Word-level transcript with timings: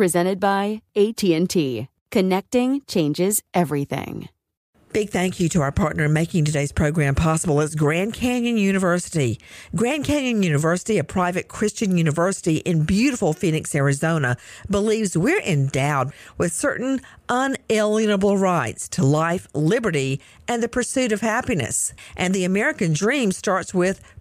Presented 0.00 0.40
by 0.40 0.80
AT&T. 0.96 1.88
Connecting 2.10 2.80
changes 2.86 3.42
everything. 3.52 4.30
Big 4.94 5.10
thank 5.10 5.38
you 5.38 5.48
to 5.50 5.60
our 5.60 5.70
partner 5.70 6.06
in 6.06 6.12
making 6.14 6.46
today's 6.46 6.72
program 6.72 7.14
possible 7.14 7.60
is 7.60 7.74
Grand 7.74 8.14
Canyon 8.14 8.56
University. 8.56 9.38
Grand 9.76 10.04
Canyon 10.04 10.42
University, 10.42 10.96
a 10.96 11.04
private 11.04 11.48
Christian 11.48 11.98
university 11.98 12.56
in 12.56 12.84
beautiful 12.84 13.34
Phoenix, 13.34 13.74
Arizona, 13.74 14.38
believes 14.70 15.18
we're 15.18 15.42
endowed 15.42 16.12
with 16.38 16.54
certain 16.54 17.02
unalienable 17.28 18.38
rights 18.38 18.88
to 18.88 19.04
life, 19.04 19.46
liberty, 19.54 20.20
and 20.48 20.62
the 20.62 20.68
pursuit 20.68 21.12
of 21.12 21.20
happiness. 21.20 21.92
And 22.16 22.34
the 22.34 22.44
American 22.44 22.94
dream 22.94 23.32
starts 23.32 23.74
with 23.74 24.00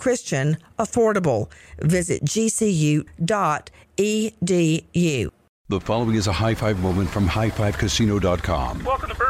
Christian, 0.00 0.56
affordable. 0.78 1.50
Visit 1.78 2.24
gcu.edu. 2.24 3.04
The 5.68 5.80
following 5.80 6.16
is 6.16 6.26
a 6.26 6.32
high 6.32 6.54
five 6.54 6.80
moment 6.80 7.08
from 7.08 7.28
highfivecasino.com. 7.28 8.82
Welcome 8.82 9.10
to 9.10 9.14
Burger 9.14 9.29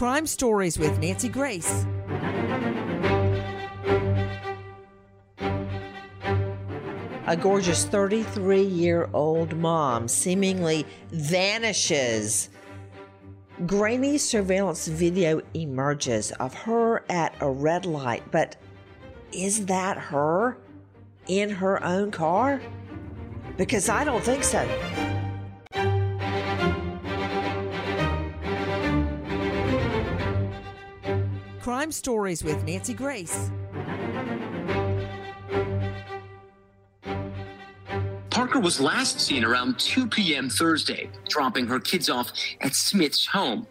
Crime 0.00 0.26
Stories 0.26 0.78
with 0.78 0.98
Nancy 0.98 1.28
Grace. 1.28 1.84
A 7.26 7.36
gorgeous 7.38 7.84
33 7.84 8.62
year 8.62 9.10
old 9.12 9.54
mom 9.58 10.08
seemingly 10.08 10.86
vanishes. 11.10 12.48
Grainy 13.66 14.16
surveillance 14.16 14.88
video 14.88 15.42
emerges 15.52 16.32
of 16.32 16.54
her 16.54 17.04
at 17.10 17.34
a 17.40 17.50
red 17.50 17.84
light, 17.84 18.22
but 18.30 18.56
is 19.34 19.66
that 19.66 19.98
her 19.98 20.56
in 21.26 21.50
her 21.50 21.84
own 21.84 22.10
car? 22.10 22.62
Because 23.58 23.90
I 23.90 24.04
don't 24.04 24.24
think 24.24 24.44
so. 24.44 24.66
Crime 31.60 31.92
Stories 31.92 32.42
with 32.42 32.64
Nancy 32.64 32.94
Grace. 32.94 33.50
Parker 38.30 38.60
was 38.60 38.80
last 38.80 39.20
seen 39.20 39.44
around 39.44 39.78
2 39.78 40.06
p.m. 40.06 40.48
Thursday, 40.48 41.10
dropping 41.28 41.66
her 41.66 41.78
kids 41.78 42.08
off 42.08 42.32
at 42.62 42.74
Smith's 42.74 43.26
home. 43.26 43.66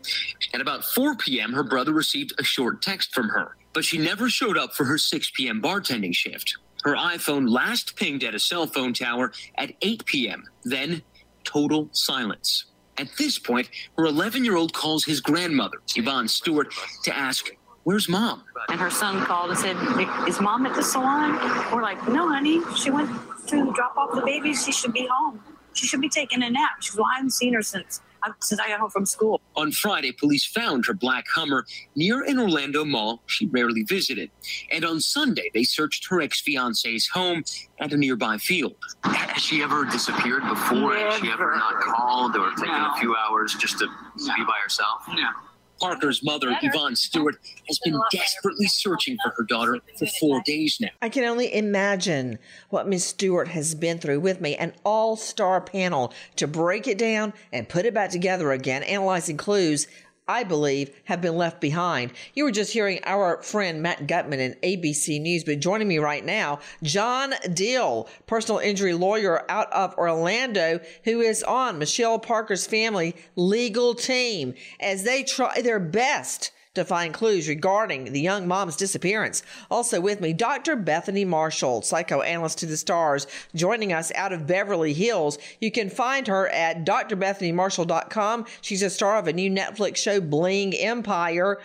At 0.53 0.61
about 0.61 0.85
4 0.85 1.15
p.m., 1.15 1.51
her 1.51 1.63
brother 1.63 1.91
received 1.91 2.33
a 2.37 2.43
short 2.43 2.83
text 2.83 3.11
from 3.11 3.29
her, 3.29 3.57
but 3.73 3.83
she 3.83 3.97
never 3.97 4.29
showed 4.29 4.55
up 4.57 4.75
for 4.75 4.83
her 4.85 4.99
6 4.99 5.31
p.m. 5.35 5.59
bartending 5.59 6.13
shift. 6.13 6.55
Her 6.83 6.95
iPhone 6.95 7.49
last 7.49 7.95
pinged 7.95 8.23
at 8.23 8.35
a 8.35 8.39
cell 8.39 8.67
phone 8.67 8.93
tower 8.93 9.31
at 9.57 9.73
8 9.81 10.05
p.m., 10.05 10.43
then 10.63 11.01
total 11.43 11.89
silence. 11.91 12.65
At 12.99 13.07
this 13.17 13.39
point, 13.39 13.69
her 13.97 14.05
11 14.05 14.43
year 14.43 14.57
old 14.57 14.73
calls 14.73 15.05
his 15.05 15.21
grandmother, 15.21 15.77
Yvonne 15.95 16.27
Stewart, 16.27 16.67
to 17.03 17.17
ask, 17.17 17.49
Where's 17.89 18.07
mom? 18.07 18.43
And 18.69 18.79
her 18.79 18.91
son 18.91 19.25
called 19.25 19.49
and 19.49 19.57
said, 19.57 19.75
Is 20.27 20.39
mom 20.39 20.67
at 20.67 20.75
the 20.75 20.83
salon? 20.83 21.31
We're 21.73 21.81
like, 21.81 22.07
No, 22.07 22.29
honey. 22.29 22.61
She 22.77 22.91
went 22.91 23.09
to 23.47 23.73
drop 23.73 23.97
off 23.97 24.13
the 24.13 24.21
baby. 24.21 24.53
She 24.53 24.71
should 24.71 24.93
be 24.93 25.07
home. 25.11 25.41
She 25.73 25.87
should 25.87 25.99
be 25.99 26.07
taking 26.07 26.43
a 26.43 26.51
nap. 26.51 26.69
She's, 26.81 26.95
well, 26.95 27.07
I 27.11 27.15
haven't 27.15 27.31
seen 27.31 27.51
her 27.55 27.63
since 27.63 28.01
um, 28.21 28.35
since 28.41 28.61
I 28.61 28.67
got 28.67 28.79
home 28.79 28.91
from 28.91 29.07
school. 29.07 29.41
On 29.55 29.71
Friday, 29.71 30.11
police 30.11 30.45
found 30.45 30.85
her 30.85 30.93
black 30.93 31.25
Hummer 31.33 31.65
near 31.95 32.21
an 32.25 32.37
Orlando 32.37 32.85
mall 32.85 33.23
she 33.25 33.47
rarely 33.47 33.81
visited. 33.81 34.29
And 34.71 34.85
on 34.85 35.01
Sunday, 35.01 35.49
they 35.55 35.63
searched 35.63 36.05
her 36.09 36.21
ex 36.21 36.39
fiance's 36.41 37.07
home 37.07 37.43
at 37.79 37.91
a 37.91 37.97
nearby 37.97 38.37
field. 38.37 38.75
Has 39.03 39.41
she 39.41 39.63
ever 39.63 39.85
disappeared 39.85 40.43
before? 40.47 40.93
Never. 40.93 41.09
Has 41.09 41.21
she 41.21 41.31
ever 41.31 41.55
not 41.55 41.81
called 41.81 42.35
or 42.35 42.51
taken 42.51 42.67
No. 42.67 42.91
a 42.95 42.99
few 42.99 43.15
hours 43.15 43.55
just 43.55 43.79
to 43.79 43.87
be 43.87 44.43
by 44.45 44.59
herself? 44.61 45.01
No. 45.07 45.29
Parker's 45.79 46.23
mother, 46.23 46.55
Yvonne 46.61 46.95
Stewart, 46.95 47.35
has 47.67 47.79
been 47.79 47.99
desperately 48.11 48.67
searching 48.67 49.17
for 49.23 49.33
her 49.37 49.43
daughter 49.43 49.79
for 49.97 50.05
four 50.19 50.41
days 50.45 50.77
now. 50.79 50.89
I 51.01 51.09
can 51.09 51.23
only 51.23 51.53
imagine 51.53 52.39
what 52.69 52.87
Miss 52.87 53.05
Stewart 53.05 53.47
has 53.49 53.75
been 53.75 53.97
through 53.97 54.19
with 54.19 54.41
me, 54.41 54.55
an 54.55 54.73
all 54.83 55.15
star 55.15 55.61
panel 55.61 56.13
to 56.35 56.47
break 56.47 56.87
it 56.87 56.97
down 56.97 57.33
and 57.51 57.67
put 57.67 57.85
it 57.85 57.93
back 57.93 58.09
together 58.09 58.51
again, 58.51 58.83
analyzing 58.83 59.37
clues 59.37 59.87
I 60.29 60.43
believe 60.43 60.91
have 61.05 61.21
been 61.21 61.37
left 61.37 61.59
behind. 61.59 62.11
You 62.35 62.43
were 62.43 62.51
just 62.51 62.71
hearing 62.71 62.99
our 63.03 63.41
friend 63.41 63.81
Matt 63.81 64.05
Gutman 64.05 64.39
in 64.39 64.55
ABC 64.61 65.19
News, 65.19 65.43
but 65.43 65.59
joining 65.59 65.87
me 65.87 65.97
right 65.97 66.23
now, 66.23 66.59
John 66.83 67.33
Deal, 67.51 68.07
personal 68.27 68.59
injury 68.59 68.93
lawyer 68.93 69.43
out 69.49 69.73
of 69.73 69.97
Orlando, 69.97 70.81
who 71.03 71.19
is 71.21 71.41
on 71.41 71.79
Michelle 71.79 72.19
Parker's 72.19 72.67
family 72.67 73.15
legal 73.35 73.95
team 73.95 74.53
as 74.79 75.03
they 75.03 75.23
try 75.23 75.61
their 75.61 75.79
best 75.79 76.51
to 76.75 76.85
find 76.85 77.11
clues 77.13 77.49
regarding 77.49 78.13
the 78.13 78.21
young 78.21 78.47
mom's 78.47 78.75
disappearance. 78.75 79.41
Also 79.71 79.99
with 79.99 80.21
me, 80.21 80.33
Dr. 80.33 80.75
Bethany 80.75 81.25
Marshall, 81.25 81.81
psychoanalyst 81.81 82.59
to 82.59 82.67
the 82.67 82.77
stars, 82.77 83.25
joining 83.55 83.91
us 83.91 84.11
out 84.13 84.33
of 84.33 84.45
Beverly 84.45 84.93
Hills. 84.93 85.39
You 85.59 85.71
can 85.71 85.89
find 85.89 86.27
her 86.27 86.47
at 86.49 86.85
drbethanymarshall.com. 86.85 88.45
She's 88.61 88.83
a 88.83 88.91
star 88.91 89.17
of 89.17 89.27
a 89.27 89.33
new 89.33 89.49
Netflix 89.49 89.97
show, 89.97 90.21
Bling 90.21 90.75
Empire. 90.75 91.59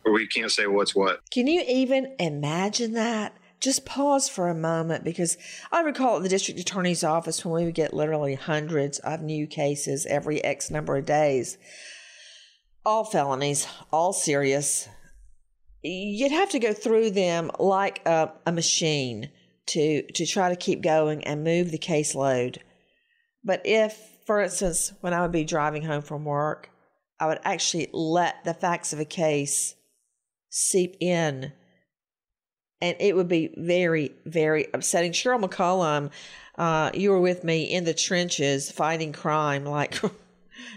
we 0.06 0.27
can't 0.27 0.51
say 0.51 0.68
what's 0.68 0.95
what 0.95 1.21
Can 1.31 1.47
you 1.47 1.63
even 1.68 2.15
imagine 2.19 2.94
that? 2.94 3.36
Just 3.59 3.86
pause 3.86 4.30
for 4.30 4.47
a 4.47 4.56
moment 4.56 5.03
because 5.03 5.38
I 5.71 5.81
recall 5.81 6.18
at 6.18 6.24
the 6.24 6.30
district 6.30 6.59
attorney's 6.59 7.03
office 7.03 7.44
when 7.44 7.53
we 7.53 7.65
would 7.65 7.75
get 7.75 7.94
literally 7.94 8.36
hundreds 8.36 9.00
of 9.00 9.21
new 9.21 9.47
cases 9.47 10.06
every 10.06 10.41
X 10.44 10.71
number 10.71 10.95
of 10.95 11.06
days, 11.06 11.57
all 12.86 13.03
felonies, 13.03 13.68
all 13.91 14.13
serious. 14.13 14.88
You'd 15.83 16.31
have 16.31 16.50
to 16.51 16.59
go 16.59 16.74
through 16.74 17.12
them 17.12 17.51
like 17.59 18.06
a, 18.06 18.31
a 18.45 18.51
machine 18.51 19.30
to 19.68 20.03
to 20.13 20.25
try 20.25 20.50
to 20.50 20.56
keep 20.56 20.81
going 20.81 21.24
and 21.25 21.44
move 21.44 21.71
the 21.71 21.77
caseload. 21.77 22.59
But 23.44 23.62
if, 23.65 24.18
for 24.25 24.41
instance, 24.41 24.94
when 25.01 25.13
I 25.13 25.21
would 25.21 25.31
be 25.31 25.44
driving 25.44 25.83
home 25.83 26.01
from 26.01 26.25
work, 26.25 26.69
I 27.19 27.27
would 27.27 27.39
actually 27.44 27.89
let 27.91 28.44
the 28.44 28.53
facts 28.53 28.94
of 28.94 29.00
a 29.00 29.06
case 29.06 29.75
seep 30.50 30.97
in. 31.00 31.51
And 32.81 32.95
it 33.00 33.15
would 33.15 33.27
be 33.27 33.53
very, 33.57 34.12
very 34.25 34.68
upsetting. 34.74 35.12
Cheryl 35.12 35.44
McCollum, 35.44 36.12
uh, 36.57 36.91
you 36.94 37.12
were 37.12 37.19
with 37.19 37.44
me 37.44 37.63
in 37.63 37.83
the 37.83 37.94
trenches 37.94 38.71
fighting 38.71 39.12
crime, 39.12 39.65
like 39.65 40.00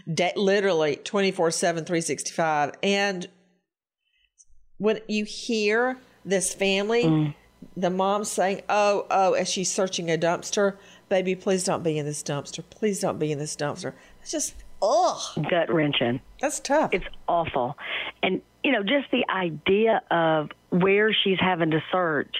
literally 0.36 0.96
24 0.96 1.50
7, 1.52 1.84
365. 1.84 2.72
And 2.82 3.28
when 4.78 4.98
you 5.06 5.24
hear 5.24 5.96
this 6.24 6.52
family, 6.52 7.34
the 7.76 7.90
mom 7.90 8.24
saying, 8.24 8.62
Oh, 8.69 9.06
oh, 9.10 9.34
as 9.34 9.48
she's 9.48 9.70
searching 9.70 10.10
a 10.10 10.19
dumpster, 10.19 10.76
baby, 11.12 11.34
please 11.34 11.62
don't 11.62 11.82
be 11.82 11.98
in 11.98 12.06
this 12.06 12.22
dumpster. 12.22 12.64
Please 12.70 12.98
don't 12.98 13.19
be 13.19 13.31
in 13.31 13.38
this 13.38 13.54
dumpster. 13.54 13.92
It's 14.22 14.31
just, 14.31 14.54
ugh. 14.81 15.20
gut 15.50 15.70
wrenching. 15.70 16.22
That's 16.40 16.58
tough. 16.58 16.94
It's 16.94 17.04
awful. 17.28 17.76
And, 18.22 18.40
you 18.64 18.72
know, 18.72 18.82
just 18.82 19.10
the 19.10 19.26
idea 19.28 20.00
of 20.10 20.48
where 20.70 21.12
she's 21.12 21.36
having 21.38 21.72
to 21.72 21.82
search 21.92 22.34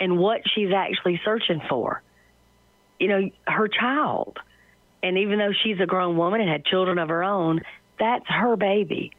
and 0.00 0.18
what 0.18 0.40
she's 0.52 0.72
actually 0.74 1.20
searching 1.24 1.62
for. 1.68 2.02
You 2.98 3.08
know, 3.08 3.30
her 3.46 3.68
child. 3.68 4.38
And 5.04 5.18
even 5.18 5.38
though 5.38 5.52
she's 5.62 5.78
a 5.78 5.86
grown 5.86 6.16
woman 6.16 6.40
and 6.40 6.50
had 6.50 6.64
children 6.64 6.98
of 6.98 7.08
her 7.10 7.22
own, 7.22 7.60
that's 7.96 8.26
her 8.26 8.56
baby. 8.56 9.12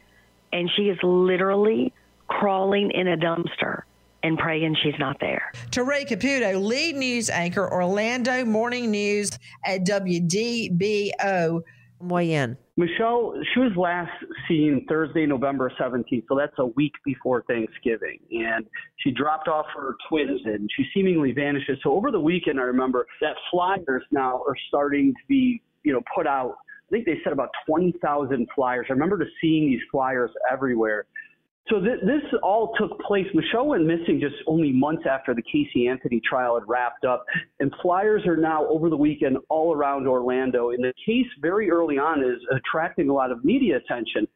And 0.52 0.70
she 0.76 0.82
is 0.90 0.98
literally 1.02 1.94
crawling 2.26 2.90
in 2.90 3.08
a 3.08 3.16
dumpster 3.16 3.84
and 4.22 4.38
praying 4.38 4.76
she's 4.82 4.98
not 4.98 5.16
there. 5.20 5.52
To 5.72 5.82
Caputo, 5.82 6.62
lead 6.62 6.96
news 6.96 7.30
anchor, 7.30 7.70
Orlando 7.70 8.44
Morning 8.44 8.90
News 8.90 9.38
at 9.64 9.84
WDBO. 9.86 11.62
Weigh 12.00 12.32
in. 12.32 12.56
Michelle, 12.76 13.34
she 13.52 13.58
was 13.58 13.72
last 13.76 14.12
seen 14.46 14.86
Thursday, 14.88 15.26
November 15.26 15.72
17th, 15.80 16.22
so 16.28 16.36
that's 16.38 16.56
a 16.58 16.66
week 16.66 16.92
before 17.04 17.42
Thanksgiving. 17.48 18.20
And 18.30 18.64
she 18.98 19.10
dropped 19.10 19.48
off 19.48 19.66
her 19.76 19.96
twins 20.08 20.40
and 20.44 20.70
she 20.76 20.84
seemingly 20.94 21.32
vanishes. 21.32 21.78
So 21.82 21.92
over 21.92 22.12
the 22.12 22.20
weekend, 22.20 22.60
I 22.60 22.62
remember 22.62 23.04
that 23.20 23.34
flyers 23.50 24.04
now 24.12 24.42
are 24.46 24.54
starting 24.68 25.12
to 25.12 25.26
be, 25.28 25.60
you 25.82 25.92
know, 25.92 26.00
put 26.14 26.28
out. 26.28 26.54
I 26.88 26.90
think 26.92 27.04
they 27.04 27.18
said 27.24 27.32
about 27.32 27.50
20,000 27.66 28.46
flyers. 28.54 28.86
I 28.88 28.92
remember 28.92 29.18
just 29.18 29.32
seeing 29.40 29.66
these 29.66 29.82
flyers 29.90 30.30
everywhere. 30.50 31.06
So 31.70 31.80
th- 31.80 32.00
this 32.00 32.22
all 32.42 32.72
took 32.78 32.98
place. 33.00 33.26
Michelle 33.34 33.66
went 33.66 33.84
missing 33.84 34.20
just 34.20 34.36
only 34.46 34.72
months 34.72 35.04
after 35.10 35.34
the 35.34 35.42
Casey 35.42 35.86
Anthony 35.86 36.20
trial 36.26 36.58
had 36.58 36.66
wrapped 36.66 37.04
up, 37.04 37.24
and 37.60 37.72
flyers 37.82 38.26
are 38.26 38.36
now 38.36 38.66
over 38.68 38.88
the 38.88 38.96
weekend 38.96 39.36
all 39.50 39.74
around 39.74 40.06
Orlando. 40.06 40.70
And 40.70 40.82
the 40.82 40.94
case 41.04 41.26
very 41.42 41.70
early 41.70 41.98
on 41.98 42.22
is 42.22 42.38
attracting 42.56 43.10
a 43.10 43.12
lot 43.12 43.30
of 43.30 43.44
media 43.44 43.76
attention. 43.76 44.26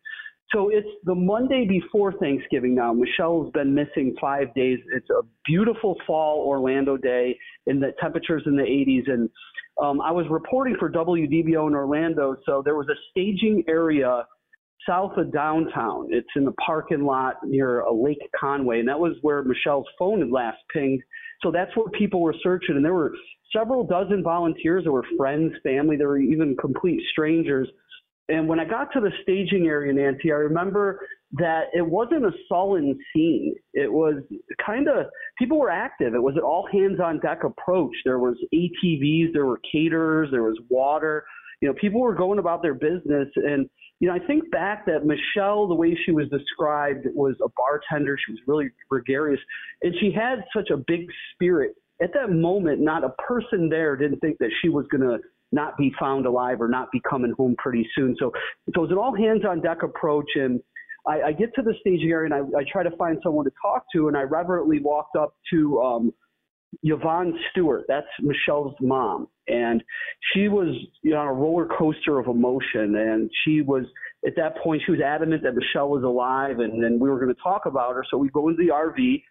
So 0.54 0.68
it's 0.68 0.88
the 1.04 1.14
Monday 1.14 1.66
before 1.66 2.12
Thanksgiving 2.18 2.74
now. 2.74 2.92
Michelle's 2.92 3.50
been 3.52 3.74
missing 3.74 4.14
five 4.20 4.52
days. 4.54 4.78
It's 4.94 5.08
a 5.08 5.22
beautiful 5.46 5.96
fall 6.06 6.44
Orlando 6.46 6.98
day, 6.98 7.38
and 7.66 7.82
the 7.82 7.92
temperatures 7.98 8.42
in 8.44 8.56
the 8.56 8.62
80s. 8.62 9.10
And 9.10 9.30
um, 9.82 10.02
I 10.02 10.12
was 10.12 10.26
reporting 10.28 10.76
for 10.78 10.90
WDBO 10.90 11.68
in 11.68 11.74
Orlando, 11.74 12.36
so 12.44 12.60
there 12.62 12.76
was 12.76 12.88
a 12.88 12.98
staging 13.10 13.64
area 13.66 14.26
south 14.88 15.16
of 15.16 15.32
downtown. 15.32 16.08
It's 16.10 16.28
in 16.36 16.44
the 16.44 16.52
parking 16.52 17.04
lot 17.04 17.36
near 17.44 17.80
a 17.80 17.92
Lake 17.92 18.18
Conway, 18.38 18.80
and 18.80 18.88
that 18.88 18.98
was 18.98 19.16
where 19.22 19.42
Michelle's 19.42 19.86
phone 19.98 20.20
had 20.20 20.30
last 20.30 20.58
pinged. 20.72 21.02
So 21.42 21.50
that's 21.50 21.74
where 21.76 21.88
people 21.90 22.20
were 22.20 22.34
searching, 22.42 22.76
and 22.76 22.84
there 22.84 22.94
were 22.94 23.12
several 23.54 23.84
dozen 23.84 24.22
volunteers. 24.22 24.84
There 24.84 24.92
were 24.92 25.06
friends, 25.16 25.52
family, 25.62 25.96
there 25.96 26.08
were 26.08 26.18
even 26.18 26.56
complete 26.60 27.00
strangers. 27.10 27.68
And 28.28 28.48
when 28.48 28.60
I 28.60 28.64
got 28.64 28.92
to 28.92 29.00
the 29.00 29.10
staging 29.22 29.66
area, 29.66 29.92
Nancy, 29.92 30.30
I 30.30 30.36
remember 30.36 31.00
that 31.32 31.64
it 31.72 31.86
wasn't 31.86 32.24
a 32.24 32.32
sullen 32.48 32.98
scene. 33.12 33.54
It 33.74 33.92
was 33.92 34.22
kind 34.64 34.88
of 34.88 35.06
people 35.38 35.58
were 35.58 35.70
active. 35.70 36.14
It 36.14 36.22
was 36.22 36.34
an 36.36 36.42
all 36.42 36.68
hands 36.70 37.00
on 37.00 37.20
deck 37.20 37.44
approach. 37.44 37.94
There 38.04 38.18
was 38.18 38.36
ATVs, 38.54 39.32
there 39.32 39.46
were 39.46 39.60
caterers, 39.70 40.28
there 40.30 40.44
was 40.44 40.58
water. 40.68 41.24
You 41.62 41.68
know, 41.68 41.74
people 41.80 42.00
were 42.00 42.14
going 42.14 42.40
about 42.40 42.60
their 42.60 42.74
business. 42.74 43.28
And 43.36 43.70
you 44.00 44.08
know, 44.08 44.14
I 44.14 44.18
think 44.26 44.50
back 44.50 44.84
that 44.86 45.06
Michelle, 45.06 45.68
the 45.68 45.74
way 45.74 45.96
she 46.04 46.10
was 46.10 46.28
described, 46.28 47.06
was 47.14 47.36
a 47.42 47.48
bartender. 47.56 48.18
She 48.26 48.32
was 48.32 48.40
really 48.48 48.68
gregarious, 48.90 49.40
and 49.82 49.94
she 50.00 50.12
had 50.12 50.44
such 50.54 50.70
a 50.70 50.76
big 50.76 51.06
spirit. 51.32 51.76
At 52.02 52.12
that 52.14 52.32
moment, 52.32 52.80
not 52.80 53.04
a 53.04 53.10
person 53.10 53.68
there 53.68 53.94
didn't 53.94 54.18
think 54.18 54.38
that 54.38 54.50
she 54.60 54.68
was 54.68 54.86
going 54.90 55.02
to 55.02 55.18
not 55.52 55.76
be 55.76 55.92
found 56.00 56.26
alive 56.26 56.60
or 56.60 56.66
not 56.66 56.90
be 56.90 57.00
coming 57.08 57.32
home 57.36 57.54
pretty 57.58 57.88
soon. 57.94 58.16
So, 58.18 58.32
so 58.74 58.80
it 58.80 58.88
was 58.88 58.90
an 58.90 58.98
all 58.98 59.14
hands 59.14 59.42
on 59.48 59.60
deck 59.60 59.84
approach. 59.84 60.30
And 60.34 60.60
I, 61.06 61.22
I 61.22 61.32
get 61.32 61.54
to 61.54 61.62
the 61.62 61.74
staging 61.80 62.10
area 62.10 62.32
and 62.32 62.34
I, 62.34 62.58
I 62.58 62.64
try 62.70 62.82
to 62.82 62.96
find 62.96 63.18
someone 63.22 63.44
to 63.44 63.52
talk 63.62 63.84
to. 63.94 64.08
And 64.08 64.16
I 64.16 64.22
reverently 64.22 64.80
walked 64.80 65.14
up 65.14 65.36
to 65.52 65.80
um, 65.80 66.14
Yvonne 66.82 67.34
Stewart. 67.50 67.84
That's 67.88 68.06
Michelle's 68.20 68.74
mom. 68.80 69.28
And 69.48 69.82
she 70.32 70.48
was 70.48 70.74
you 71.02 71.10
know, 71.12 71.18
on 71.18 71.28
a 71.28 71.32
roller 71.32 71.66
coaster 71.66 72.18
of 72.18 72.26
emotion. 72.26 72.96
And 72.96 73.30
she 73.44 73.60
was, 73.60 73.84
at 74.26 74.34
that 74.36 74.56
point, 74.58 74.82
she 74.86 74.92
was 74.92 75.00
adamant 75.00 75.42
that 75.42 75.54
Michelle 75.54 75.88
was 75.88 76.04
alive 76.04 76.60
and, 76.60 76.84
and 76.84 77.00
we 77.00 77.10
were 77.10 77.18
going 77.18 77.34
to 77.34 77.42
talk 77.42 77.66
about 77.66 77.94
her. 77.94 78.04
So 78.10 78.16
we 78.16 78.28
go 78.30 78.48
into 78.48 78.62
the 78.62 78.72
RV 78.72 79.22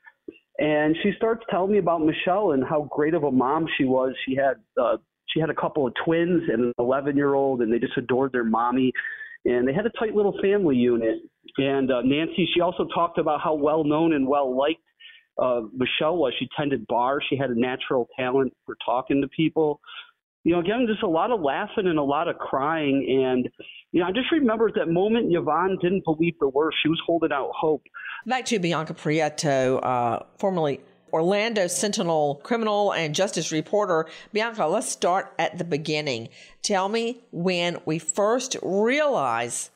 and 0.60 0.96
she 1.02 1.12
starts 1.18 1.44
telling 1.50 1.72
me 1.72 1.80
about 1.80 2.02
Michelle 2.02 2.52
and 2.52 2.64
how 2.64 2.88
great 2.92 3.14
of 3.14 3.24
a 3.24 3.32
mom 3.32 3.68
she 3.78 3.86
was. 3.86 4.14
She 4.28 4.36
had 4.36 4.56
uh, 4.80 4.98
she 5.34 5.40
had 5.40 5.50
a 5.50 5.56
couple 5.56 5.88
of 5.88 5.94
twins 6.06 6.44
and 6.52 6.66
an 6.66 6.74
11 6.78 7.16
year 7.16 7.34
old, 7.34 7.62
and 7.62 7.74
they 7.74 7.80
just 7.80 7.98
adored 7.98 8.32
their 8.32 8.44
mommy. 8.44 8.92
And 9.46 9.68
they 9.68 9.74
had 9.74 9.86
a 9.86 9.92
tight 9.98 10.14
little 10.14 10.38
family 10.42 10.76
unit. 10.76 11.20
And 11.58 11.92
uh, 11.92 12.02
Nancy, 12.04 12.48
she 12.54 12.62
also 12.62 12.88
talked 12.94 13.18
about 13.18 13.42
how 13.42 13.56
well 13.56 13.84
known 13.84 14.14
and 14.14 14.28
well 14.28 14.56
liked 14.56 14.82
uh, 15.38 15.62
Michelle 15.74 16.18
was. 16.18 16.34
She 16.40 16.48
tended 16.58 16.86
bars. 16.88 17.24
She 17.30 17.38
had 17.38 17.50
a 17.50 17.60
natural 17.60 18.08
talent 18.18 18.54
for 18.66 18.76
talking 18.86 19.22
to 19.22 19.28
people. 19.28 19.80
You 20.44 20.54
know, 20.54 20.60
again, 20.60 20.88
just 20.88 21.04
a 21.04 21.08
lot 21.08 21.30
of 21.32 21.42
laughing 21.42 21.86
and 21.88 22.00
a 22.00 22.04
lot 22.04 22.28
of 22.28 22.38
crying. 22.38 23.06
And, 23.24 23.48
you 23.92 24.02
know, 24.02 24.08
I 24.08 24.12
just 24.12 24.32
remember 24.32 24.72
that 24.76 24.88
moment, 24.88 25.28
Yvonne 25.30 25.78
didn't 25.82 26.04
believe 26.04 26.34
the 26.40 26.50
worst. 26.50 26.78
She 26.82 26.90
was 26.90 27.00
holding 27.06 27.32
out 27.32 27.52
hope. 27.56 27.84
Back 28.26 28.46
to 28.46 28.58
Bianca 28.58 28.96
Prieto, 28.96 29.80
uh, 29.84 30.24
formerly 30.38 30.80
Orlando 31.14 31.68
Sentinel 31.68 32.36
criminal 32.44 32.94
and 32.94 33.14
justice 33.14 33.52
reporter. 33.52 34.08
Bianca, 34.34 34.66
let's 34.66 34.90
start 34.90 35.34
at 35.38 35.58
the 35.58 35.64
beginning. 35.64 36.30
Tell 36.62 36.90
me 36.90 37.22
when 37.32 37.78
we 37.86 38.00
first 38.00 38.56
realized 38.64 39.70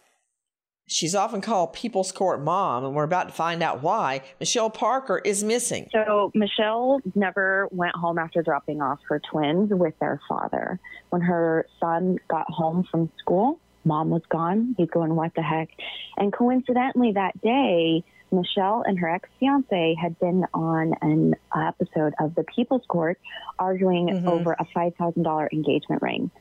she's 0.87 1.15
often 1.15 1.41
called 1.41 1.73
People's 1.73 2.11
Court 2.11 2.41
Mom, 2.41 2.85
and 2.85 2.95
we're 2.95 3.03
about 3.03 3.29
to 3.29 3.33
find 3.33 3.63
out 3.63 3.81
why. 3.81 4.21
Michelle 4.39 4.69
Parker 4.69 5.19
is 5.19 5.43
missing. 5.43 5.89
So, 5.91 6.31
Michelle 6.33 7.01
never 7.15 7.67
went 7.71 7.95
home 7.95 8.17
after 8.17 8.41
dropping 8.41 8.81
off 8.81 8.99
her 9.09 9.21
twins 9.31 9.71
with 9.71 9.97
their 9.99 10.19
father. 10.27 10.79
When 11.09 11.21
her 11.21 11.65
son 11.79 12.17
got 12.27 12.49
home 12.49 12.85
from 12.89 13.09
school, 13.19 13.59
mom 13.83 14.09
was 14.09 14.23
gone. 14.29 14.75
He's 14.77 14.89
going, 14.89 15.15
What 15.15 15.33
the 15.35 15.41
heck? 15.41 15.69
And 16.17 16.31
coincidentally, 16.31 17.13
that 17.13 17.39
day, 17.41 18.03
Michelle 18.31 18.83
and 18.85 18.99
her 18.99 19.09
ex 19.09 19.29
fiance 19.39 19.95
had 19.99 20.19
been 20.19 20.45
on 20.53 20.93
an 21.01 21.35
episode 21.55 22.13
of 22.19 22.35
The 22.35 22.43
People's 22.43 22.85
Court 22.87 23.19
arguing 23.59 24.07
mm-hmm. 24.07 24.27
over 24.27 24.53
a 24.53 24.65
$5,000 24.75 25.53
engagement 25.53 26.01
ring. 26.01 26.31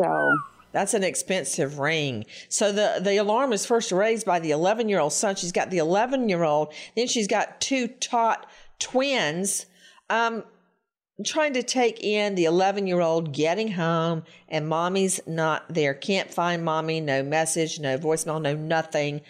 So. 0.00 0.36
That's 0.72 0.94
an 0.94 1.04
expensive 1.04 1.78
ring. 1.78 2.24
So 2.48 2.72
the, 2.72 3.00
the 3.00 3.16
alarm 3.16 3.52
is 3.52 3.66
first 3.66 3.92
raised 3.92 4.26
by 4.26 4.40
the 4.40 4.50
11 4.50 4.88
year 4.88 5.00
old 5.00 5.12
son. 5.12 5.36
She's 5.36 5.52
got 5.52 5.70
the 5.70 5.78
11 5.78 6.28
year 6.28 6.42
old. 6.42 6.72
Then 6.96 7.06
she's 7.06 7.28
got 7.28 7.60
two 7.60 7.88
tot 7.88 8.46
twins. 8.78 9.66
Um, 10.10 10.44
trying 11.24 11.52
to 11.52 11.62
take 11.62 12.02
in 12.02 12.34
the 12.34 12.44
11 12.46 12.86
year 12.86 13.00
old 13.00 13.32
getting 13.32 13.72
home 13.72 14.24
and 14.48 14.68
mommy's 14.68 15.20
not 15.26 15.72
there. 15.72 15.94
Can't 15.94 16.32
find 16.32 16.64
mommy. 16.64 17.00
No 17.00 17.22
message, 17.22 17.78
no 17.78 17.98
voicemail, 17.98 18.40
no 18.40 18.56
nothing. 18.56 19.20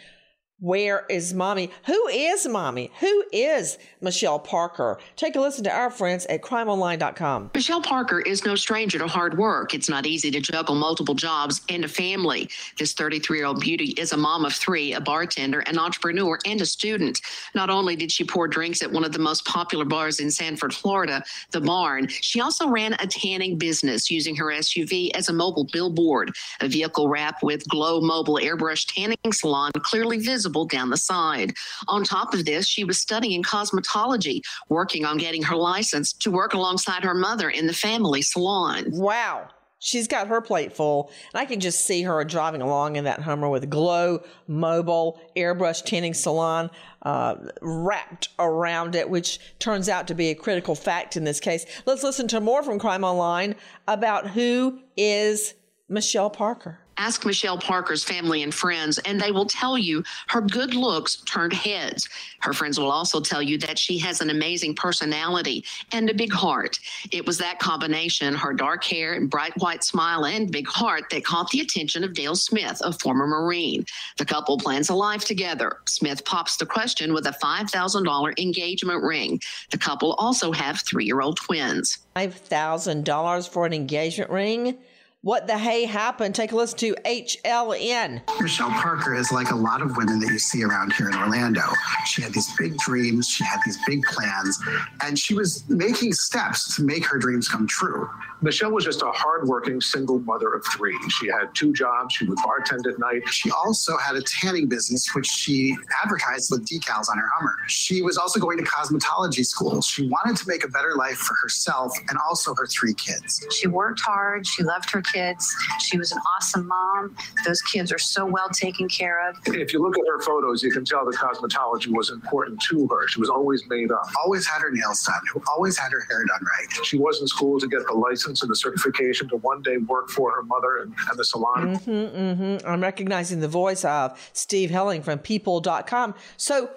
Where 0.62 1.06
is 1.10 1.34
mommy? 1.34 1.70
Who 1.86 2.06
is 2.06 2.46
mommy? 2.46 2.92
Who 3.00 3.24
is 3.32 3.78
Michelle 4.00 4.38
Parker? 4.38 5.00
Take 5.16 5.34
a 5.34 5.40
listen 5.40 5.64
to 5.64 5.72
our 5.72 5.90
friends 5.90 6.24
at 6.26 6.40
crimeonline.com. 6.40 7.50
Michelle 7.52 7.82
Parker 7.82 8.20
is 8.20 8.44
no 8.44 8.54
stranger 8.54 8.96
to 9.00 9.08
hard 9.08 9.36
work. 9.36 9.74
It's 9.74 9.88
not 9.88 10.06
easy 10.06 10.30
to 10.30 10.40
juggle 10.40 10.76
multiple 10.76 11.16
jobs 11.16 11.62
and 11.68 11.84
a 11.84 11.88
family. 11.88 12.48
This 12.78 12.92
33 12.92 13.38
year 13.38 13.46
old 13.46 13.58
beauty 13.58 13.86
is 13.98 14.12
a 14.12 14.16
mom 14.16 14.44
of 14.44 14.52
three, 14.52 14.92
a 14.92 15.00
bartender, 15.00 15.64
an 15.66 15.80
entrepreneur, 15.80 16.38
and 16.46 16.60
a 16.60 16.66
student. 16.66 17.20
Not 17.56 17.68
only 17.68 17.96
did 17.96 18.12
she 18.12 18.22
pour 18.22 18.46
drinks 18.46 18.82
at 18.82 18.92
one 18.92 19.02
of 19.04 19.10
the 19.10 19.18
most 19.18 19.44
popular 19.44 19.84
bars 19.84 20.20
in 20.20 20.30
Sanford, 20.30 20.72
Florida, 20.72 21.24
the 21.50 21.60
Barn, 21.60 22.06
she 22.06 22.40
also 22.40 22.68
ran 22.68 22.92
a 23.00 23.06
tanning 23.08 23.58
business 23.58 24.12
using 24.12 24.36
her 24.36 24.46
SUV 24.46 25.10
as 25.16 25.28
a 25.28 25.32
mobile 25.32 25.66
billboard, 25.72 26.32
a 26.60 26.68
vehicle 26.68 27.08
wrapped 27.08 27.42
with 27.42 27.66
Glow 27.68 28.00
Mobile 28.00 28.38
Airbrush 28.40 28.86
Tanning 28.94 29.32
Salon, 29.32 29.72
clearly 29.82 30.18
visible 30.18 30.51
visible 30.52 30.66
down 30.66 30.90
the 30.90 30.96
side. 30.96 31.54
On 31.88 32.04
top 32.04 32.34
of 32.34 32.44
this, 32.44 32.66
she 32.66 32.84
was 32.84 32.98
studying 32.98 33.42
cosmetology, 33.42 34.42
working 34.68 35.04
on 35.04 35.18
getting 35.18 35.42
her 35.42 35.56
license 35.56 36.12
to 36.12 36.30
work 36.30 36.54
alongside 36.54 37.02
her 37.04 37.14
mother 37.14 37.50
in 37.50 37.66
the 37.66 37.72
family 37.72 38.22
salon. 38.22 38.84
Wow. 38.90 39.48
She's 39.78 40.06
got 40.06 40.28
her 40.28 40.40
plate 40.40 40.72
full, 40.72 41.10
and 41.34 41.40
I 41.40 41.44
can 41.44 41.58
just 41.58 41.84
see 41.84 42.02
her 42.02 42.22
driving 42.24 42.62
along 42.62 42.94
in 42.94 43.04
that 43.04 43.20
Hummer 43.20 43.48
with 43.48 43.68
Glow 43.68 44.22
Mobile 44.46 45.20
Airbrush 45.36 45.84
Tanning 45.84 46.14
Salon 46.14 46.70
uh, 47.02 47.34
wrapped 47.60 48.28
around 48.38 48.94
it, 48.94 49.10
which 49.10 49.40
turns 49.58 49.88
out 49.88 50.06
to 50.06 50.14
be 50.14 50.30
a 50.30 50.36
critical 50.36 50.76
fact 50.76 51.16
in 51.16 51.24
this 51.24 51.40
case. 51.40 51.66
Let's 51.84 52.04
listen 52.04 52.28
to 52.28 52.40
more 52.40 52.62
from 52.62 52.78
Crime 52.78 53.02
Online 53.02 53.56
about 53.88 54.28
who 54.30 54.78
is 54.96 55.54
Michelle 55.88 56.30
Parker. 56.30 56.81
Ask 56.98 57.24
Michelle 57.24 57.58
Parker's 57.58 58.04
family 58.04 58.42
and 58.42 58.54
friends, 58.54 58.98
and 58.98 59.20
they 59.20 59.32
will 59.32 59.46
tell 59.46 59.78
you 59.78 60.04
her 60.28 60.40
good 60.40 60.74
looks 60.74 61.16
turned 61.16 61.52
heads. 61.52 62.08
Her 62.40 62.52
friends 62.52 62.78
will 62.78 62.90
also 62.90 63.20
tell 63.20 63.42
you 63.42 63.58
that 63.58 63.78
she 63.78 63.98
has 63.98 64.20
an 64.20 64.30
amazing 64.30 64.74
personality 64.74 65.64
and 65.92 66.10
a 66.10 66.14
big 66.14 66.32
heart. 66.32 66.78
It 67.10 67.26
was 67.26 67.38
that 67.38 67.58
combination, 67.58 68.34
her 68.34 68.52
dark 68.52 68.84
hair 68.84 69.14
and 69.14 69.30
bright 69.30 69.52
white 69.58 69.84
smile 69.84 70.26
and 70.26 70.50
big 70.50 70.68
heart, 70.68 71.04
that 71.10 71.24
caught 71.24 71.50
the 71.50 71.60
attention 71.60 72.04
of 72.04 72.14
Dale 72.14 72.36
Smith, 72.36 72.80
a 72.84 72.92
former 72.92 73.26
Marine. 73.26 73.84
The 74.18 74.24
couple 74.24 74.58
plans 74.58 74.90
a 74.90 74.94
life 74.94 75.24
together. 75.24 75.78
Smith 75.86 76.24
pops 76.24 76.56
the 76.56 76.66
question 76.66 77.14
with 77.14 77.26
a 77.26 77.36
$5,000 77.42 78.38
engagement 78.38 79.02
ring. 79.02 79.40
The 79.70 79.78
couple 79.78 80.14
also 80.14 80.52
have 80.52 80.80
three 80.80 81.06
year 81.06 81.20
old 81.20 81.38
twins. 81.38 81.98
$5,000 82.16 83.48
for 83.48 83.66
an 83.66 83.72
engagement 83.72 84.30
ring? 84.30 84.78
What 85.24 85.46
the 85.46 85.56
Hey 85.56 85.84
happened? 85.84 86.34
Take 86.34 86.50
a 86.50 86.56
listen 86.56 86.76
to 86.78 86.96
HLN. 87.04 88.22
Michelle 88.40 88.70
Parker 88.70 89.14
is 89.14 89.30
like 89.30 89.52
a 89.52 89.54
lot 89.54 89.80
of 89.80 89.96
women 89.96 90.18
that 90.18 90.26
you 90.26 90.38
see 90.40 90.64
around 90.64 90.92
here 90.94 91.08
in 91.08 91.14
Orlando. 91.14 91.62
She 92.06 92.22
had 92.22 92.32
these 92.32 92.52
big 92.56 92.76
dreams, 92.78 93.28
she 93.28 93.44
had 93.44 93.60
these 93.64 93.78
big 93.86 94.02
plans, 94.02 94.58
and 95.00 95.16
she 95.16 95.34
was 95.34 95.62
making 95.68 96.12
steps 96.14 96.74
to 96.74 96.82
make 96.82 97.06
her 97.06 97.18
dreams 97.18 97.46
come 97.48 97.68
true. 97.68 98.10
Michelle 98.40 98.72
was 98.72 98.84
just 98.84 99.02
a 99.02 99.12
hardworking 99.12 99.80
single 99.80 100.18
mother 100.18 100.52
of 100.52 100.66
three. 100.74 100.98
She 101.10 101.28
had 101.28 101.54
two 101.54 101.72
jobs. 101.72 102.14
She 102.14 102.26
would 102.26 102.38
bartend 102.38 102.92
at 102.92 102.98
night. 102.98 103.28
She 103.28 103.52
also 103.52 103.96
had 103.98 104.16
a 104.16 104.22
tanning 104.22 104.68
business, 104.68 105.14
which 105.14 105.26
she 105.26 105.76
advertised 106.02 106.50
with 106.50 106.66
decals 106.66 107.08
on 107.08 107.18
her 107.18 107.28
Hummer. 107.36 107.54
She 107.68 108.02
was 108.02 108.18
also 108.18 108.40
going 108.40 108.58
to 108.58 108.64
cosmetology 108.64 109.46
school. 109.46 109.80
She 109.80 110.08
wanted 110.08 110.36
to 110.38 110.48
make 110.48 110.64
a 110.64 110.68
better 110.68 110.96
life 110.96 111.18
for 111.18 111.34
herself 111.40 111.96
and 112.08 112.18
also 112.28 112.52
her 112.56 112.66
three 112.66 112.94
kids. 112.94 113.46
She 113.52 113.68
worked 113.68 114.00
hard. 114.00 114.44
She 114.44 114.64
loved 114.64 114.90
her 114.90 115.00
kids. 115.12 115.54
She 115.80 115.98
was 115.98 116.12
an 116.12 116.18
awesome 116.36 116.66
mom. 116.66 117.16
Those 117.44 117.60
kids 117.62 117.92
are 117.92 117.98
so 117.98 118.24
well 118.24 118.48
taken 118.48 118.88
care 118.88 119.28
of. 119.28 119.36
If 119.46 119.72
you 119.72 119.80
look 119.82 119.98
at 119.98 120.04
her 120.06 120.20
photos, 120.20 120.62
you 120.62 120.70
can 120.70 120.84
tell 120.84 121.04
the 121.04 121.16
cosmetology 121.16 121.88
was 121.88 122.10
important 122.10 122.60
to 122.70 122.86
her. 122.88 123.08
She 123.08 123.20
was 123.20 123.28
always 123.28 123.62
made 123.68 123.90
up. 123.90 124.06
Always 124.24 124.46
had 124.46 124.62
her 124.62 124.70
nails 124.70 125.02
done. 125.04 125.42
Always 125.54 125.78
had 125.78 125.92
her 125.92 126.00
hair 126.08 126.24
done 126.24 126.40
right. 126.42 126.86
She 126.86 126.98
was 126.98 127.20
in 127.20 127.26
school 127.26 127.58
to 127.60 127.68
get 127.68 127.86
the 127.86 127.94
license 127.94 128.22
license 128.32 128.42
and 128.42 128.50
the 128.50 128.56
certification 128.56 129.28
to 129.28 129.36
one 129.36 129.62
day 129.62 129.78
work 129.78 130.08
for 130.10 130.32
her 130.32 130.42
mother 130.42 130.78
and, 130.78 130.94
and 131.08 131.18
the 131.18 131.24
salon. 131.24 131.76
Mm-hmm, 131.76 131.90
mm-hmm. 131.90 132.66
I'm 132.66 132.82
recognizing 132.82 133.40
the 133.40 133.48
voice 133.48 133.84
of 133.84 134.18
Steve 134.32 134.70
Helling 134.70 135.02
from 135.02 135.18
people.com. 135.18 136.14
So, 136.36 136.70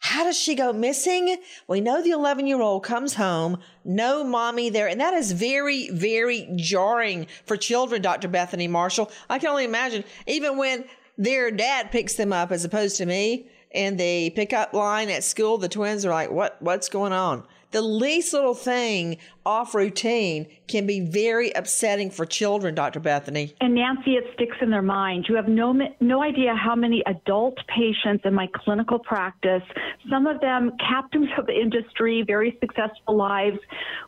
How 0.00 0.24
does 0.24 0.38
she 0.38 0.54
go 0.54 0.72
missing? 0.72 1.36
We 1.66 1.80
know 1.80 2.02
the 2.02 2.10
11 2.10 2.46
year 2.46 2.60
old 2.60 2.84
comes 2.84 3.14
home, 3.14 3.58
no 3.84 4.22
mommy 4.22 4.70
there. 4.70 4.88
And 4.88 5.00
that 5.00 5.14
is 5.14 5.32
very, 5.32 5.90
very 5.90 6.48
jarring 6.56 7.26
for 7.44 7.56
children, 7.56 8.00
Dr. 8.00 8.28
Bethany 8.28 8.68
Marshall. 8.68 9.10
I 9.28 9.38
can 9.38 9.48
only 9.48 9.64
imagine, 9.64 10.04
even 10.26 10.56
when 10.56 10.84
their 11.16 11.50
dad 11.50 11.90
picks 11.90 12.14
them 12.14 12.32
up 12.32 12.52
as 12.52 12.64
opposed 12.64 12.96
to 12.98 13.06
me 13.06 13.48
in 13.72 13.96
the 13.96 14.30
pickup 14.30 14.72
line 14.72 15.10
at 15.10 15.24
school, 15.24 15.58
the 15.58 15.68
twins 15.68 16.06
are 16.06 16.10
like, 16.10 16.30
what, 16.30 16.60
what's 16.62 16.88
going 16.88 17.12
on? 17.12 17.44
The 17.70 17.82
least 17.82 18.32
little 18.32 18.54
thing 18.54 19.18
off 19.44 19.74
routine 19.74 20.46
can 20.68 20.86
be 20.86 21.00
very 21.00 21.50
upsetting 21.50 22.10
for 22.10 22.24
children, 22.24 22.74
Dr. 22.74 22.98
Bethany. 22.98 23.54
And 23.60 23.74
Nancy, 23.74 24.12
it 24.12 24.24
sticks 24.34 24.56
in 24.62 24.70
their 24.70 24.82
mind. 24.82 25.26
You 25.28 25.36
have 25.36 25.48
no 25.48 25.74
no 26.00 26.22
idea 26.22 26.54
how 26.54 26.74
many 26.74 27.02
adult 27.06 27.58
patients 27.68 28.22
in 28.24 28.32
my 28.32 28.48
clinical 28.54 28.98
practice, 28.98 29.62
some 30.08 30.26
of 30.26 30.40
them 30.40 30.72
captains 30.78 31.28
of 31.36 31.48
industry, 31.50 32.24
very 32.26 32.56
successful 32.58 33.16
lives, 33.16 33.58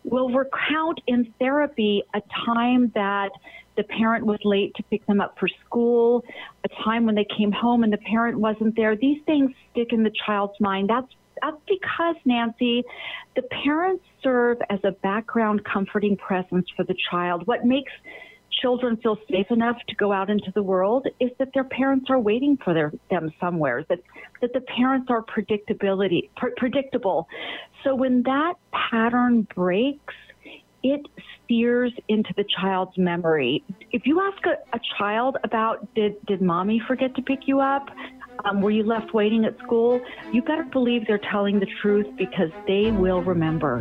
will 0.05 0.31
recount 0.31 1.01
in 1.07 1.33
therapy 1.39 2.03
a 2.15 2.23
time 2.47 2.91
that 2.95 3.31
the 3.77 3.85
parent 3.85 4.27
was 4.27 4.39
late 4.45 4.75
to 4.77 4.83
pick 4.85 5.05
them 5.07 5.21
up 5.21 5.37
for 5.39 5.49
school, 5.67 6.25
a 6.65 6.69
time 6.83 7.07
when 7.07 7.15
they 7.15 7.27
came 7.37 7.53
home 7.53 7.83
and 7.85 7.93
the 7.93 7.99
parent 7.99 8.39
wasn't 8.39 8.75
there. 8.77 8.97
These 8.97 9.23
things 9.25 9.51
stick 9.71 9.89
in 9.93 10.03
the 10.03 10.13
child's 10.27 10.59
mind. 10.61 10.91
That's 10.91 11.11
that's 11.43 11.57
because, 11.67 12.17
Nancy, 12.25 12.85
the 13.37 13.43
parents 13.65 14.05
serve 14.23 14.59
as 14.69 14.79
a 14.85 14.93
background 14.93 15.65
comforting 15.65 16.17
presence 16.17 16.67
for 16.77 16.85
the 16.85 16.95
child. 17.11 17.47
What 17.47 17.65
makes 17.65 17.93
children 18.61 18.97
feel 18.99 19.17
safe 19.31 19.47
enough 19.51 19.77
to 19.89 19.95
go 19.97 20.13
out 20.13 20.29
into 20.29 20.53
the 20.55 20.63
world 20.63 21.07
is 21.19 21.31
that 21.39 21.49
their 21.55 21.65
parents 21.65 22.07
are 22.11 22.19
waiting 22.19 22.59
for 22.63 22.75
their, 22.75 22.93
them 23.11 23.33
somewhere, 23.41 23.85
that, 23.89 24.01
that 24.41 24.53
the 24.53 24.61
parents 24.61 25.09
are 25.11 25.23
predictability, 25.23 26.29
pr- 26.37 26.49
predictable. 26.57 27.29
So 27.85 27.95
when 27.95 28.23
that 28.25 28.55
pattern 28.73 29.47
breaks, 29.55 30.15
it 30.83 31.01
steers 31.45 31.93
into 32.09 32.33
the 32.37 32.45
child's 32.61 32.97
memory. 32.97 33.63
If 33.93 34.03
you 34.07 34.21
ask 34.21 34.45
a, 34.47 34.77
a 34.77 34.81
child 34.99 35.37
about 35.45 35.95
did 35.95 36.15
did 36.27 36.41
mommy 36.41 36.81
forget 36.87 37.15
to 37.17 37.23
pick 37.23 37.41
you 37.47 37.61
up? 37.61 37.89
Um, 38.45 38.61
were 38.61 38.71
you 38.71 38.83
left 38.83 39.13
waiting 39.13 39.45
at 39.45 39.57
school? 39.59 40.01
You 40.33 40.43
better 40.43 40.65
believe 40.65 41.07
they're 41.07 41.21
telling 41.31 41.61
the 41.61 41.69
truth 41.83 42.07
because 42.17 42.51
they 42.67 42.91
will 42.91 43.23
remember. 43.23 43.81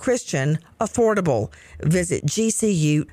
Christian, 0.00 0.58
affordable. 0.80 1.52
Visit 1.80 2.26
gcu.edu. 2.26 3.06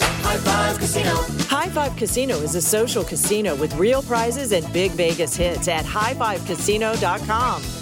High 0.00 0.36
Five 0.38 0.78
Casino. 0.78 1.14
High 1.48 1.68
Five 1.68 1.96
Casino 1.96 2.36
is 2.36 2.54
a 2.54 2.62
social 2.62 3.02
casino 3.04 3.56
with 3.56 3.74
real 3.74 4.02
prizes 4.02 4.52
and 4.52 4.70
big 4.72 4.92
Vegas 4.92 5.34
hits 5.34 5.66
at 5.68 5.84
highfivecasino.com. 5.84 7.81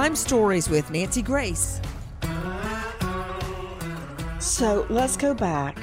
Crime 0.00 0.16
Stories 0.16 0.70
with 0.70 0.90
Nancy 0.90 1.20
Grace. 1.20 1.78
So 4.40 4.86
let's 4.88 5.14
go 5.18 5.34
back 5.34 5.76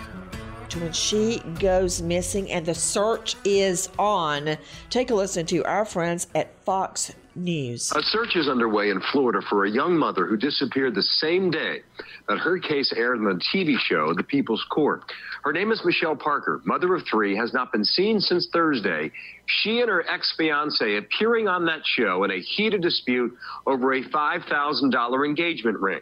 when 0.81 0.93
she 0.93 1.41
goes 1.59 2.01
missing 2.01 2.51
and 2.51 2.65
the 2.65 2.75
search 2.75 3.35
is 3.43 3.89
on. 3.97 4.57
Take 4.89 5.09
a 5.09 5.15
listen 5.15 5.45
to 5.47 5.63
our 5.63 5.85
friends 5.85 6.27
at 6.35 6.53
Fox 6.63 7.13
News. 7.35 7.91
A 7.95 8.01
search 8.01 8.35
is 8.35 8.47
underway 8.47 8.89
in 8.89 9.01
Florida 9.11 9.39
for 9.49 9.65
a 9.65 9.71
young 9.71 9.97
mother 9.97 10.25
who 10.25 10.37
disappeared 10.37 10.95
the 10.95 11.03
same 11.03 11.51
day 11.51 11.81
that 12.27 12.39
her 12.39 12.59
case 12.59 12.91
aired 12.95 13.19
on 13.19 13.25
the 13.25 13.41
TV 13.53 13.77
show 13.79 14.13
The 14.13 14.23
People's 14.23 14.65
Court. 14.69 15.03
Her 15.43 15.53
name 15.53 15.71
is 15.71 15.81
Michelle 15.85 16.15
Parker, 16.15 16.61
mother 16.65 16.93
of 16.95 17.03
three, 17.09 17.35
has 17.35 17.53
not 17.53 17.71
been 17.71 17.85
seen 17.85 18.19
since 18.19 18.47
Thursday. 18.51 19.11
She 19.45 19.79
and 19.79 19.89
her 19.89 20.03
ex 20.09 20.33
fiance 20.37 20.97
appearing 20.97 21.47
on 21.47 21.65
that 21.65 21.81
show 21.83 22.23
in 22.23 22.31
a 22.31 22.39
heated 22.39 22.81
dispute 22.81 23.35
over 23.65 23.93
a 23.93 24.03
$5,000 24.03 25.25
engagement 25.25 25.79
ring. 25.79 26.01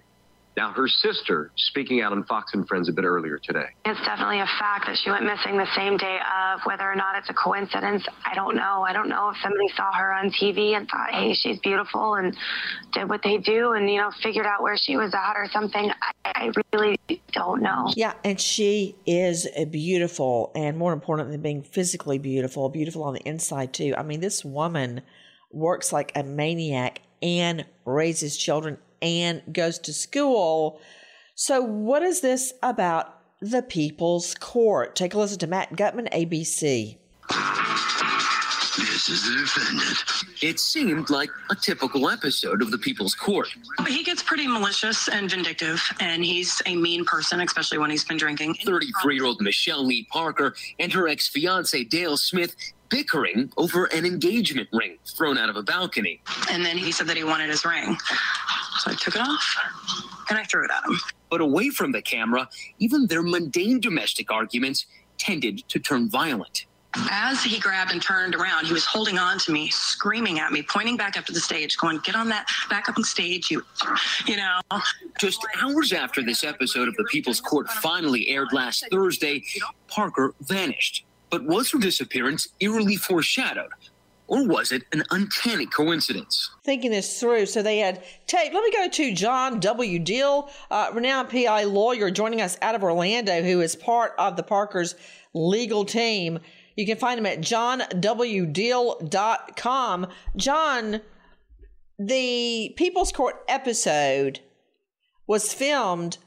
Now, 0.58 0.72
her 0.72 0.88
sister 0.88 1.52
speaking 1.58 2.02
out 2.02 2.13
on 2.13 2.24
Fox 2.24 2.54
and 2.54 2.65
Friends 2.68 2.88
a 2.88 2.94
bit 2.94 3.04
earlier 3.04 3.38
today. 3.38 3.65
It's 3.84 4.00
definitely 4.06 4.39
a 4.39 4.48
fact 4.58 4.86
that 4.88 4.98
she 5.04 5.10
went 5.10 5.26
missing 5.26 5.58
the 5.58 5.68
same 5.76 5.98
day 5.98 6.18
of. 6.18 6.62
Whether 6.63 6.89
or 6.89 6.96
not 6.96 7.18
it's 7.18 7.30
a 7.30 7.34
coincidence, 7.34 8.06
I 8.26 8.34
don't 8.36 8.56
know. 8.56 8.86
I 8.88 8.94
don't 8.94 9.10
know 9.10 9.30
if 9.30 9.38
somebody 9.44 9.68
saw 9.76 9.91
her 9.91 10.13
on 10.13 10.32
TV 10.32 10.78
and 10.78 10.88
thought, 10.88 11.12
hey, 11.12 11.34
she's 11.34 11.60
beautiful 11.60 12.15
and 12.15 12.36
did 12.94 13.10
what 13.10 13.22
they 13.22 13.38
do 13.38 13.74
and, 13.74 13.89
you 13.89 13.98
know, 13.98 14.12
figured 14.24 14.46
out 14.46 14.62
where 14.62 14.78
she 14.78 14.96
was 14.96 15.13
at 15.13 15.34
or 15.36 15.50
something. 15.52 15.91
I, 16.24 16.32
I 16.36 16.52
really 16.74 17.00
don't 17.34 17.62
know. 17.62 17.91
Yeah, 17.96 18.13
and 18.24 18.39
she 18.39 18.96
is 19.06 19.48
a 19.58 19.65
beautiful, 19.65 20.52
and 20.56 20.78
more 20.78 20.94
important 20.94 21.32
than 21.32 21.41
being 21.41 21.63
physically 21.63 22.18
beautiful, 22.18 22.70
beautiful 22.70 23.04
on 23.04 23.13
the 23.13 23.22
inside 23.22 23.74
too. 23.74 23.94
I 23.98 24.04
mean, 24.04 24.22
this 24.22 24.46
woman 24.46 25.02
works 25.52 25.91
like 25.91 26.13
a 26.15 26.24
maniac 26.24 27.02
and 27.22 27.65
raises 27.86 28.38
children 28.38 28.78
and 29.06 29.41
goes 29.54 29.80
to 29.80 29.94
school. 29.94 30.82
So, 31.36 31.62
what 31.62 32.02
is 32.02 32.22
this 32.22 32.54
about 32.63 33.20
the 33.41 33.62
People's 33.62 34.36
Court? 34.36 34.96
Take 34.96 35.13
a 35.13 35.18
listen 35.18 35.39
to 35.39 35.48
Matt 35.48 35.76
Gutman, 35.76 36.10
ABC. 36.12 36.98
This 38.78 39.10
is 39.10 39.24
the 39.24 39.41
defendant. 39.41 40.44
It 40.44 40.60
seemed 40.60 41.10
like 41.10 41.30
a 41.50 41.56
typical 41.56 42.10
episode 42.10 42.62
of 42.62 42.72
the 42.72 42.78
People's 42.78 43.15
Court. 43.15 43.48
He 43.88 44.04
gets 44.04 44.22
pretty 44.22 44.48
malicious 44.48 45.08
and 45.08 45.30
vindictive, 45.30 45.82
and 46.00 46.26
he's 46.26 46.62
a 46.65 46.76
mean 46.76 47.06
person, 47.06 47.39
especially 47.39 47.78
when 47.78 47.89
he's 47.89 48.04
been 48.04 48.18
drinking. 48.18 48.56
33 48.65 49.15
year 49.15 49.26
old 49.26 49.39
Michelle 49.41 49.86
Lee 49.86 50.06
Parker 50.12 50.56
and 50.80 50.91
her 50.91 51.08
ex 51.08 51.30
fiance 51.30 51.84
Dale 51.86 52.18
Smith 52.18 52.56
bickering 52.89 53.52
over 53.58 53.86
an 53.86 54.06
engagement 54.06 54.69
ring 54.71 54.98
thrown 55.06 55.38
out 55.38 55.50
of 55.50 55.56
a 55.56 55.63
balcony. 55.63 56.21
And 56.52 56.65
then 56.65 56.78
he 56.78 56.91
said 56.91 57.08
that 57.08 57.17
he 57.17 57.24
wanted 57.24 57.50
his 57.50 57.65
ring. 57.65 57.98
So 58.80 58.91
I 58.91 58.95
took 58.95 59.15
it 59.15 59.21
off 59.21 59.58
and 60.30 60.38
I 60.38 60.43
threw 60.43 60.63
it 60.63 60.71
at 60.71 60.86
him. 60.86 61.00
But 61.30 61.41
away 61.41 61.69
from 61.69 61.91
the 61.91 62.02
camera, 62.02 62.48
even 62.80 63.08
their 63.08 63.24
mundane 63.24 63.80
domestic 63.80 64.32
arguments 64.32 64.86
tended 65.17 65.67
to 65.69 65.80
turn 65.80 66.10
violent. 66.10 66.65
As 67.12 67.43
he 67.43 67.60
grabbed 67.60 67.91
and 67.91 68.02
turned 68.02 68.36
around, 68.36 68.67
he 68.67 68.74
was 68.74 68.86
holding 68.86 69.17
on 69.17 69.38
to 69.39 69.52
me, 69.52 69.69
screaming 69.69 70.39
at 70.39 70.54
me, 70.54 70.63
pointing 70.63 70.95
back 70.95 71.17
up 71.17 71.26
to 71.26 71.34
the 71.34 71.41
stage, 71.41 71.78
going, 71.78 72.00
"Get 72.00 72.15
on 72.15 72.30
that 72.30 72.48
back 72.69 72.88
up 72.88 72.98
on 72.98 73.04
stage, 73.04 73.52
you, 73.52 73.65
you 74.26 74.38
know." 74.38 74.62
Just 75.19 75.45
hours 75.62 75.91
after 75.91 76.24
this 76.24 76.43
episode 76.45 76.88
of 76.88 76.95
the 76.95 77.04
People's 77.06 77.41
Court 77.41 77.69
finally 77.69 78.30
aired 78.30 78.54
last 78.54 78.86
Thursday, 78.91 79.43
Parker 79.89 80.34
vanished. 80.39 81.04
But 81.36 81.43
was 81.43 81.69
her 81.71 81.80
disappearance 81.80 82.48
eerily 82.62 82.95
foreshadowed? 82.95 83.71
Or 84.28 84.48
was 84.48 84.71
it 84.71 84.84
an 84.93 85.04
uncanny 85.12 85.65
coincidence? 85.65 86.50
thinking 86.63 86.91
this 86.91 87.19
through. 87.19 87.48
So 87.48 87.62
they 87.62 87.80
had 87.80 88.06
tape. 88.26 88.54
Let 88.54 88.63
me 88.63 88.71
go 88.71 88.88
to 88.88 89.13
John 89.13 89.60
W. 89.60 90.00
Deal, 90.00 90.50
uh, 90.71 90.91
renowned 90.93 91.28
PI 91.28 91.65
lawyer, 91.65 92.10
joining 92.10 92.39
us 92.39 92.58
out 92.62 92.74
of 92.74 92.84
Orlando, 92.84 93.43
who 93.43 93.60
is 93.60 93.76
part 93.76 94.13
of 94.17 94.38
the 94.38 94.43
Parker's 94.43 94.95
legal 95.34 95.84
team. 95.84 96.39
You 96.78 96.86
can 96.86 96.98
find 96.98 97.19
him 97.19 97.26
at 97.26 97.41
johnwdeal.com. 97.41 100.08
John, 100.38 101.02
the 102.00 102.74
People's 102.78 103.12
Court 103.12 103.43
episode 103.50 104.39
was 105.28 105.54
filmed 105.54 106.17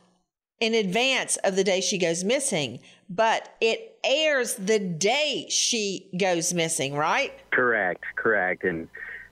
in 0.60 0.74
advance 0.74 1.36
of 1.38 1.56
the 1.56 1.64
day 1.64 1.80
she 1.80 1.98
goes 1.98 2.24
missing, 2.24 2.80
but 3.08 3.54
it 3.60 3.98
airs 4.04 4.54
the 4.54 4.78
day 4.78 5.46
she 5.48 6.08
goes 6.18 6.52
missing, 6.52 6.94
right? 6.94 7.32
Correct, 7.50 8.04
correct. 8.16 8.64
And 8.64 8.88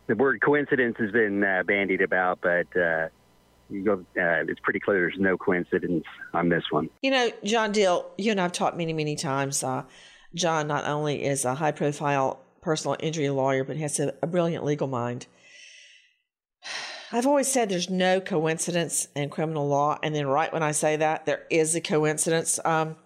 the 0.06 0.14
word 0.14 0.40
coincidence 0.40 0.96
has 0.98 1.10
been 1.10 1.42
uh, 1.42 1.62
bandied 1.64 2.00
about, 2.00 2.40
but 2.40 2.66
uh, 2.76 3.08
you 3.68 3.82
go, 3.84 3.94
uh, 3.94 4.44
it's 4.46 4.60
pretty 4.60 4.80
clear 4.80 5.00
there's 5.00 5.18
no 5.18 5.36
coincidence 5.36 6.04
on 6.32 6.48
this 6.48 6.64
one. 6.70 6.88
You 7.02 7.10
know, 7.10 7.30
John 7.44 7.72
Deal, 7.72 8.10
you 8.16 8.30
and 8.30 8.40
I've 8.40 8.52
talked 8.52 8.76
many, 8.76 8.92
many 8.92 9.16
times. 9.16 9.64
Uh, 9.64 9.82
John 10.34 10.68
not 10.68 10.84
only 10.84 11.24
is 11.24 11.44
a 11.44 11.54
high 11.54 11.72
profile 11.72 12.40
personal 12.60 12.96
injury 13.00 13.30
lawyer, 13.30 13.64
but 13.64 13.76
he 13.76 13.82
has 13.82 13.98
a, 13.98 14.14
a 14.22 14.26
brilliant 14.26 14.64
legal 14.64 14.86
mind. 14.86 15.26
I've 17.12 17.26
always 17.26 17.46
said 17.50 17.68
there's 17.68 17.90
no 17.90 18.20
coincidence 18.20 19.08
in 19.14 19.30
criminal 19.30 19.68
law. 19.68 19.98
And 20.02 20.14
then, 20.14 20.26
right 20.26 20.52
when 20.52 20.62
I 20.62 20.72
say 20.72 20.96
that, 20.96 21.26
there 21.26 21.44
is 21.50 21.74
a 21.74 21.80
coincidence. 21.80 22.58
Um, 22.64 22.96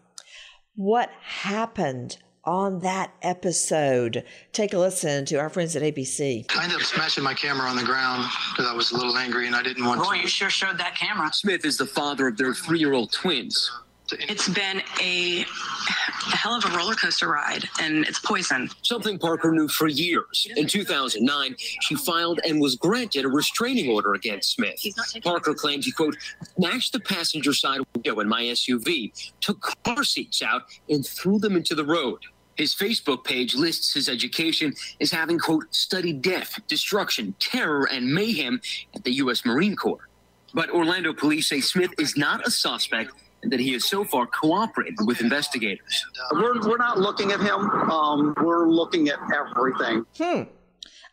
what 0.74 1.10
happened 1.20 2.16
on 2.44 2.80
that 2.80 3.12
episode? 3.22 4.24
Take 4.52 4.72
a 4.72 4.78
listen 4.78 5.26
to 5.26 5.36
our 5.36 5.50
friends 5.50 5.76
at 5.76 5.82
ABC. 5.82 6.46
I 6.56 6.64
ended 6.64 6.78
up 6.78 6.84
smashing 6.84 7.22
my 7.22 7.34
camera 7.34 7.68
on 7.68 7.76
the 7.76 7.84
ground 7.84 8.26
because 8.52 8.70
I 8.70 8.74
was 8.74 8.90
a 8.92 8.96
little 8.96 9.18
angry 9.18 9.46
and 9.46 9.54
I 9.54 9.62
didn't 9.62 9.84
want 9.84 10.02
Boy, 10.02 10.16
to. 10.16 10.20
you 10.22 10.28
sure 10.28 10.48
showed 10.50 10.78
that 10.78 10.96
camera. 10.96 11.30
Smith 11.32 11.64
is 11.66 11.76
the 11.76 11.86
father 11.86 12.28
of 12.28 12.38
their 12.38 12.54
three 12.54 12.78
year 12.78 12.94
old 12.94 13.12
twins. 13.12 13.70
It's 14.12 14.48
been 14.48 14.82
a, 15.00 15.42
a 15.42 16.36
hell 16.36 16.54
of 16.54 16.64
a 16.64 16.76
roller 16.76 16.94
coaster 16.94 17.28
ride, 17.28 17.68
and 17.80 18.04
it's 18.04 18.18
poison. 18.18 18.70
Something 18.82 19.18
Parker 19.18 19.52
knew 19.52 19.68
for 19.68 19.88
years. 19.88 20.46
In 20.56 20.66
2009, 20.66 21.54
she 21.58 21.94
filed 21.94 22.40
and 22.46 22.60
was 22.60 22.76
granted 22.76 23.24
a 23.24 23.28
restraining 23.28 23.90
order 23.90 24.14
against 24.14 24.52
Smith. 24.52 24.84
Parker 25.22 25.54
claims 25.54 25.86
he, 25.86 25.92
quote, 25.92 26.16
smashed 26.56 26.92
the 26.92 27.00
passenger 27.00 27.52
side 27.52 27.80
window 27.94 28.20
in 28.20 28.28
my 28.28 28.42
SUV, 28.42 29.12
took 29.40 29.74
car 29.84 30.04
seats 30.04 30.42
out, 30.42 30.62
and 30.88 31.06
threw 31.06 31.38
them 31.38 31.56
into 31.56 31.74
the 31.74 31.84
road. 31.84 32.18
His 32.56 32.74
Facebook 32.74 33.24
page 33.24 33.54
lists 33.54 33.94
his 33.94 34.08
education 34.08 34.74
as 35.00 35.10
having, 35.10 35.38
quote, 35.38 35.74
studied 35.74 36.20
death, 36.20 36.58
destruction, 36.68 37.34
terror, 37.38 37.88
and 37.90 38.12
mayhem 38.12 38.60
at 38.94 39.04
the 39.04 39.12
U.S. 39.12 39.46
Marine 39.46 39.76
Corps. 39.76 40.08
But 40.52 40.70
Orlando 40.70 41.14
police 41.14 41.48
say 41.48 41.60
Smith 41.60 41.92
is 41.98 42.16
not 42.16 42.46
a 42.46 42.50
suspect 42.50 43.12
that 43.42 43.60
he 43.60 43.72
has 43.72 43.84
so 43.84 44.04
far 44.04 44.26
cooperated 44.26 44.98
with 45.04 45.20
investigators. 45.20 46.04
We're, 46.32 46.60
we're 46.60 46.76
not 46.76 46.98
looking 46.98 47.32
at 47.32 47.40
him. 47.40 47.70
Um, 47.90 48.34
we're 48.42 48.68
looking 48.68 49.08
at 49.08 49.18
everything. 49.34 50.04
Hmm. 50.18 50.42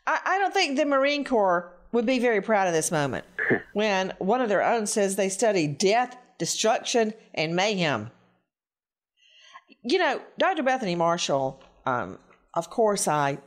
I, 0.05 0.19
I 0.25 0.37
don't 0.39 0.53
think 0.53 0.77
the 0.77 0.85
Marine 0.85 1.23
Corps 1.23 1.73
would 1.91 2.05
be 2.05 2.19
very 2.19 2.41
proud 2.41 2.67
of 2.67 2.73
this 2.73 2.91
moment 2.91 3.25
when 3.73 4.13
one 4.19 4.41
of 4.41 4.49
their 4.49 4.63
own 4.63 4.87
says 4.87 5.15
they 5.15 5.29
study 5.29 5.67
death, 5.67 6.17
destruction, 6.37 7.13
and 7.33 7.55
mayhem. 7.55 8.11
You 9.83 9.99
know, 9.99 10.21
Dr. 10.37 10.63
Bethany 10.63 10.95
Marshall, 10.95 11.61
um, 11.85 12.19
of 12.53 12.69
course, 12.69 13.07
I 13.07 13.37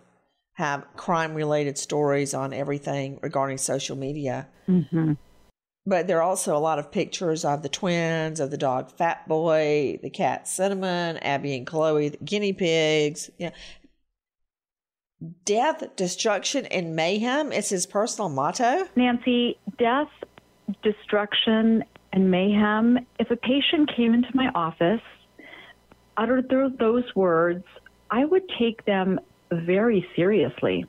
have 0.54 0.86
crime 0.96 1.34
related 1.34 1.78
stories 1.78 2.34
on 2.34 2.52
everything 2.52 3.18
regarding 3.22 3.58
social 3.58 3.96
media. 3.96 4.48
Mm-hmm. 4.68 5.12
But 5.86 6.06
there 6.06 6.18
are 6.18 6.22
also 6.22 6.56
a 6.56 6.58
lot 6.58 6.78
of 6.78 6.92
pictures 6.92 7.44
of 7.44 7.62
the 7.62 7.68
twins, 7.68 8.38
of 8.38 8.50
the 8.50 8.58
dog 8.58 8.90
Fat 8.92 9.26
Boy, 9.26 9.98
the 10.02 10.10
cat 10.10 10.46
Cinnamon, 10.46 11.16
Abby 11.18 11.56
and 11.56 11.66
Chloe, 11.66 12.10
the 12.10 12.18
guinea 12.18 12.52
pigs. 12.52 13.30
Yeah. 13.38 13.50
Death, 15.44 15.96
destruction, 15.96 16.66
and 16.66 16.96
mayhem 16.96 17.52
is 17.52 17.68
his 17.68 17.86
personal 17.86 18.28
motto. 18.28 18.88
Nancy, 18.96 19.58
death, 19.78 20.08
destruction, 20.82 21.84
and 22.12 22.30
mayhem. 22.30 22.98
If 23.18 23.30
a 23.30 23.36
patient 23.36 23.90
came 23.94 24.14
into 24.14 24.28
my 24.34 24.50
office, 24.54 25.02
uttered 26.16 26.48
those, 26.48 26.72
those 26.78 27.14
words, 27.14 27.64
I 28.10 28.24
would 28.24 28.42
take 28.58 28.84
them 28.84 29.20
very 29.50 30.06
seriously. 30.16 30.86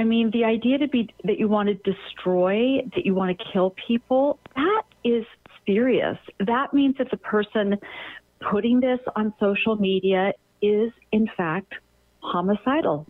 I 0.00 0.04
mean, 0.04 0.30
the 0.30 0.44
idea 0.44 0.78
to 0.78 0.88
be 0.88 1.12
that 1.24 1.38
you 1.38 1.46
want 1.46 1.68
to 1.68 1.74
destroy, 1.74 2.80
that 2.94 3.04
you 3.04 3.14
want 3.14 3.38
to 3.38 3.44
kill 3.52 3.74
people, 3.86 4.38
that 4.56 4.82
is 5.04 5.26
serious. 5.66 6.16
That 6.38 6.72
means 6.72 6.96
that 6.96 7.10
the 7.10 7.18
person 7.18 7.76
putting 8.50 8.80
this 8.80 8.98
on 9.14 9.34
social 9.38 9.76
media 9.76 10.32
is, 10.62 10.90
in 11.12 11.28
fact, 11.36 11.74
homicidal. 12.20 13.06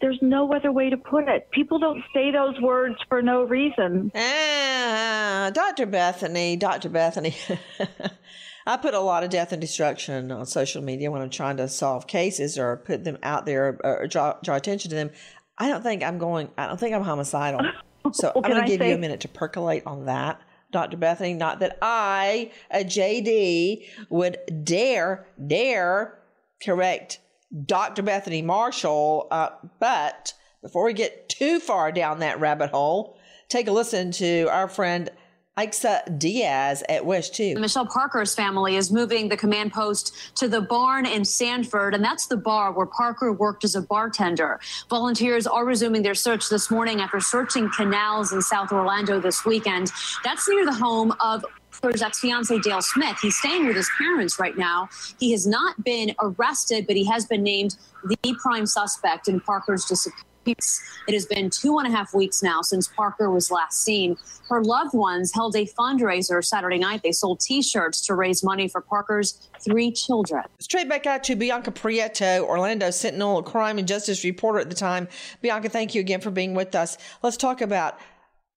There's 0.00 0.18
no 0.22 0.52
other 0.52 0.72
way 0.72 0.90
to 0.90 0.96
put 0.96 1.28
it. 1.28 1.48
People 1.52 1.78
don't 1.78 2.02
say 2.12 2.32
those 2.32 2.60
words 2.60 2.96
for 3.08 3.22
no 3.22 3.44
reason. 3.44 4.10
Ah, 4.16 5.52
Dr. 5.54 5.86
Bethany, 5.86 6.56
Dr. 6.56 6.88
Bethany. 6.88 7.36
I 8.66 8.76
put 8.76 8.94
a 8.94 8.98
lot 8.98 9.22
of 9.22 9.30
death 9.30 9.52
and 9.52 9.60
destruction 9.60 10.32
on 10.32 10.46
social 10.46 10.82
media 10.82 11.12
when 11.12 11.22
I'm 11.22 11.30
trying 11.30 11.58
to 11.58 11.68
solve 11.68 12.08
cases 12.08 12.58
or 12.58 12.78
put 12.78 13.04
them 13.04 13.18
out 13.22 13.46
there 13.46 13.78
or 13.84 14.08
draw, 14.08 14.34
draw 14.42 14.56
attention 14.56 14.88
to 14.90 14.96
them. 14.96 15.10
I 15.58 15.68
don't 15.68 15.82
think 15.82 16.02
I'm 16.02 16.18
going, 16.18 16.50
I 16.58 16.66
don't 16.66 16.78
think 16.78 16.94
I'm 16.94 17.02
homicidal. 17.02 17.60
So 18.12 18.32
Well, 18.34 18.44
I'm 18.44 18.50
going 18.50 18.62
to 18.66 18.68
give 18.76 18.86
you 18.86 18.94
a 18.94 18.98
minute 18.98 19.20
to 19.20 19.28
percolate 19.28 19.84
on 19.86 20.04
that, 20.04 20.38
Dr. 20.70 20.98
Bethany. 20.98 21.32
Not 21.32 21.60
that 21.60 21.78
I, 21.80 22.52
a 22.70 22.84
JD, 22.84 23.82
would 24.10 24.36
dare, 24.62 25.26
dare 25.46 26.18
correct 26.62 27.20
Dr. 27.64 28.02
Bethany 28.02 28.42
Marshall. 28.42 29.26
Uh, 29.30 29.48
but 29.80 30.34
before 30.60 30.84
we 30.84 30.92
get 30.92 31.30
too 31.30 31.60
far 31.60 31.90
down 31.92 32.18
that 32.18 32.38
rabbit 32.40 32.70
hole, 32.70 33.18
take 33.48 33.68
a 33.68 33.72
listen 33.72 34.10
to 34.12 34.48
our 34.50 34.68
friend 34.68 35.10
Ixa 35.56 36.18
Diaz 36.18 36.82
at 36.88 37.06
WESH 37.06 37.30
2. 37.30 37.54
Michelle 37.60 37.86
Parker's 37.86 38.34
family 38.34 38.74
is 38.74 38.90
moving 38.90 39.28
the 39.28 39.36
command 39.36 39.72
post 39.72 40.12
to 40.34 40.48
the 40.48 40.60
barn 40.60 41.06
in 41.06 41.24
Sanford, 41.24 41.94
and 41.94 42.02
that's 42.02 42.26
the 42.26 42.36
bar 42.36 42.72
where 42.72 42.86
Parker 42.86 43.32
worked 43.32 43.62
as 43.62 43.76
a 43.76 43.82
bartender. 43.82 44.58
Volunteers 44.90 45.46
are 45.46 45.64
resuming 45.64 46.02
their 46.02 46.14
search 46.14 46.48
this 46.48 46.72
morning 46.72 47.00
after 47.00 47.20
searching 47.20 47.70
canals 47.70 48.32
in 48.32 48.42
South 48.42 48.72
Orlando 48.72 49.20
this 49.20 49.44
weekend. 49.44 49.92
That's 50.24 50.48
near 50.48 50.64
the 50.64 50.74
home 50.74 51.12
of 51.20 51.44
Parker's 51.80 52.02
ex-fiance 52.02 52.58
Dale 52.58 52.82
Smith. 52.82 53.16
He's 53.22 53.36
staying 53.36 53.66
with 53.66 53.76
his 53.76 53.88
parents 53.96 54.40
right 54.40 54.58
now. 54.58 54.88
He 55.20 55.30
has 55.30 55.46
not 55.46 55.84
been 55.84 56.16
arrested, 56.20 56.88
but 56.88 56.96
he 56.96 57.04
has 57.04 57.26
been 57.26 57.44
named 57.44 57.76
the 58.04 58.34
prime 58.42 58.66
suspect 58.66 59.28
in 59.28 59.38
Parker's 59.38 59.84
disappearance. 59.84 60.24
It 60.46 61.14
has 61.14 61.26
been 61.26 61.50
two 61.50 61.78
and 61.78 61.86
a 61.86 61.90
half 61.90 62.14
weeks 62.14 62.42
now 62.42 62.62
since 62.62 62.88
Parker 62.88 63.30
was 63.30 63.50
last 63.50 63.82
seen. 63.82 64.16
Her 64.48 64.62
loved 64.62 64.94
ones 64.94 65.32
held 65.32 65.56
a 65.56 65.66
fundraiser 65.66 66.44
Saturday 66.44 66.78
night. 66.78 67.02
They 67.02 67.12
sold 67.12 67.40
t 67.40 67.62
shirts 67.62 68.00
to 68.06 68.14
raise 68.14 68.44
money 68.44 68.68
for 68.68 68.80
Parker's 68.80 69.48
three 69.60 69.90
children. 69.90 70.44
Straight 70.60 70.88
back 70.88 71.06
out 71.06 71.24
to 71.24 71.36
Bianca 71.36 71.70
Prieto, 71.70 72.40
Orlando 72.42 72.90
Sentinel 72.90 73.42
crime 73.42 73.78
and 73.78 73.88
justice 73.88 74.24
reporter 74.24 74.58
at 74.58 74.68
the 74.68 74.76
time. 74.76 75.08
Bianca, 75.40 75.68
thank 75.68 75.94
you 75.94 76.00
again 76.00 76.20
for 76.20 76.30
being 76.30 76.54
with 76.54 76.74
us. 76.74 76.98
Let's 77.22 77.36
talk 77.36 77.60
about 77.60 77.98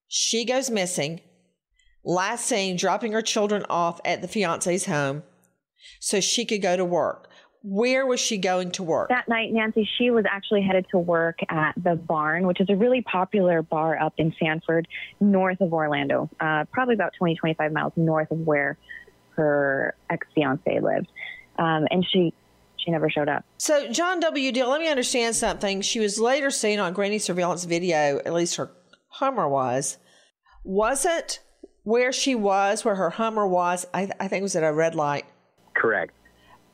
she 0.07 0.45
goes 0.45 0.69
missing, 0.69 1.21
last 2.03 2.45
seen 2.45 2.77
dropping 2.77 3.11
her 3.13 3.21
children 3.21 3.65
off 3.69 3.99
at 4.05 4.21
the 4.21 4.27
fiance's 4.27 4.85
home 4.85 5.23
so 5.99 6.19
she 6.19 6.45
could 6.45 6.61
go 6.61 6.77
to 6.77 6.85
work. 6.85 7.29
Where 7.69 8.05
was 8.05 8.21
she 8.21 8.37
going 8.37 8.71
to 8.71 8.83
work? 8.83 9.09
That 9.09 9.27
night, 9.27 9.51
Nancy, 9.51 9.87
she 9.97 10.09
was 10.09 10.23
actually 10.29 10.61
headed 10.61 10.85
to 10.91 10.97
work 10.97 11.39
at 11.49 11.73
the 11.75 11.95
Barn, 11.95 12.47
which 12.47 12.61
is 12.61 12.69
a 12.69 12.75
really 12.77 13.01
popular 13.01 13.61
bar 13.61 13.99
up 13.99 14.13
in 14.17 14.33
Sanford, 14.39 14.87
north 15.19 15.59
of 15.59 15.73
Orlando, 15.73 16.29
uh, 16.39 16.63
probably 16.71 16.95
about 16.95 17.11
20, 17.17 17.35
25 17.35 17.73
miles 17.73 17.91
north 17.97 18.31
of 18.31 18.39
where 18.39 18.77
her 19.35 19.95
ex 20.09 20.25
fiance 20.33 20.79
lived. 20.79 21.07
Um, 21.59 21.87
and 21.91 22.05
she 22.09 22.33
she 22.77 22.91
never 22.91 23.09
showed 23.09 23.27
up. 23.27 23.43
So, 23.57 23.91
John 23.91 24.21
W. 24.21 24.51
Deal, 24.53 24.69
let 24.69 24.79
me 24.79 24.87
understand 24.87 25.35
something. 25.35 25.81
She 25.81 25.99
was 25.99 26.17
later 26.17 26.49
seen 26.49 26.79
on 26.79 26.93
grainy 26.93 27.19
surveillance 27.19 27.65
video, 27.65 28.19
at 28.19 28.31
least 28.33 28.55
her 28.55 28.71
Hummer 29.09 29.49
was. 29.49 29.97
Was 30.63 31.05
it 31.05 31.39
where 31.83 32.13
she 32.13 32.33
was, 32.33 32.85
where 32.85 32.95
her 32.95 33.09
Hummer 33.09 33.45
was? 33.45 33.85
I, 33.93 34.09
I 34.21 34.29
think 34.29 34.39
it 34.39 34.43
was 34.43 34.55
at 34.55 34.63
a 34.63 34.71
red 34.71 34.95
light. 34.95 35.25
Correct. 35.75 36.13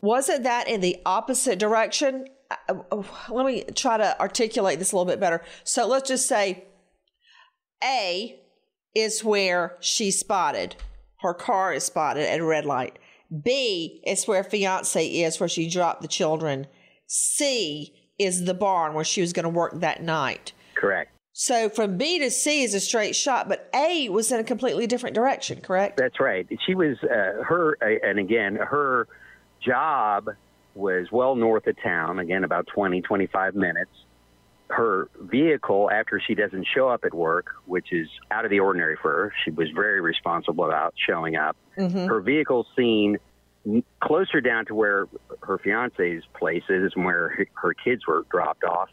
Was 0.04 0.30
it 0.30 0.44
that 0.44 0.68
in 0.68 0.82
the 0.82 0.98
opposite 1.06 1.58
direction 1.58 2.28
uh, 2.70 2.76
uh, 2.92 3.04
let 3.30 3.46
me 3.46 3.64
try 3.76 3.98
to 3.98 4.20
articulate 4.20 4.80
this 4.80 4.92
a 4.92 4.96
little 4.96 5.10
bit 5.10 5.20
better. 5.20 5.42
So 5.64 5.88
let's 5.88 6.08
just 6.08 6.28
say 6.28 6.66
A 7.84 8.40
is 8.96 9.24
where 9.24 9.78
she's 9.80 10.20
spotted. 10.20 10.76
Her 11.22 11.34
car 11.34 11.74
is 11.74 11.86
spotted 11.86 12.30
at 12.30 12.40
a 12.40 12.44
red 12.44 12.66
light. 12.66 13.00
B 13.44 14.02
is 14.06 14.26
where 14.26 14.44
fiance 14.44 15.06
is, 15.06 15.40
where 15.40 15.50
she 15.50 15.70
dropped 15.70 16.02
the 16.02 16.08
children. 16.08 16.68
C 17.08 17.94
is 18.20 18.46
the 18.46 18.54
barn 18.54 18.94
where 18.94 19.06
she 19.06 19.22
was 19.22 19.34
going 19.34 19.44
to 19.44 19.50
work 19.50 19.80
that 19.80 20.04
night. 20.04 20.52
Correct. 20.76 21.12
So 21.32 21.68
from 21.70 21.98
B 21.98 22.20
to 22.20 22.30
C 22.30 22.62
is 22.62 22.76
a 22.76 22.80
straight 22.80 23.16
shot, 23.16 23.50
but 23.50 23.70
A 23.74 24.10
was 24.10 24.32
in 24.32 24.40
a 24.40 24.44
completely 24.44 24.86
different 24.86 25.16
direction, 25.16 25.62
correct? 25.62 25.98
That's 25.98 26.20
right. 26.20 26.48
She 26.68 26.76
was 26.76 26.98
uh, 27.04 27.44
her, 27.44 27.74
and 27.82 28.20
again, 28.20 28.56
her 28.56 29.08
job 29.66 30.30
was 30.76 31.12
well 31.12 31.36
north 31.36 31.68
of 31.68 31.76
town, 31.82 32.20
again, 32.20 32.44
about 32.44 32.68
20, 32.68 33.02
25 33.02 33.56
minutes. 33.56 33.92
Her 34.70 35.10
vehicle, 35.20 35.92
after 35.92 36.20
she 36.20 36.34
doesn't 36.34 36.66
show 36.74 36.90
up 36.90 37.06
at 37.06 37.14
work, 37.14 37.48
which 37.66 37.92
is 37.92 38.08
out 38.32 38.46
of 38.46 38.52
the 38.52 38.60
ordinary 38.60 38.98
for 39.02 39.12
her, 39.12 39.34
she 39.44 39.52
was 39.52 39.70
very 39.70 40.02
responsible 40.02 40.66
about 40.66 40.94
showing 40.98 41.36
up. 41.36 41.56
Mhm. 41.78 42.08
Her 42.08 42.22
vehicle 42.22 42.66
seen 42.76 43.18
closer 44.02 44.42
down 44.42 44.66
to 44.66 44.76
where 44.76 45.08
her 45.44 45.58
fiance's 45.58 46.24
place 46.34 46.64
is 46.70 46.92
and 46.96 47.06
where 47.06 47.30
her- 47.30 47.48
her 47.56 47.74
kids 47.74 48.06
were 48.08 48.26
dropped 48.30 48.64
off. 48.64 48.90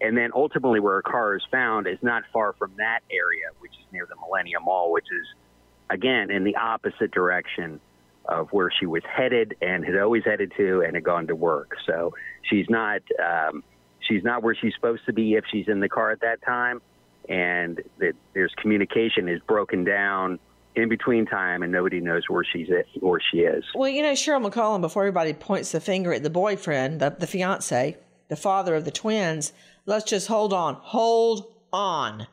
And 0.00 0.16
then 0.16 0.30
ultimately, 0.34 0.80
where 0.80 0.96
her 0.96 1.02
car 1.02 1.36
is 1.36 1.44
found 1.50 1.86
is 1.86 2.02
not 2.02 2.24
far 2.32 2.54
from 2.54 2.72
that 2.76 3.00
area, 3.10 3.46
which 3.60 3.72
is 3.72 3.92
near 3.92 4.06
the 4.06 4.16
Millennium 4.16 4.64
Mall, 4.64 4.90
which 4.90 5.06
is, 5.12 5.34
again, 5.90 6.30
in 6.30 6.44
the 6.44 6.56
opposite 6.56 7.10
direction 7.12 7.80
of 8.26 8.48
where 8.50 8.70
she 8.78 8.86
was 8.86 9.02
headed 9.04 9.56
and 9.60 9.84
had 9.84 9.96
always 9.96 10.24
headed 10.24 10.52
to 10.56 10.82
and 10.82 10.94
had 10.94 11.04
gone 11.04 11.26
to 11.26 11.34
work. 11.34 11.72
So 11.86 12.14
she's 12.42 12.66
not 12.68 13.02
um, 13.22 13.62
she's 14.06 14.22
not 14.22 14.42
where 14.42 14.54
she's 14.54 14.74
supposed 14.74 15.04
to 15.06 15.12
be 15.12 15.34
if 15.34 15.44
she's 15.50 15.66
in 15.68 15.80
the 15.80 15.88
car 15.88 16.10
at 16.10 16.20
that 16.20 16.42
time, 16.42 16.80
and 17.28 17.82
that 17.98 18.12
there's 18.34 18.52
communication 18.60 19.28
is 19.28 19.40
broken 19.46 19.84
down 19.84 20.38
in 20.76 20.88
between 20.88 21.26
time, 21.26 21.62
and 21.62 21.72
nobody 21.72 22.00
knows 22.00 22.22
where 22.28 22.44
she's 22.44 22.68
at, 22.70 22.86
where 23.02 23.20
she 23.30 23.38
is. 23.38 23.64
Well, 23.74 23.90
you 23.90 24.02
know, 24.02 24.12
Cheryl 24.12 24.48
McCollum, 24.48 24.80
before 24.80 25.02
everybody 25.02 25.32
points 25.32 25.72
the 25.72 25.80
finger 25.80 26.12
at 26.12 26.22
the 26.22 26.30
boyfriend, 26.30 27.00
the, 27.00 27.10
the 27.10 27.26
fiance, 27.26 27.96
the 28.28 28.36
father 28.36 28.76
of 28.76 28.84
the 28.84 28.92
twins, 28.92 29.52
let's 29.86 30.04
just 30.04 30.28
hold 30.28 30.52
on. 30.52 30.74
Hold 30.74 31.52
on. 31.72 32.28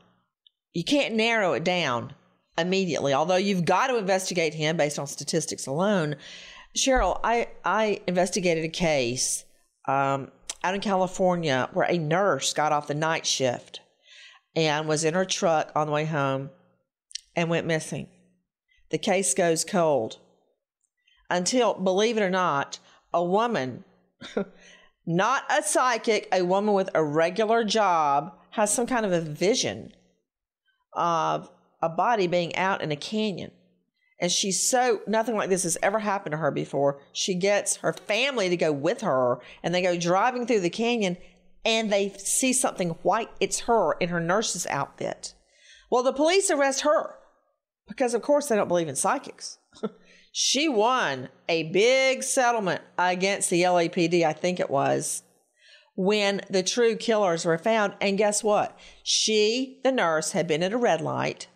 You 0.72 0.84
can't 0.84 1.14
narrow 1.14 1.54
it 1.54 1.64
down 1.64 2.14
immediately, 2.58 3.14
although 3.14 3.36
you've 3.36 3.64
got 3.64 3.86
to 3.88 3.96
investigate 3.96 4.54
him 4.54 4.76
based 4.76 4.98
on 4.98 5.06
statistics 5.06 5.66
alone. 5.66 6.16
Cheryl, 6.76 7.20
I, 7.24 7.48
I 7.64 8.00
investigated 8.06 8.64
a 8.64 8.68
case 8.68 9.44
um, 9.86 10.30
out 10.62 10.74
in 10.74 10.80
California 10.80 11.68
where 11.72 11.90
a 11.90 11.98
nurse 11.98 12.52
got 12.52 12.72
off 12.72 12.88
the 12.88 12.94
night 12.94 13.26
shift 13.26 13.80
and 14.54 14.88
was 14.88 15.04
in 15.04 15.14
her 15.14 15.24
truck 15.24 15.70
on 15.74 15.86
the 15.86 15.92
way 15.92 16.04
home 16.04 16.50
and 17.36 17.48
went 17.48 17.66
missing. 17.66 18.08
The 18.90 18.98
case 18.98 19.34
goes 19.34 19.64
cold 19.64 20.18
until, 21.30 21.74
believe 21.74 22.16
it 22.16 22.22
or 22.22 22.30
not, 22.30 22.78
a 23.12 23.24
woman, 23.24 23.84
not 25.06 25.44
a 25.50 25.62
psychic, 25.62 26.28
a 26.32 26.42
woman 26.42 26.74
with 26.74 26.90
a 26.94 27.04
regular 27.04 27.64
job, 27.64 28.34
has 28.50 28.72
some 28.72 28.86
kind 28.86 29.06
of 29.06 29.12
a 29.12 29.20
vision 29.20 29.92
of 30.94 31.50
a 31.80 31.88
body 31.88 32.26
being 32.26 32.54
out 32.56 32.82
in 32.82 32.92
a 32.92 32.96
canyon. 32.96 33.50
And 34.20 34.32
she's 34.32 34.68
so, 34.68 35.00
nothing 35.06 35.36
like 35.36 35.48
this 35.48 35.62
has 35.62 35.78
ever 35.82 36.00
happened 36.00 36.32
to 36.32 36.38
her 36.38 36.50
before. 36.50 37.00
She 37.12 37.34
gets 37.34 37.76
her 37.76 37.92
family 37.92 38.48
to 38.48 38.56
go 38.56 38.72
with 38.72 39.02
her 39.02 39.40
and 39.62 39.74
they 39.74 39.82
go 39.82 39.96
driving 39.96 40.46
through 40.46 40.60
the 40.60 40.70
canyon 40.70 41.16
and 41.64 41.92
they 41.92 42.14
see 42.18 42.52
something 42.52 42.90
white. 43.02 43.30
It's 43.40 43.60
her 43.60 43.92
in 43.94 44.08
her 44.08 44.20
nurse's 44.20 44.66
outfit. 44.66 45.34
Well, 45.90 46.02
the 46.02 46.12
police 46.12 46.50
arrest 46.50 46.80
her 46.80 47.14
because, 47.86 48.12
of 48.12 48.22
course, 48.22 48.48
they 48.48 48.56
don't 48.56 48.68
believe 48.68 48.88
in 48.88 48.96
psychics. 48.96 49.58
she 50.32 50.68
won 50.68 51.28
a 51.48 51.64
big 51.64 52.22
settlement 52.22 52.82
against 52.98 53.50
the 53.50 53.62
LAPD, 53.62 54.24
I 54.24 54.32
think 54.32 54.58
it 54.60 54.68
was, 54.70 55.22
when 55.94 56.42
the 56.50 56.62
true 56.62 56.96
killers 56.96 57.44
were 57.44 57.56
found. 57.56 57.94
And 58.00 58.18
guess 58.18 58.42
what? 58.42 58.78
She, 59.02 59.80
the 59.84 59.92
nurse, 59.92 60.32
had 60.32 60.46
been 60.46 60.62
at 60.62 60.72
a 60.72 60.78
red 60.78 61.00
light 61.00 61.46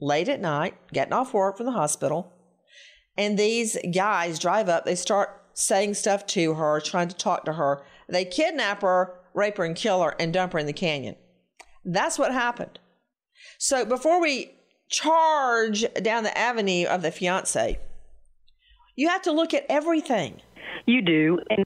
late 0.00 0.28
at 0.28 0.40
night, 0.40 0.74
getting 0.92 1.12
off 1.12 1.34
work 1.34 1.56
from 1.56 1.66
the 1.66 1.72
hospital. 1.72 2.32
And 3.16 3.38
these 3.38 3.76
guys 3.92 4.38
drive 4.38 4.68
up, 4.68 4.84
they 4.84 4.94
start 4.94 5.42
saying 5.54 5.94
stuff 5.94 6.26
to 6.26 6.54
her, 6.54 6.80
trying 6.80 7.08
to 7.08 7.16
talk 7.16 7.44
to 7.44 7.52
her. 7.52 7.82
They 8.08 8.24
kidnap 8.24 8.82
her, 8.82 9.14
rape 9.34 9.58
her, 9.58 9.64
and 9.64 9.76
kill 9.76 10.02
her, 10.02 10.14
and 10.18 10.32
dump 10.32 10.52
her 10.54 10.58
in 10.58 10.66
the 10.66 10.72
canyon. 10.72 11.16
That's 11.84 12.18
what 12.18 12.32
happened. 12.32 12.78
So 13.58 13.84
before 13.84 14.20
we 14.20 14.52
charge 14.88 15.84
down 15.94 16.24
the 16.24 16.36
avenue 16.36 16.86
of 16.86 17.02
the 17.02 17.10
fiance, 17.10 17.78
you 18.96 19.08
have 19.08 19.22
to 19.22 19.32
look 19.32 19.54
at 19.54 19.66
everything. 19.68 20.40
You 20.86 21.02
do. 21.02 21.40
And 21.50 21.64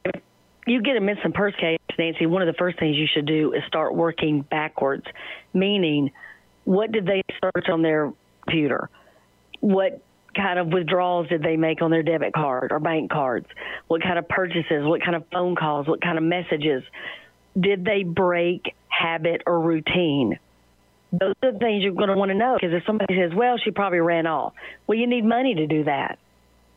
you 0.67 0.83
get 0.83 0.97
a 0.97 1.01
missing 1.01 1.33
purse 1.33 1.55
case, 1.61 1.79
Nancy, 1.99 2.27
one 2.27 2.43
of 2.43 2.47
the 2.47 2.59
first 2.59 2.79
things 2.79 2.97
you 2.97 3.07
should 3.13 3.27
do 3.27 3.53
is 3.53 3.63
start 3.67 3.95
working 3.95 4.43
backwards, 4.43 5.05
meaning 5.53 6.11
what 6.65 6.93
did 6.93 7.07
they 7.07 7.23
search 7.43 7.69
on 7.71 7.83
their 7.83 8.13
computer? 8.45 8.89
What 9.61 10.03
kind 10.37 10.59
of 10.59 10.69
withdrawals 10.69 11.29
did 11.29 11.43
they 11.43 11.57
make 11.57 11.81
on 11.81 11.91
their 11.91 12.03
debit 12.03 12.33
card 12.33 12.73
or 12.73 12.81
bank 12.81 13.11
cards? 13.11 13.47
What 13.87 14.03
kind 14.03 14.19
of 14.19 14.29
purchases? 14.29 14.85
What 14.85 15.01
kind 15.03 15.15
of 15.15 15.25
phone 15.33 15.57
calls? 15.57 15.87
What 15.87 16.01
kind 16.03 16.19
of 16.19 16.25
messages? 16.25 16.83
Did 17.59 17.85
they 17.85 18.03
break 18.03 18.75
habit 18.89 19.43
or 19.47 19.61
routine? 19.61 20.39
Those 21.13 21.35
are 21.43 21.53
the 21.53 21.59
things 21.59 21.85
you're 21.85 21.93
going 21.93 22.09
to 22.09 22.17
want 22.17 22.31
to 22.31 22.35
know 22.37 22.57
because 22.61 22.75
if 22.75 22.85
somebody 22.85 23.15
says, 23.17 23.31
well, 23.35 23.57
she 23.63 23.71
probably 23.71 24.01
ran 24.01 24.27
off, 24.27 24.53
well, 24.87 24.99
you 24.99 25.07
need 25.07 25.25
money 25.25 25.55
to 25.55 25.67
do 25.67 25.85
that. 25.85 26.19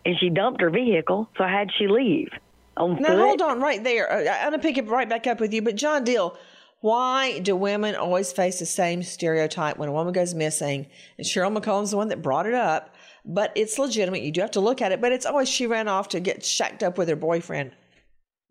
And 0.06 0.16
she 0.20 0.30
dumped 0.30 0.62
her 0.62 0.70
vehicle, 0.70 1.28
so 1.38 1.44
how'd 1.44 1.72
she 1.78 1.88
leave? 1.88 2.30
On 2.78 3.02
Now, 3.02 3.10
foot? 3.10 3.18
hold 3.18 3.42
on 3.42 3.60
right 3.60 3.84
there. 3.84 4.10
Uh, 4.12 4.32
I'm 4.32 4.52
going 4.52 4.62
to 4.62 4.68
pick 4.68 4.78
it 4.78 4.88
right 4.88 5.10
back 5.10 5.26
up 5.26 5.40
with 5.40 5.52
you. 5.54 5.64
But, 5.64 5.76
John 5.76 6.04
Deal, 6.04 6.38
why 6.88 7.40
do 7.40 7.54
women 7.54 7.96
always 7.96 8.32
face 8.32 8.60
the 8.60 8.66
same 8.66 9.04
stereotype 9.04 9.78
when 9.78 9.90
a 9.90 9.92
woman 9.92 10.14
goes 10.14 10.34
missing? 10.34 10.88
And 11.18 11.28
Cheryl 11.28 11.54
McCollum's 11.54 11.92
the 11.92 11.98
one 11.98 12.08
that 12.08 12.22
brought 12.22 12.46
it 12.46 12.54
up, 12.54 12.96
but 13.26 13.52
it's 13.56 13.78
legitimate. 13.78 14.22
You 14.22 14.32
do 14.32 14.40
have 14.40 14.52
to 14.52 14.62
look 14.62 14.82
at 14.82 14.94
it, 14.94 15.02
but 15.02 15.12
it's 15.12 15.26
always 15.26 15.50
she 15.50 15.68
ran 15.68 15.90
off 15.90 16.08
to 16.10 16.22
get 16.22 16.46
shacked 16.46 16.84
up 16.84 16.98
with 16.98 17.10
her 17.10 17.18
boyfriend. 17.18 17.74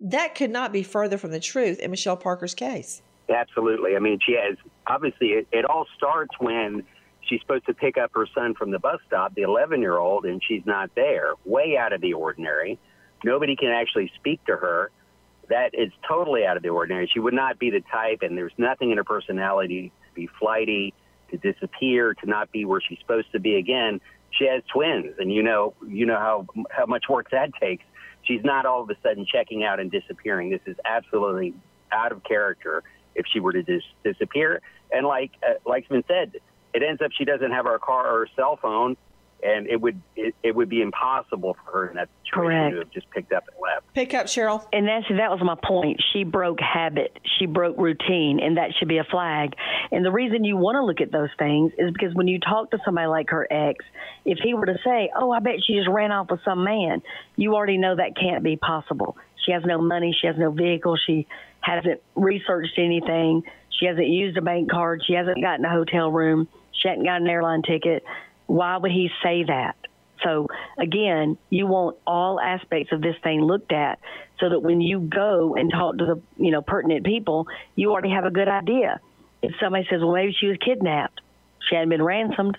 That 0.00 0.34
could 0.34 0.50
not 0.50 0.70
be 0.70 0.82
further 0.82 1.16
from 1.16 1.30
the 1.30 1.40
truth 1.40 1.78
in 1.78 1.90
Michelle 1.90 2.18
Parker's 2.18 2.54
case. 2.54 3.00
Absolutely. 3.30 3.96
I 3.96 4.00
mean, 4.00 4.18
she 4.22 4.32
has 4.32 4.58
obviously 4.86 5.28
it, 5.28 5.48
it 5.50 5.64
all 5.64 5.86
starts 5.96 6.34
when 6.38 6.82
she's 7.22 7.40
supposed 7.40 7.64
to 7.68 7.72
pick 7.72 7.96
up 7.96 8.10
her 8.14 8.26
son 8.34 8.52
from 8.52 8.70
the 8.70 8.78
bus 8.78 9.00
stop, 9.06 9.34
the 9.34 9.42
11 9.44 9.80
year 9.80 9.96
old, 9.96 10.26
and 10.26 10.42
she's 10.46 10.66
not 10.66 10.90
there. 10.94 11.32
Way 11.46 11.78
out 11.80 11.94
of 11.94 12.02
the 12.02 12.12
ordinary. 12.12 12.78
Nobody 13.24 13.56
can 13.56 13.70
actually 13.70 14.12
speak 14.14 14.44
to 14.44 14.56
her. 14.56 14.90
That 15.48 15.70
is 15.74 15.92
totally 16.06 16.44
out 16.44 16.56
of 16.56 16.62
the 16.62 16.70
ordinary. 16.70 17.08
She 17.12 17.20
would 17.20 17.34
not 17.34 17.58
be 17.58 17.70
the 17.70 17.80
type, 17.80 18.22
and 18.22 18.36
there's 18.36 18.52
nothing 18.58 18.90
in 18.90 18.96
her 18.96 19.04
personality 19.04 19.92
to 20.08 20.14
be 20.14 20.28
flighty, 20.38 20.92
to 21.30 21.36
disappear, 21.36 22.14
to 22.14 22.26
not 22.26 22.50
be 22.50 22.64
where 22.64 22.80
she's 22.80 22.98
supposed 22.98 23.30
to 23.32 23.40
be. 23.40 23.56
Again, 23.56 24.00
she 24.30 24.46
has 24.46 24.62
twins, 24.72 25.14
and 25.18 25.32
you 25.32 25.42
know, 25.42 25.74
you 25.86 26.06
know 26.06 26.18
how 26.18 26.46
how 26.70 26.86
much 26.86 27.04
work 27.08 27.30
that 27.30 27.50
takes. 27.60 27.84
She's 28.22 28.42
not 28.42 28.66
all 28.66 28.82
of 28.82 28.90
a 28.90 28.96
sudden 29.02 29.24
checking 29.24 29.62
out 29.62 29.78
and 29.78 29.90
disappearing. 29.90 30.50
This 30.50 30.60
is 30.66 30.76
absolutely 30.84 31.54
out 31.92 32.10
of 32.10 32.24
character 32.24 32.82
if 33.14 33.24
she 33.32 33.38
were 33.38 33.52
to 33.52 33.62
dis- 33.62 33.82
disappear. 34.02 34.60
And 34.92 35.06
like 35.06 35.32
uh, 35.46 35.54
like's 35.64 35.88
been 35.88 36.04
said, 36.08 36.36
it 36.74 36.82
ends 36.82 37.00
up 37.00 37.10
she 37.16 37.24
doesn't 37.24 37.52
have 37.52 37.66
her 37.66 37.78
car 37.78 38.06
or 38.06 38.20
her 38.20 38.28
cell 38.34 38.58
phone, 38.60 38.96
and 39.42 39.66
it 39.66 39.80
would 39.80 40.00
it, 40.14 40.34
it 40.42 40.54
would 40.54 40.68
be 40.68 40.80
impossible 40.80 41.56
for 41.64 41.72
her 41.72 41.88
in 41.88 41.96
that 41.96 42.08
situation 42.24 42.48
Correct. 42.48 42.72
to 42.74 42.78
have 42.80 42.90
just 42.90 43.10
picked 43.10 43.32
up 43.32 43.44
and 43.48 43.56
left. 43.62 43.92
Pick 43.94 44.14
up, 44.14 44.26
Cheryl. 44.26 44.64
And 44.72 44.86
that's 44.86 45.06
that 45.08 45.30
was 45.30 45.40
my 45.42 45.56
point. 45.62 46.02
She 46.12 46.24
broke 46.24 46.60
habit. 46.60 47.18
She 47.38 47.46
broke 47.46 47.76
routine, 47.78 48.40
and 48.40 48.56
that 48.56 48.70
should 48.78 48.88
be 48.88 48.98
a 48.98 49.04
flag. 49.04 49.54
And 49.92 50.04
the 50.04 50.12
reason 50.12 50.44
you 50.44 50.56
want 50.56 50.76
to 50.76 50.84
look 50.84 51.00
at 51.00 51.12
those 51.12 51.30
things 51.38 51.72
is 51.78 51.92
because 51.92 52.14
when 52.14 52.28
you 52.28 52.38
talk 52.40 52.70
to 52.70 52.78
somebody 52.84 53.06
like 53.06 53.30
her 53.30 53.46
ex, 53.50 53.84
if 54.24 54.38
he 54.42 54.54
were 54.54 54.66
to 54.66 54.78
say, 54.84 55.10
"Oh, 55.14 55.30
I 55.30 55.40
bet 55.40 55.56
she 55.66 55.74
just 55.74 55.88
ran 55.88 56.12
off 56.12 56.30
with 56.30 56.40
some 56.44 56.64
man," 56.64 57.02
you 57.36 57.54
already 57.54 57.78
know 57.78 57.94
that 57.96 58.16
can't 58.16 58.42
be 58.42 58.56
possible. 58.56 59.16
She 59.44 59.52
has 59.52 59.62
no 59.64 59.80
money. 59.80 60.16
She 60.20 60.26
has 60.26 60.36
no 60.36 60.50
vehicle. 60.50 60.96
She 61.06 61.26
hasn't 61.60 62.00
researched 62.14 62.78
anything. 62.78 63.42
She 63.78 63.86
hasn't 63.86 64.08
used 64.08 64.36
a 64.36 64.42
bank 64.42 64.70
card. 64.70 65.02
She 65.06 65.12
hasn't 65.12 65.40
gotten 65.40 65.64
a 65.64 65.70
hotel 65.70 66.10
room. 66.10 66.48
She 66.72 66.88
hasn't 66.88 67.06
got 67.06 67.20
an 67.20 67.28
airline 67.28 67.62
ticket. 67.62 68.04
Why 68.46 68.76
would 68.76 68.90
he 68.90 69.10
say 69.22 69.44
that? 69.44 69.76
So 70.24 70.48
again, 70.78 71.36
you 71.50 71.66
want 71.66 71.96
all 72.06 72.40
aspects 72.40 72.92
of 72.92 73.00
this 73.00 73.16
thing 73.22 73.42
looked 73.42 73.72
at 73.72 73.98
so 74.40 74.48
that 74.48 74.60
when 74.60 74.80
you 74.80 75.00
go 75.00 75.54
and 75.54 75.70
talk 75.70 75.98
to 75.98 76.06
the, 76.06 76.22
you 76.42 76.50
know, 76.50 76.62
pertinent 76.62 77.04
people, 77.04 77.46
you 77.74 77.92
already 77.92 78.10
have 78.10 78.24
a 78.24 78.30
good 78.30 78.48
idea. 78.48 79.00
If 79.42 79.52
somebody 79.60 79.86
says, 79.90 80.00
well, 80.00 80.14
maybe 80.14 80.34
she 80.38 80.46
was 80.46 80.56
kidnapped, 80.64 81.20
she 81.68 81.74
hadn't 81.74 81.90
been 81.90 82.02
ransomed, 82.02 82.56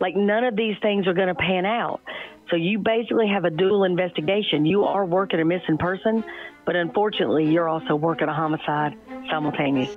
like 0.00 0.14
none 0.16 0.44
of 0.44 0.56
these 0.56 0.76
things 0.82 1.06
are 1.06 1.14
going 1.14 1.28
to 1.28 1.34
pan 1.34 1.64
out. 1.64 2.00
So 2.50 2.56
you 2.56 2.78
basically 2.80 3.28
have 3.28 3.44
a 3.44 3.50
dual 3.50 3.84
investigation. 3.84 4.66
You 4.66 4.84
are 4.84 5.04
working 5.06 5.40
a 5.40 5.44
missing 5.44 5.78
person, 5.78 6.24
But 6.64 6.76
unfortunately, 6.76 7.50
you're 7.50 7.68
also 7.68 7.96
working 7.96 8.28
a 8.28 8.34
homicide 8.34 8.96
simultaneous. 9.28 9.96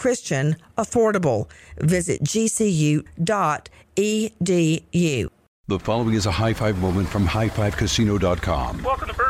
Christian, 0.00 0.56
affordable. 0.76 1.48
Visit 1.78 2.24
gcu.edu. 2.24 3.04
The 5.68 5.78
following 5.78 6.14
is 6.14 6.26
a 6.26 6.32
high 6.32 6.52
five 6.52 6.78
moment 6.80 7.08
from 7.08 7.24
highfivecasino.com. 7.28 8.82
Welcome 8.82 9.08
to 9.08 9.14
Burger 9.14 9.29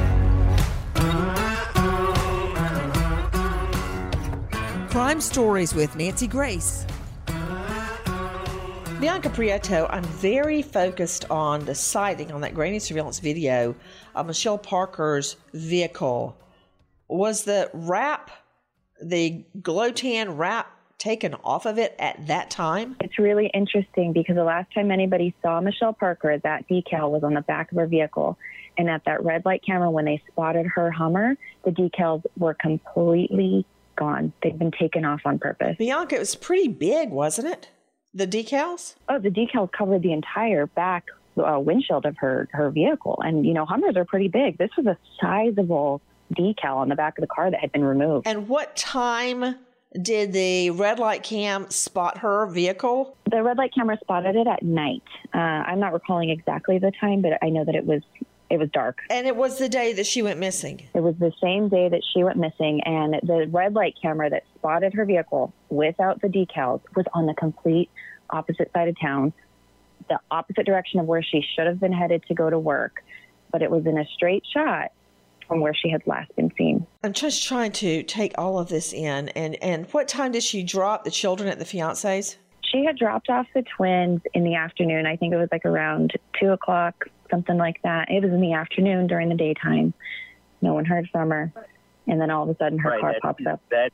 Crime 4.91 5.21
Stories 5.21 5.73
with 5.73 5.95
Nancy 5.95 6.27
Grace. 6.27 6.85
Bianca 8.99 9.29
Prieto, 9.29 9.87
I'm 9.89 10.03
very 10.03 10.61
focused 10.61 11.23
on 11.31 11.63
the 11.63 11.73
sighting 11.73 12.29
on 12.33 12.41
that 12.41 12.53
grainy 12.53 12.79
surveillance 12.79 13.19
video 13.19 13.73
of 14.15 14.27
Michelle 14.27 14.57
Parker's 14.57 15.37
vehicle. 15.53 16.35
Was 17.07 17.45
the 17.45 17.69
wrap, 17.73 18.31
the 19.01 19.45
glow 19.61 19.91
tan 19.91 20.35
wrap, 20.35 20.69
taken 20.97 21.35
off 21.35 21.65
of 21.65 21.77
it 21.77 21.95
at 21.97 22.27
that 22.27 22.49
time? 22.49 22.97
It's 22.99 23.17
really 23.17 23.47
interesting 23.53 24.11
because 24.11 24.35
the 24.35 24.43
last 24.43 24.73
time 24.73 24.91
anybody 24.91 25.33
saw 25.41 25.61
Michelle 25.61 25.93
Parker, 25.93 26.37
that 26.39 26.67
decal 26.67 27.11
was 27.11 27.23
on 27.23 27.33
the 27.33 27.41
back 27.41 27.71
of 27.71 27.77
her 27.77 27.87
vehicle. 27.87 28.37
And 28.77 28.89
at 28.89 29.05
that 29.05 29.23
red 29.23 29.45
light 29.45 29.61
camera, 29.65 29.89
when 29.89 30.03
they 30.03 30.21
spotted 30.29 30.65
her 30.75 30.91
Hummer, 30.91 31.37
the 31.63 31.71
decals 31.71 32.23
were 32.37 32.55
completely 32.55 33.65
gone. 33.95 34.33
They've 34.43 34.57
been 34.57 34.71
taken 34.71 35.05
off 35.05 35.21
on 35.25 35.39
purpose. 35.39 35.75
Bianca, 35.77 36.15
it 36.15 36.19
was 36.19 36.35
pretty 36.35 36.67
big, 36.67 37.09
wasn't 37.09 37.47
it? 37.47 37.69
The 38.13 38.27
decals? 38.27 38.95
Oh, 39.07 39.19
the 39.19 39.29
decals 39.29 39.71
covered 39.71 40.01
the 40.01 40.11
entire 40.11 40.65
back 40.67 41.05
uh, 41.37 41.59
windshield 41.59 42.05
of 42.05 42.17
her 42.17 42.49
her 42.51 42.69
vehicle, 42.69 43.21
and 43.23 43.45
you 43.45 43.53
know 43.53 43.65
Hummers 43.65 43.95
are 43.95 44.05
pretty 44.05 44.27
big. 44.27 44.57
This 44.57 44.69
was 44.77 44.85
a 44.85 44.97
sizable 45.21 46.01
decal 46.37 46.75
on 46.77 46.89
the 46.89 46.95
back 46.95 47.17
of 47.17 47.21
the 47.21 47.27
car 47.27 47.49
that 47.51 47.59
had 47.59 47.71
been 47.71 47.83
removed. 47.83 48.27
And 48.27 48.47
what 48.47 48.75
time 48.75 49.55
did 50.01 50.31
the 50.31 50.69
red 50.71 50.99
light 50.99 51.23
cam 51.23 51.69
spot 51.69 52.19
her 52.19 52.47
vehicle? 52.47 53.17
The 53.29 53.43
red 53.43 53.57
light 53.57 53.73
camera 53.73 53.97
spotted 54.01 54.35
it 54.35 54.47
at 54.47 54.63
night. 54.63 55.03
Uh, 55.33 55.37
I'm 55.37 55.79
not 55.79 55.93
recalling 55.93 56.29
exactly 56.29 56.79
the 56.79 56.91
time, 56.99 57.21
but 57.21 57.33
I 57.41 57.49
know 57.49 57.65
that 57.65 57.75
it 57.75 57.85
was 57.85 58.01
it 58.51 58.59
was 58.59 58.69
dark. 58.71 58.99
And 59.09 59.25
it 59.25 59.35
was 59.35 59.57
the 59.57 59.69
day 59.69 59.93
that 59.93 60.05
she 60.05 60.21
went 60.21 60.39
missing. 60.39 60.87
It 60.93 61.01
was 61.01 61.15
the 61.17 61.31
same 61.41 61.69
day 61.69 61.89
that 61.89 62.01
she 62.13 62.23
went 62.23 62.37
missing, 62.37 62.81
and 62.81 63.15
the 63.23 63.47
red 63.49 63.73
light 63.73 63.95
camera 64.01 64.29
that 64.29 64.43
spotted 64.55 64.93
her 64.93 65.05
vehicle 65.05 65.53
without 65.69 66.21
the 66.21 66.27
decals 66.27 66.81
was 66.95 67.05
on 67.13 67.25
the 67.25 67.33
complete 67.33 67.89
opposite 68.29 68.71
side 68.73 68.87
of 68.87 68.99
town, 68.99 69.33
the 70.09 70.19
opposite 70.29 70.65
direction 70.65 70.99
of 70.99 71.05
where 71.05 71.23
she 71.23 71.43
should 71.55 71.67
have 71.67 71.79
been 71.79 71.93
headed 71.93 72.23
to 72.27 72.33
go 72.33 72.49
to 72.49 72.59
work, 72.59 73.03
but 73.51 73.61
it 73.61 73.71
was 73.71 73.85
in 73.85 73.97
a 73.97 74.05
straight 74.13 74.43
shot 74.53 74.91
from 75.47 75.59
where 75.59 75.73
she 75.73 75.89
had 75.89 76.01
last 76.05 76.33
been 76.35 76.51
seen. 76.57 76.85
I'm 77.03 77.13
just 77.13 77.45
trying 77.45 77.73
to 77.73 78.03
take 78.03 78.33
all 78.37 78.57
of 78.57 78.69
this 78.69 78.93
in. 78.93 79.29
And, 79.29 79.61
and 79.61 79.85
what 79.91 80.07
time 80.07 80.31
did 80.31 80.43
she 80.43 80.63
drop 80.63 81.03
the 81.03 81.11
children 81.11 81.49
at 81.49 81.59
the 81.59 81.65
fiance's? 81.65 82.37
She 82.63 82.85
had 82.85 82.97
dropped 82.97 83.29
off 83.29 83.47
the 83.53 83.63
twins 83.63 84.21
in 84.33 84.45
the 84.45 84.55
afternoon. 84.55 85.05
I 85.05 85.17
think 85.17 85.33
it 85.33 85.37
was 85.37 85.49
like 85.51 85.65
around 85.65 86.13
two 86.39 86.51
o'clock, 86.51 87.05
something 87.31 87.57
like 87.57 87.81
that. 87.83 88.11
It 88.11 88.21
was 88.23 88.31
in 88.31 88.41
the 88.41 88.53
afternoon 88.53 89.07
during 89.07 89.29
the 89.29 89.35
daytime. 89.35 89.93
No 90.61 90.73
one 90.73 90.85
heard 90.85 91.09
from 91.11 91.29
her. 91.31 91.51
And 92.07 92.19
then 92.19 92.29
all 92.29 92.43
of 92.43 92.49
a 92.49 92.57
sudden 92.57 92.77
her 92.79 92.89
right, 92.89 93.01
car 93.01 93.13
that, 93.13 93.21
pops 93.21 93.45
up. 93.45 93.61
That, 93.69 93.91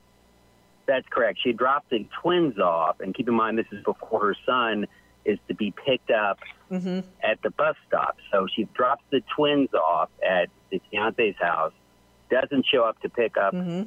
that's 0.86 1.08
correct. 1.10 1.40
She 1.44 1.54
dropped 1.54 1.90
the 1.90 2.06
twins 2.22 2.58
off, 2.60 3.00
and 3.00 3.14
keep 3.14 3.28
in 3.28 3.36
mind 3.36 3.58
this 3.58 3.68
is 3.72 3.84
before 3.84 4.22
her 4.22 4.36
son 4.46 4.88
is 5.26 5.38
to 5.50 5.54
be 5.54 5.74
picked 5.86 6.10
up 6.10 6.40
mm-hmm. 6.72 7.02
at 7.22 7.42
the 7.44 7.52
bus 7.52 7.76
stop. 7.88 8.18
So 8.32 8.48
she 8.54 8.68
drops 8.74 9.04
the 9.12 9.22
twins 9.36 9.74
off 9.74 10.10
at 10.28 10.50
the 10.72 10.82
fiance's 10.90 11.36
house, 11.40 11.74
doesn't 12.32 12.66
show 12.72 12.84
up 12.84 13.00
to 13.02 13.10
pick 13.10 13.38
up 13.38 13.54
mm-hmm. 13.54 13.84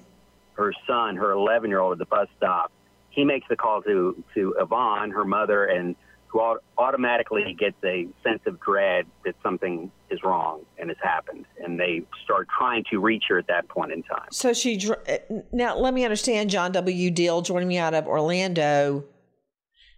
her 0.55 0.73
son, 0.87 1.17
her 1.17 1.33
11 1.33 1.71
year 1.71 1.81
old, 1.81 1.93
at 1.93 1.99
the 1.99 2.05
bus 2.05 2.29
stop. 2.37 2.71
He 3.09 3.25
makes 3.25 3.49
the 3.49 3.57
call 3.57 3.83
to 3.83 4.23
to 4.35 4.55
Yvonne, 4.59 5.11
her 5.11 5.25
mother, 5.25 5.65
and 5.65 5.97
who 6.31 6.41
automatically 6.79 7.57
gets 7.59 7.77
a 7.85 8.07
sense 8.23 8.41
of 8.47 8.61
dread 8.61 9.07
that 9.25 9.35
something 9.43 9.91
is 10.11 10.21
wrong 10.23 10.63
and 10.79 10.89
has 10.89 10.99
happened, 11.03 11.45
and 11.63 11.79
they 11.79 12.03
start 12.25 12.47
trying 12.57 12.85
to 12.91 13.01
reach 13.01 13.25
her 13.29 13.39
at 13.39 13.49
that 13.49 13.69
point 13.69 13.93
in 13.93 14.03
time. 14.05 14.29
So 14.31 14.53
she 14.53 14.81
eh, 15.07 15.19
now 15.53 15.77
let 15.77 15.93
me 15.93 16.05
understand. 16.05 16.51
John 16.51 16.73
W. 16.73 17.11
Deal 17.11 17.43
joining 17.43 17.69
me 17.69 17.79
out 17.79 17.95
of 17.95 18.07
Orlando. 18.07 19.05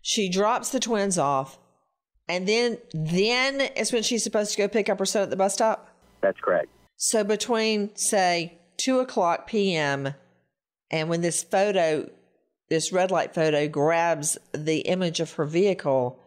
She 0.01 0.29
drops 0.29 0.71
the 0.71 0.81
twins 0.81 1.19
off, 1.19 1.59
and 2.29 2.49
then 2.49 2.79
then 2.93 3.61
is 3.61 3.93
when 3.93 4.03
she's 4.03 4.25
supposed 4.25 4.53
to 4.53 4.59
go 4.59 4.69
pick 4.69 4.89
up 4.89 4.99
her 4.99 5.07
son 5.07 5.23
at 5.23 5.31
the 5.31 5.37
bus 5.37 5.55
stop. 5.55 5.89
That's 6.23 6.41
correct. 6.41 6.69
So 6.97 7.25
between 7.25 7.95
say 7.95 8.59
two 8.79 9.01
o'clock 9.01 9.47
p.m. 9.47 10.15
and 10.91 11.09
when 11.09 11.21
this 11.21 11.43
photo, 11.43 12.09
this 12.71 12.91
red 12.91 13.11
light 13.11 13.35
photo, 13.35 13.69
grabs 13.69 14.39
the 14.53 14.79
image 14.81 15.21
of 15.21 15.33
her 15.33 15.45
vehicle, 15.45 16.19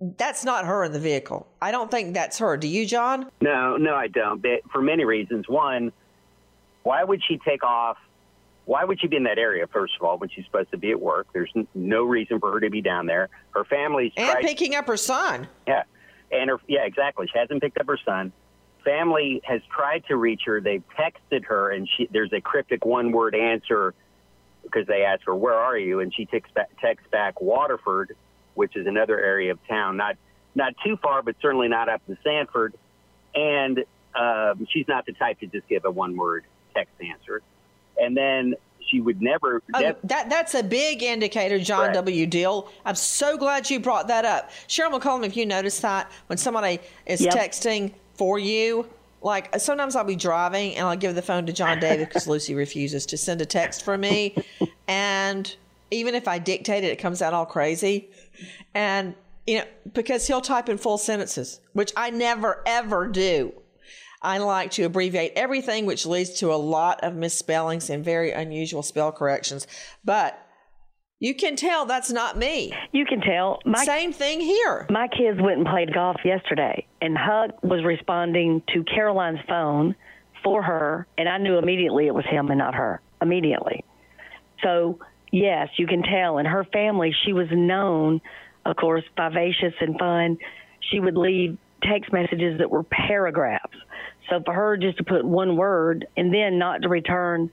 that's 0.00 0.44
not 0.44 0.64
her 0.66 0.84
in 0.84 0.92
the 0.92 1.00
vehicle. 1.00 1.46
I 1.62 1.70
don't 1.70 1.90
think 1.90 2.14
that's 2.14 2.38
her. 2.38 2.56
Do 2.56 2.68
you, 2.68 2.86
John? 2.86 3.30
No, 3.40 3.76
no, 3.76 3.94
I 3.94 4.08
don't. 4.08 4.42
But 4.42 4.62
for 4.72 4.82
many 4.82 5.04
reasons. 5.04 5.48
One, 5.48 5.92
why 6.82 7.04
would 7.04 7.22
she 7.26 7.38
take 7.38 7.62
off? 7.62 7.96
Why 8.66 8.84
would 8.84 9.00
she 9.00 9.08
be 9.08 9.16
in 9.16 9.24
that 9.24 9.38
area? 9.38 9.66
First 9.66 9.94
of 9.98 10.06
all, 10.06 10.18
when 10.18 10.30
she's 10.30 10.44
supposed 10.46 10.70
to 10.70 10.78
be 10.78 10.90
at 10.90 11.00
work, 11.00 11.26
there's 11.34 11.52
no 11.74 12.04
reason 12.04 12.40
for 12.40 12.50
her 12.52 12.60
to 12.60 12.70
be 12.70 12.80
down 12.80 13.06
there. 13.06 13.28
Her 13.50 13.64
family's 13.64 14.12
and 14.16 14.30
tried, 14.30 14.42
picking 14.42 14.74
up 14.74 14.86
her 14.86 14.96
son. 14.96 15.48
Yeah, 15.66 15.82
and 16.30 16.50
her 16.50 16.58
yeah, 16.66 16.84
exactly. 16.84 17.26
She 17.32 17.38
hasn't 17.38 17.60
picked 17.60 17.78
up 17.78 17.86
her 17.86 17.98
son. 18.04 18.32
Family 18.84 19.40
has 19.44 19.60
tried 19.74 20.04
to 20.08 20.16
reach 20.16 20.42
her. 20.46 20.60
They've 20.60 20.82
texted 20.98 21.44
her, 21.44 21.70
and 21.70 21.88
she 21.96 22.08
there's 22.10 22.32
a 22.32 22.40
cryptic 22.40 22.84
one-word 22.84 23.34
answer 23.34 23.94
because 24.62 24.86
they 24.86 25.04
ask 25.04 25.24
her, 25.26 25.34
"Where 25.34 25.54
are 25.54 25.78
you?" 25.78 26.00
and 26.00 26.14
she 26.14 26.24
texts 26.24 26.52
back, 26.54 26.70
texts 26.80 27.08
back 27.10 27.40
Waterford, 27.42 28.16
which 28.54 28.76
is 28.76 28.86
another 28.86 29.18
area 29.18 29.52
of 29.52 29.58
town, 29.68 29.96
not 29.96 30.16
not 30.54 30.72
too 30.84 30.96
far, 31.02 31.22
but 31.22 31.34
certainly 31.42 31.68
not 31.68 31.88
up 31.88 32.04
to 32.06 32.16
Sanford. 32.22 32.74
And 33.34 33.84
um, 34.14 34.66
she's 34.70 34.86
not 34.86 35.04
the 35.06 35.12
type 35.12 35.40
to 35.40 35.46
just 35.46 35.66
give 35.68 35.84
a 35.84 35.90
one-word 35.90 36.44
text 36.74 36.94
answer. 37.00 37.42
And 37.98 38.16
then 38.16 38.54
she 38.88 39.00
would 39.00 39.20
never. 39.20 39.62
Oh, 39.74 39.80
nev- 39.80 39.96
that 40.04 40.30
that's 40.30 40.54
a 40.54 40.62
big 40.62 41.02
indicator, 41.02 41.58
John 41.58 41.86
Correct. 41.86 41.94
W. 41.94 42.26
Deal. 42.26 42.70
I'm 42.84 42.94
so 42.94 43.36
glad 43.36 43.70
you 43.70 43.80
brought 43.80 44.08
that 44.08 44.24
up. 44.24 44.50
Cheryl 44.68 44.98
McCollum, 44.98 45.24
if 45.24 45.36
you 45.36 45.46
notice 45.46 45.80
that 45.80 46.10
when 46.26 46.38
somebody 46.38 46.78
is 47.06 47.20
Yep. 47.20 47.34
texting 47.34 47.92
for 48.14 48.38
you, 48.38 48.88
like 49.22 49.58
sometimes 49.58 49.96
I'll 49.96 50.04
be 50.04 50.16
driving 50.16 50.76
and 50.76 50.86
I'll 50.86 50.96
give 50.96 51.14
the 51.14 51.22
phone 51.22 51.46
to 51.46 51.52
John 51.52 51.80
David 51.80 52.08
because 52.08 52.28
Lucy 52.28 52.54
refuses 52.54 53.06
to 53.06 53.16
send 53.16 53.40
a 53.40 53.46
text 53.46 53.84
for 53.84 53.96
me, 53.98 54.36
and 54.86 55.56
even 55.90 56.14
if 56.14 56.28
I 56.28 56.38
dictate 56.38 56.84
it, 56.84 56.88
it 56.88 56.98
comes 56.98 57.22
out 57.22 57.34
all 57.34 57.46
crazy, 57.46 58.10
and 58.74 59.14
you 59.46 59.58
know 59.58 59.64
because 59.92 60.26
he'll 60.26 60.40
type 60.40 60.68
in 60.68 60.78
full 60.78 60.98
sentences, 60.98 61.60
which 61.72 61.92
I 61.96 62.10
never 62.10 62.62
ever 62.66 63.08
do. 63.08 63.52
I 64.22 64.38
like 64.38 64.70
to 64.72 64.84
abbreviate 64.84 65.32
everything, 65.36 65.84
which 65.84 66.06
leads 66.06 66.30
to 66.40 66.52
a 66.52 66.56
lot 66.56 67.04
of 67.04 67.14
misspellings 67.14 67.90
and 67.90 68.02
very 68.02 68.32
unusual 68.32 68.82
spell 68.82 69.12
corrections. 69.12 69.66
But 70.02 70.40
you 71.20 71.34
can 71.34 71.56
tell 71.56 71.84
that's 71.84 72.10
not 72.10 72.36
me. 72.36 72.72
You 72.92 73.04
can 73.04 73.20
tell. 73.20 73.60
My, 73.64 73.84
Same 73.84 74.12
thing 74.12 74.40
here. 74.40 74.86
My 74.90 75.08
kids 75.08 75.40
went 75.40 75.58
and 75.58 75.66
played 75.66 75.92
golf 75.92 76.16
yesterday, 76.24 76.86
and 77.00 77.16
Huck 77.16 77.62
was 77.62 77.84
responding 77.84 78.62
to 78.72 78.82
Caroline's 78.84 79.40
phone 79.46 79.94
for 80.42 80.62
her, 80.62 81.06
and 81.16 81.28
I 81.28 81.38
knew 81.38 81.56
immediately 81.56 82.06
it 82.06 82.14
was 82.14 82.24
him 82.26 82.48
and 82.48 82.58
not 82.58 82.74
her. 82.74 83.00
Immediately. 83.22 83.84
So, 84.62 84.98
yes, 85.34 85.68
you 85.76 85.86
can 85.86 86.02
tell. 86.02 86.38
In 86.38 86.46
her 86.46 86.64
family, 86.64 87.14
she 87.24 87.32
was 87.32 87.48
known, 87.50 88.20
of 88.64 88.76
course, 88.76 89.04
vivacious 89.16 89.74
and 89.80 89.98
fun. 89.98 90.38
She 90.90 91.00
would 91.00 91.16
leave 91.16 91.58
text 91.82 92.12
messages 92.12 92.58
that 92.58 92.70
were 92.70 92.84
paragraphs. 92.84 93.76
So, 94.30 94.40
for 94.44 94.54
her 94.54 94.76
just 94.76 94.98
to 94.98 95.04
put 95.04 95.24
one 95.24 95.56
word 95.56 96.06
and 96.16 96.32
then 96.32 96.58
not 96.58 96.82
to 96.82 96.88
return 96.88 97.50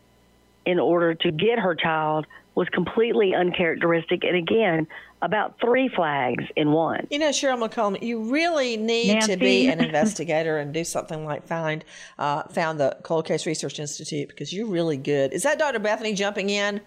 in 0.66 0.80
order 0.80 1.16
to 1.16 1.32
get 1.32 1.60
her 1.60 1.76
child 1.76 2.26
was 2.56 2.70
completely 2.70 3.34
uncharacteristic. 3.34 4.24
And 4.24 4.36
again, 4.36 4.88
about 5.22 5.56
three 5.62 5.90
flags 5.96 6.44
in 6.56 6.72
one. 6.72 7.08
You 7.10 7.20
know, 7.20 7.30
Cheryl 7.30 7.62
McCollum, 7.62 8.02
you 8.02 8.32
really 8.32 8.78
need 8.78 9.22
to 9.24 9.38
be 9.38 9.68
an 9.68 9.80
investigator 9.84 10.58
and 10.58 10.74
do 10.74 10.84
something 10.84 11.26
like 11.26 11.46
find 11.46 11.86
uh, 12.18 12.44
found 12.44 12.80
the 12.80 12.98
Cold 13.04 13.26
Case 13.26 13.46
Research 13.46 13.80
Institute 13.80 14.30
because 14.30 14.52
you're 14.52 14.68
really 14.68 14.98
good. 14.98 15.34
Is 15.34 15.44
that 15.44 15.60
Dr. 15.60 15.80
Bethany 15.80 16.14
jumping 16.14 16.50
in? 16.50 16.82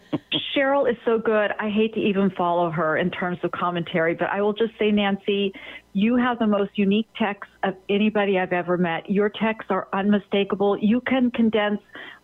Cheryl 0.57 0.91
is 0.91 0.97
so 1.05 1.19
good. 1.19 1.51
I 1.59 1.69
hate 1.69 1.95
to 1.95 2.01
even 2.01 2.31
follow 2.31 2.71
her 2.71 2.97
in 2.97 3.11
terms 3.11 3.39
of 3.43 3.51
commentary, 3.51 4.15
but 4.15 4.29
I 4.31 4.41
will 4.43 4.53
just 4.53 4.73
say, 4.79 4.91
Nancy, 4.91 5.53
you 5.93 6.17
have 6.17 6.39
the 6.39 6.47
most 6.47 6.73
unique 6.77 7.09
texts 7.19 7.53
of 7.63 7.75
anybody 7.89 8.39
I've 8.39 8.53
ever 8.53 8.77
met. 8.77 9.09
Your 9.09 9.29
texts 9.29 9.71
are 9.71 9.89
unmistakable. 9.93 10.77
You 10.81 11.01
can 11.01 11.31
condense 11.31 11.81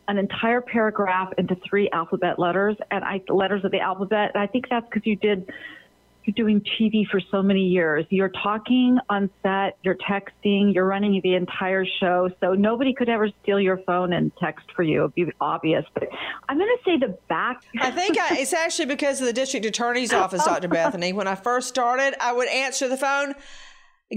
an 0.09 0.19
entire 0.19 0.61
paragraph 0.61 1.33
into 1.39 1.57
three 1.69 1.89
alphabet 1.93 2.39
letters 2.39 2.77
and 2.91 3.05
I 3.05 3.23
letters 3.29 3.65
of 3.65 3.71
the 3.71 3.79
alphabet. 3.79 4.33
And 4.35 4.43
I 4.43 4.49
think 4.49 4.67
that's 4.69 4.87
because 4.87 5.07
you 5.07 5.15
did 5.15 5.49
you're 5.49 5.55
doing 6.37 6.61
TV 6.61 7.07
for 7.11 7.21
so 7.31 7.43
many 7.43 7.67
years. 7.67 8.07
You're 8.11 8.31
talking 8.43 8.99
on 9.09 9.31
set, 9.43 9.79
you're 9.83 9.97
texting, 9.97 10.75
you're 10.75 10.87
running 10.87 11.21
the 11.23 11.35
entire 11.35 11.85
show. 12.01 12.31
So 12.41 12.55
nobody 12.55 12.95
could 12.95 13.09
ever 13.09 13.29
steal 13.43 13.61
your 13.61 13.79
phone 13.79 14.13
and 14.13 14.31
text 14.41 14.67
for 14.77 14.83
you. 14.83 15.01
It'd 15.01 15.15
be 15.15 15.33
obvious. 15.41 15.85
But 15.95 16.09
I'm 16.49 16.59
going 16.59 16.77
to 16.77 16.85
say 16.85 16.97
the 16.99 17.19
back. 17.29 17.63
I 17.81 17.91
think 17.91 18.19
I, 18.19 18.37
it's 18.39 18.53
actually 18.53 18.87
because 18.87 19.21
of 19.21 19.27
the 19.27 19.33
district 19.33 19.67
attorney's 19.67 20.13
office, 20.13 20.45
Dr. 20.45 20.69
Bethany. 20.69 21.13
When 21.13 21.27
I 21.27 21.35
first 21.35 21.69
started, 21.69 22.15
I 22.23 22.33
would 22.33 22.49
answer 22.49 22.89
the 22.89 22.97
phone. 22.97 23.35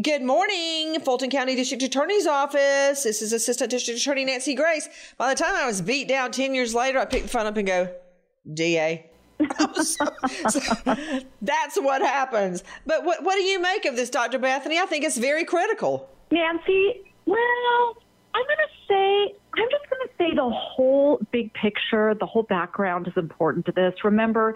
Good 0.02 0.24
morning, 0.24 1.00
Fulton 1.02 1.30
County 1.30 1.56
District 1.56 1.84
Attorney's 1.84 2.26
Office. 2.26 3.04
This 3.04 3.22
is 3.22 3.32
Assistant 3.32 3.70
District 3.70 4.00
Attorney 4.00 4.26
Nancy 4.26 4.56
Grace. 4.56 4.90
By 5.20 5.30
the 5.30 5.36
time 5.36 5.54
I 5.56 5.68
was 5.68 5.84
beat 5.84 6.08
down 6.08 6.32
10 6.32 6.56
years 6.56 6.74
later, 6.74 6.98
I 6.98 7.06
picked 7.06 7.26
the 7.26 7.30
phone 7.30 7.46
up 7.46 7.58
and 7.58 7.68
go, 7.68 7.94
DA. 8.52 9.12
That's 11.42 11.78
what 11.78 12.02
happens. 12.02 12.64
But 12.86 13.04
what, 13.04 13.24
what 13.24 13.36
do 13.36 13.44
you 13.44 13.60
make 13.60 13.86
of 13.86 13.96
this, 13.96 14.10
Dr. 14.10 14.40
Bethany? 14.40 14.80
I 14.80 14.86
think 14.86 15.04
it's 15.04 15.18
very 15.18 15.46
critical. 15.46 16.10
Nancy, 16.32 17.04
well, 17.26 17.98
I'm 18.36 18.44
going 18.44 18.58
to 18.58 18.88
say, 18.88 19.36
I'm 19.56 19.70
just 19.70 19.90
going 19.90 20.08
to 20.08 20.14
say 20.18 20.36
the 20.36 20.50
whole 20.50 21.20
big 21.32 21.54
picture, 21.54 22.16
the 22.20 22.26
whole 22.26 22.44
background 22.44 23.08
is 23.08 23.14
important 23.16 23.66
to 23.68 23.72
this. 23.72 23.94
Remember, 24.04 24.56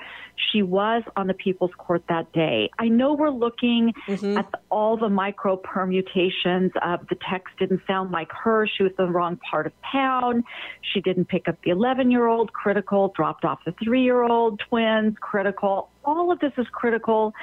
she 0.51 0.63
was 0.63 1.03
on 1.15 1.28
the 1.28 1.34
People's 1.36 1.71
Court 1.78 2.03
that 2.09 2.32
day. 2.34 2.69
I 2.80 2.88
know 2.88 3.13
we're 3.13 3.30
looking 3.30 3.93
Mm-hmm. 4.07 4.38
at 4.38 4.49
the, 4.51 4.59
all 4.69 4.97
the 4.97 5.09
micro 5.09 5.57
permutations 5.57 6.71
of 6.82 7.07
the 7.09 7.15
text 7.30 7.53
didn't 7.59 7.82
sound 7.86 8.11
like 8.11 8.30
her. 8.32 8.67
She 8.67 8.84
was 8.84 8.91
the 8.97 9.05
wrong 9.05 9.38
part 9.49 9.67
of 9.67 9.73
town. 9.91 10.43
She 10.82 11.01
didn't 11.01 11.25
pick 11.25 11.47
up 11.47 11.57
the 11.63 11.71
11 11.71 12.09
year 12.09 12.25
old, 12.28 12.53
critical, 12.53 13.13
dropped 13.15 13.45
off 13.45 13.59
the 13.65 13.73
three 13.84 14.03
year 14.03 14.23
old, 14.23 14.59
twins, 14.69 15.15
critical. 15.19 15.89
All 16.05 16.32
of 16.32 16.39
this 16.39 16.53
is 16.57 16.67
critical. 16.71 17.34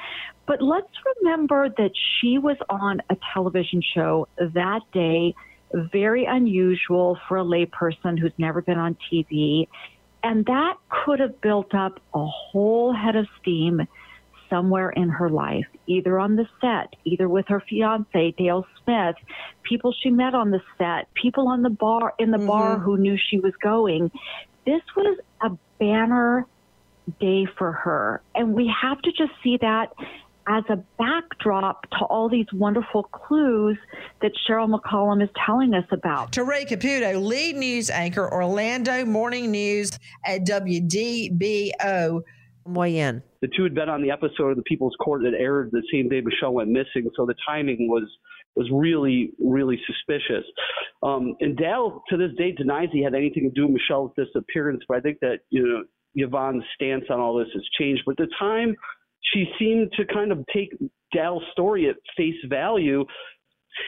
But 0.46 0.62
let's 0.62 0.88
remember 1.22 1.68
that 1.68 1.90
she 2.20 2.38
was 2.38 2.56
on 2.68 3.00
a 3.10 3.16
television 3.32 3.82
show 3.94 4.28
that 4.38 4.80
day, 4.92 5.34
very 5.74 6.24
unusual 6.24 7.18
for 7.28 7.38
a 7.38 7.44
layperson 7.44 8.18
who's 8.18 8.32
never 8.38 8.62
been 8.62 8.78
on 8.78 8.96
TV. 9.12 9.68
And 10.22 10.46
that 10.46 10.76
could 10.88 11.20
have 11.20 11.40
built 11.40 11.74
up 11.74 12.00
a 12.14 12.24
whole 12.24 12.92
head 12.92 13.16
of 13.16 13.26
steam 13.40 13.86
somewhere 14.48 14.90
in 14.90 15.08
her 15.08 15.28
life, 15.28 15.66
either 15.86 16.18
on 16.18 16.36
the 16.36 16.46
set, 16.60 16.94
either 17.04 17.28
with 17.28 17.46
her 17.48 17.60
fiance, 17.60 18.34
Dale 18.38 18.66
Smith, 18.82 19.16
people 19.62 19.92
she 19.92 20.10
met 20.10 20.34
on 20.34 20.50
the 20.50 20.62
set, 20.78 21.12
people 21.14 21.48
on 21.48 21.62
the 21.62 21.70
bar, 21.70 22.14
in 22.18 22.30
the 22.30 22.38
bar 22.38 22.76
mm-hmm. 22.76 22.84
who 22.84 22.96
knew 22.96 23.18
she 23.18 23.38
was 23.38 23.52
going. 23.62 24.10
This 24.64 24.82
was 24.96 25.18
a 25.42 25.50
banner 25.78 26.46
day 27.20 27.46
for 27.58 27.72
her. 27.72 28.22
And 28.34 28.54
we 28.54 28.72
have 28.80 29.00
to 29.02 29.12
just 29.12 29.32
see 29.42 29.58
that 29.58 29.92
as 30.46 30.64
a 30.68 30.76
backdrop 30.98 31.88
to 31.90 32.04
all 32.10 32.28
these 32.28 32.46
wonderful 32.52 33.04
clues 33.04 33.78
that 34.22 34.32
Cheryl 34.48 34.72
McCollum 34.72 35.22
is 35.22 35.28
telling 35.46 35.74
us 35.74 35.84
about. 35.90 36.32
Teray 36.32 36.68
Caputo, 36.68 37.22
lead 37.22 37.56
news 37.56 37.90
anchor, 37.90 38.30
Orlando 38.32 39.04
Morning 39.04 39.50
News 39.50 39.98
at 40.24 40.46
WDBO. 40.46 42.22
Weigh 42.66 42.98
in. 42.98 43.22
The 43.42 43.48
two 43.54 43.62
had 43.62 43.74
been 43.74 43.90
on 43.90 44.02
the 44.02 44.10
episode 44.10 44.50
of 44.50 44.56
the 44.56 44.62
People's 44.62 44.96
Court 45.02 45.22
that 45.22 45.34
aired 45.38 45.70
the 45.70 45.82
same 45.92 46.08
day 46.08 46.22
Michelle 46.22 46.54
went 46.54 46.70
missing, 46.70 47.10
so 47.14 47.26
the 47.26 47.34
timing 47.46 47.88
was 47.88 48.08
was 48.56 48.68
really 48.72 49.32
really 49.38 49.78
suspicious. 49.86 50.44
Um, 51.02 51.34
and 51.40 51.56
Dale 51.56 52.02
to 52.08 52.16
this 52.16 52.30
day 52.38 52.52
denies 52.52 52.88
he 52.90 53.02
had 53.02 53.14
anything 53.14 53.42
to 53.42 53.50
do 53.50 53.66
with 53.66 53.76
Michelle's 53.76 54.12
disappearance, 54.16 54.82
but 54.88 54.96
I 54.96 55.00
think 55.00 55.18
that 55.20 55.40
you 55.50 55.62
know 55.62 55.82
Yvonne's 56.14 56.64
stance 56.74 57.04
on 57.10 57.20
all 57.20 57.36
this 57.36 57.48
has 57.52 57.62
changed. 57.78 58.02
But 58.06 58.12
at 58.12 58.28
the 58.28 58.34
time, 58.38 58.74
she 59.32 59.46
seemed 59.58 59.92
to 59.96 60.04
kind 60.06 60.32
of 60.32 60.44
take 60.54 60.70
Dale's 61.12 61.42
story 61.52 61.88
at 61.88 61.96
face 62.16 62.34
value. 62.48 63.04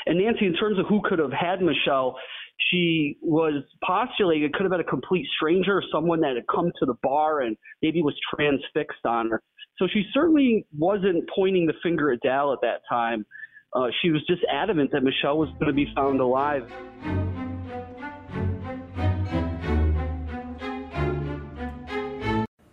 And 0.07 0.19
Nancy, 0.19 0.47
in 0.47 0.55
terms 0.55 0.79
of 0.79 0.87
who 0.87 1.01
could 1.05 1.19
have 1.19 1.33
had 1.33 1.61
Michelle, 1.63 2.17
she 2.71 3.19
was 3.21 3.63
postulating 3.85 4.45
it 4.45 4.53
could 4.53 4.63
have 4.63 4.71
been 4.71 4.81
a 4.81 4.85
complete 4.85 5.27
stranger, 5.37 5.83
someone 5.93 6.21
that 6.21 6.35
had 6.37 6.47
come 6.53 6.73
to 6.79 6.87
the 6.87 6.95
bar 7.03 7.43
and 7.43 7.57
maybe 7.83 8.03
was 8.03 8.15
transfixed 8.35 9.05
on 9.05 9.31
her. 9.31 9.43
So 9.79 9.87
she 9.93 10.05
certainly 10.15 10.67
wasn't 10.77 11.29
pointing 11.35 11.67
the 11.67 11.75
finger 11.83 12.11
at 12.11 12.21
Dale 12.23 12.53
at 12.53 12.61
that 12.63 12.81
time. 12.89 13.27
Uh, 13.75 13.89
she 14.01 14.11
was 14.11 14.23
just 14.27 14.41
adamant 14.51 14.91
that 14.93 15.03
Michelle 15.03 15.37
was 15.37 15.51
going 15.61 15.67
to 15.67 15.73
be 15.73 15.93
found 15.95 16.21
alive. 16.21 16.73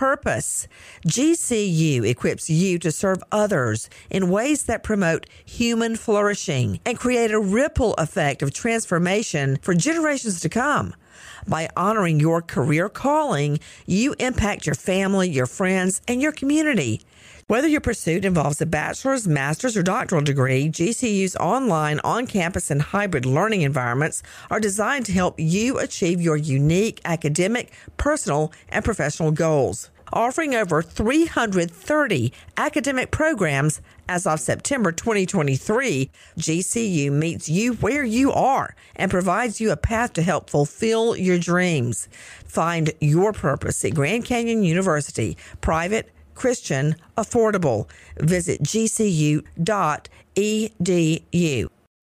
purpose. 0.00 0.66
GCU 1.06 2.08
equips 2.08 2.48
you 2.48 2.78
to 2.78 2.90
serve 2.90 3.22
others 3.30 3.90
in 4.08 4.30
ways 4.30 4.62
that 4.62 4.82
promote 4.82 5.26
human 5.44 5.94
flourishing 5.94 6.80
and 6.86 6.98
create 6.98 7.32
a 7.32 7.38
ripple 7.38 7.92
effect 7.98 8.40
of 8.40 8.50
transformation 8.50 9.58
for 9.60 9.74
generations 9.74 10.40
to 10.40 10.48
come. 10.48 10.94
By 11.50 11.68
honoring 11.76 12.20
your 12.20 12.42
career 12.42 12.88
calling, 12.88 13.58
you 13.84 14.14
impact 14.20 14.66
your 14.66 14.76
family, 14.76 15.28
your 15.28 15.46
friends, 15.46 16.00
and 16.06 16.22
your 16.22 16.30
community. 16.30 17.02
Whether 17.48 17.66
your 17.66 17.80
pursuit 17.80 18.24
involves 18.24 18.60
a 18.60 18.66
bachelor's, 18.66 19.26
master's, 19.26 19.76
or 19.76 19.82
doctoral 19.82 20.22
degree, 20.22 20.68
GCU's 20.68 21.34
online, 21.34 21.98
on 22.04 22.28
campus, 22.28 22.70
and 22.70 22.80
hybrid 22.80 23.26
learning 23.26 23.62
environments 23.62 24.22
are 24.48 24.60
designed 24.60 25.06
to 25.06 25.12
help 25.12 25.40
you 25.40 25.76
achieve 25.80 26.20
your 26.20 26.36
unique 26.36 27.00
academic, 27.04 27.72
personal, 27.96 28.52
and 28.68 28.84
professional 28.84 29.32
goals. 29.32 29.90
offering 30.12 30.56
over 30.56 30.82
330 30.82 32.32
academic 32.56 33.10
programs 33.12 33.80
as 34.10 34.26
of 34.26 34.40
September 34.40 34.90
2023. 34.90 36.10
GCU 36.36 37.12
meets 37.12 37.48
you 37.48 37.74
where 37.74 38.02
you 38.02 38.32
are 38.32 38.74
and 38.96 39.08
provides 39.08 39.60
you 39.60 39.70
a 39.70 39.76
path 39.76 40.12
to 40.14 40.22
help 40.22 40.50
fulfill 40.50 41.16
your 41.16 41.38
dreams. 41.38 42.08
Find 42.44 42.92
your 43.00 43.32
purpose 43.32 43.84
at 43.84 43.94
Grand 43.94 44.24
Canyon 44.24 44.64
University, 44.64 45.38
private, 45.60 46.10
Christian, 46.34 46.96
affordable. 47.16 47.88
Visit 48.18 48.62
gcu.edu. 48.64 49.44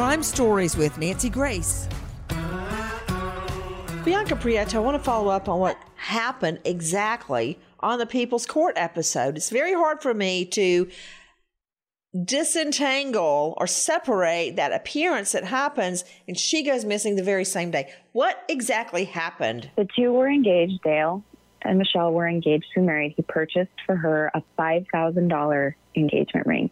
Crime 0.00 0.22
Stories 0.22 0.78
with 0.78 0.96
Nancy 0.96 1.28
Grace. 1.28 1.86
Bianca 4.02 4.34
Prieto, 4.34 4.76
I 4.76 4.78
want 4.78 4.96
to 4.96 5.02
follow 5.04 5.28
up 5.28 5.46
on 5.46 5.60
what 5.60 5.76
happened 5.96 6.58
exactly 6.64 7.58
on 7.80 7.98
the 7.98 8.06
People's 8.06 8.46
Court 8.46 8.72
episode. 8.78 9.36
It's 9.36 9.50
very 9.50 9.74
hard 9.74 10.00
for 10.00 10.14
me 10.14 10.46
to 10.46 10.88
disentangle 12.24 13.52
or 13.58 13.66
separate 13.66 14.56
that 14.56 14.72
appearance 14.72 15.32
that 15.32 15.44
happens 15.44 16.06
and 16.26 16.38
she 16.38 16.62
goes 16.62 16.86
missing 16.86 17.16
the 17.16 17.22
very 17.22 17.44
same 17.44 17.70
day. 17.70 17.92
What 18.12 18.42
exactly 18.48 19.04
happened? 19.04 19.70
The 19.76 19.86
two 19.94 20.14
were 20.14 20.30
engaged, 20.30 20.82
Dale 20.82 21.22
and 21.60 21.76
Michelle 21.76 22.10
were 22.14 22.26
engaged 22.26 22.64
to 22.72 22.80
married. 22.80 23.12
He 23.18 23.22
purchased 23.22 23.68
for 23.84 23.96
her 23.96 24.30
a 24.32 24.42
$5,000 24.58 25.74
engagement 25.94 26.46
ring. 26.46 26.70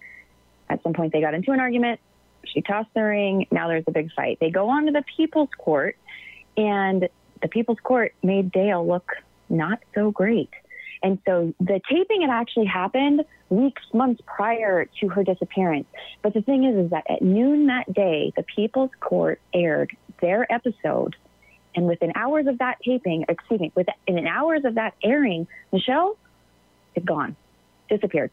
At 0.70 0.82
some 0.82 0.94
point, 0.94 1.12
they 1.12 1.20
got 1.20 1.34
into 1.34 1.52
an 1.52 1.60
argument. 1.60 2.00
She 2.44 2.62
tossed 2.62 2.92
the 2.94 3.02
ring. 3.02 3.46
Now 3.50 3.68
there's 3.68 3.84
a 3.86 3.92
big 3.92 4.12
fight. 4.12 4.38
They 4.40 4.50
go 4.50 4.68
on 4.68 4.86
to 4.86 4.92
the 4.92 5.04
people's 5.16 5.50
court, 5.58 5.96
and 6.56 7.08
the 7.42 7.48
people's 7.48 7.78
court 7.82 8.14
made 8.22 8.50
Dale 8.50 8.86
look 8.86 9.12
not 9.48 9.80
so 9.94 10.10
great. 10.10 10.50
And 11.02 11.18
so 11.26 11.54
the 11.60 11.80
taping 11.88 12.22
had 12.22 12.30
actually 12.30 12.66
happened 12.66 13.24
weeks, 13.50 13.82
months 13.92 14.20
prior 14.26 14.86
to 15.00 15.08
her 15.08 15.22
disappearance. 15.22 15.86
But 16.22 16.34
the 16.34 16.42
thing 16.42 16.64
is, 16.64 16.86
is 16.86 16.90
that 16.90 17.04
at 17.08 17.22
noon 17.22 17.66
that 17.66 17.92
day, 17.92 18.32
the 18.36 18.42
people's 18.42 18.90
court 19.00 19.40
aired 19.54 19.96
their 20.20 20.50
episode. 20.52 21.16
And 21.74 21.86
within 21.86 22.12
hours 22.16 22.46
of 22.46 22.58
that 22.58 22.78
taping, 22.84 23.24
excuse 23.28 23.60
me, 23.60 23.72
within 23.74 24.26
hours 24.26 24.64
of 24.64 24.74
that 24.74 24.94
airing, 25.02 25.46
Michelle 25.72 26.16
is 26.96 27.04
gone, 27.04 27.36
disappeared. 27.88 28.32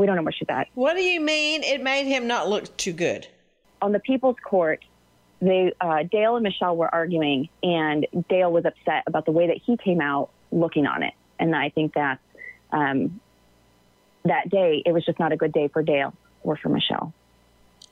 We 0.00 0.06
don't 0.06 0.16
know 0.16 0.22
where 0.22 0.32
she's 0.32 0.48
at. 0.48 0.68
What 0.72 0.94
do 0.94 1.02
you 1.02 1.20
mean 1.20 1.62
it 1.62 1.82
made 1.82 2.06
him 2.06 2.26
not 2.26 2.48
look 2.48 2.74
too 2.78 2.94
good? 2.94 3.26
On 3.82 3.92
the 3.92 3.98
people's 3.98 4.36
court, 4.42 4.82
they 5.42 5.74
uh, 5.78 6.04
Dale 6.10 6.36
and 6.36 6.42
Michelle 6.42 6.74
were 6.74 6.88
arguing, 6.92 7.50
and 7.62 8.06
Dale 8.30 8.50
was 8.50 8.64
upset 8.64 9.04
about 9.06 9.26
the 9.26 9.30
way 9.30 9.48
that 9.48 9.58
he 9.62 9.76
came 9.76 10.00
out 10.00 10.30
looking 10.52 10.86
on 10.86 11.02
it. 11.02 11.12
And 11.38 11.54
I 11.54 11.68
think 11.68 11.92
that 11.96 12.18
um, 12.72 13.20
that 14.24 14.48
day 14.48 14.82
it 14.86 14.92
was 14.92 15.04
just 15.04 15.18
not 15.18 15.32
a 15.32 15.36
good 15.36 15.52
day 15.52 15.68
for 15.68 15.82
Dale 15.82 16.14
or 16.44 16.56
for 16.56 16.70
Michelle. 16.70 17.12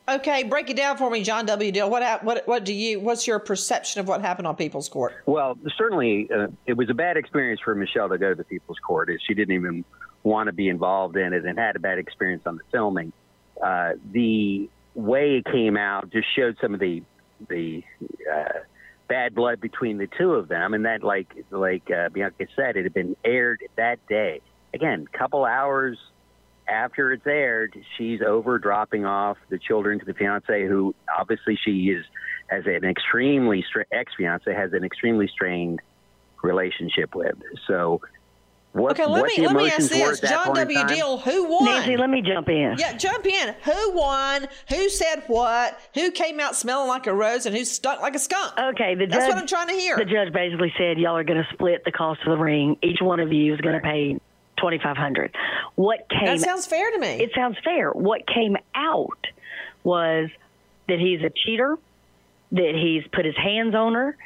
Okay, 0.08 0.44
break 0.44 0.70
it 0.70 0.78
down 0.78 0.96
for 0.96 1.10
me, 1.10 1.22
John 1.22 1.44
W. 1.44 1.70
Deal. 1.70 1.90
What 1.90 2.24
what 2.24 2.48
what 2.48 2.64
do 2.64 2.72
you? 2.72 3.00
What's 3.00 3.26
your 3.26 3.38
perception 3.38 4.00
of 4.00 4.08
what 4.08 4.22
happened 4.22 4.46
on 4.46 4.56
People's 4.56 4.88
Court? 4.88 5.12
Well, 5.26 5.58
certainly 5.76 6.30
uh, 6.34 6.46
it 6.64 6.72
was 6.72 6.88
a 6.88 6.94
bad 6.94 7.18
experience 7.18 7.60
for 7.62 7.74
Michelle 7.74 8.08
to 8.08 8.16
go 8.16 8.30
to 8.30 8.34
the 8.34 8.44
People's 8.44 8.78
Court. 8.78 9.10
She 9.26 9.34
didn't 9.34 9.54
even 9.54 9.84
want 10.22 10.48
to 10.48 10.52
be 10.52 10.68
involved 10.68 11.16
in 11.16 11.32
it 11.32 11.44
and 11.44 11.58
had 11.58 11.76
a 11.76 11.78
bad 11.78 11.98
experience 11.98 12.42
on 12.46 12.56
the 12.56 12.62
filming. 12.70 13.12
Uh, 13.62 13.92
the 14.12 14.68
way 14.94 15.36
it 15.36 15.44
came 15.44 15.76
out 15.76 16.10
just 16.10 16.26
showed 16.34 16.56
some 16.60 16.74
of 16.74 16.80
the 16.80 17.02
the 17.48 17.84
uh, 18.32 18.58
bad 19.08 19.34
blood 19.34 19.60
between 19.60 19.98
the 19.98 20.08
two 20.18 20.32
of 20.32 20.48
them, 20.48 20.74
and 20.74 20.84
that, 20.84 21.02
like 21.02 21.28
like 21.50 21.90
uh, 21.90 22.08
Bianca 22.10 22.46
said, 22.56 22.76
it 22.76 22.84
had 22.84 22.94
been 22.94 23.16
aired 23.24 23.62
that 23.76 24.04
day. 24.08 24.40
Again, 24.74 25.06
a 25.12 25.18
couple 25.18 25.44
hours 25.44 25.98
after 26.68 27.12
it's 27.12 27.26
aired, 27.26 27.74
she's 27.96 28.20
over 28.20 28.58
dropping 28.58 29.06
off 29.06 29.38
the 29.48 29.58
children 29.58 29.98
to 30.00 30.04
the 30.04 30.14
fiance, 30.14 30.66
who 30.66 30.94
obviously 31.18 31.58
she 31.64 31.90
is 31.90 32.04
has 32.48 32.64
an 32.66 32.84
extremely 32.84 33.64
ex 33.92 34.12
fiance 34.16 34.52
has 34.52 34.72
an 34.72 34.84
extremely 34.84 35.28
strained 35.28 35.80
relationship 36.42 37.14
with. 37.14 37.36
So. 37.66 38.00
What, 38.72 38.92
okay, 38.92 39.06
let 39.06 39.22
what 39.22 39.32
me 39.36 39.46
let 39.46 39.56
me 39.56 39.70
ask 39.70 39.88
this, 39.88 40.20
John 40.20 40.54
W. 40.54 40.86
Deal, 40.86 41.18
who 41.18 41.48
won? 41.48 41.64
Nancy, 41.64 41.96
let 41.96 42.10
me 42.10 42.20
jump 42.22 42.48
in. 42.48 42.76
Yeah, 42.78 42.96
jump 42.96 43.24
in. 43.26 43.54
Who 43.64 43.92
won? 43.92 44.46
Who 44.68 44.88
said 44.90 45.24
what? 45.26 45.80
Who 45.94 46.10
came 46.10 46.38
out 46.38 46.54
smelling 46.54 46.86
like 46.86 47.06
a 47.06 47.14
rose 47.14 47.46
and 47.46 47.56
who 47.56 47.64
stunk 47.64 48.02
like 48.02 48.14
a 48.14 48.18
skunk? 48.18 48.52
Okay, 48.58 48.94
the 48.94 49.06
That's 49.06 49.24
judge, 49.24 49.28
what 49.30 49.38
I'm 49.38 49.46
trying 49.46 49.68
to 49.68 49.74
hear. 49.74 49.96
The 49.96 50.04
judge 50.04 50.32
basically 50.32 50.72
said 50.76 50.98
y'all 50.98 51.16
are 51.16 51.24
going 51.24 51.42
to 51.42 51.48
split 51.54 51.82
the 51.84 51.92
cost 51.92 52.20
of 52.26 52.36
the 52.36 52.44
ring. 52.44 52.76
Each 52.82 53.00
one 53.00 53.20
of 53.20 53.32
you 53.32 53.54
is 53.54 53.60
going 53.60 53.74
to 53.74 53.80
pay 53.80 54.20
twenty 54.58 54.78
five 54.78 54.98
hundred. 54.98 55.34
What 55.74 56.06
came? 56.10 56.26
That 56.26 56.40
sounds 56.40 56.66
fair 56.66 56.90
to 56.90 56.98
me. 56.98 57.22
It 57.22 57.30
sounds 57.34 57.56
fair. 57.64 57.90
What 57.90 58.26
came 58.26 58.56
out 58.74 59.26
was 59.82 60.28
that 60.88 60.98
he's 60.98 61.22
a 61.22 61.30
cheater, 61.30 61.78
that 62.52 62.74
he's 62.74 63.02
put 63.12 63.24
his 63.24 63.36
hands 63.36 63.74
on 63.74 63.94
her. 63.94 64.16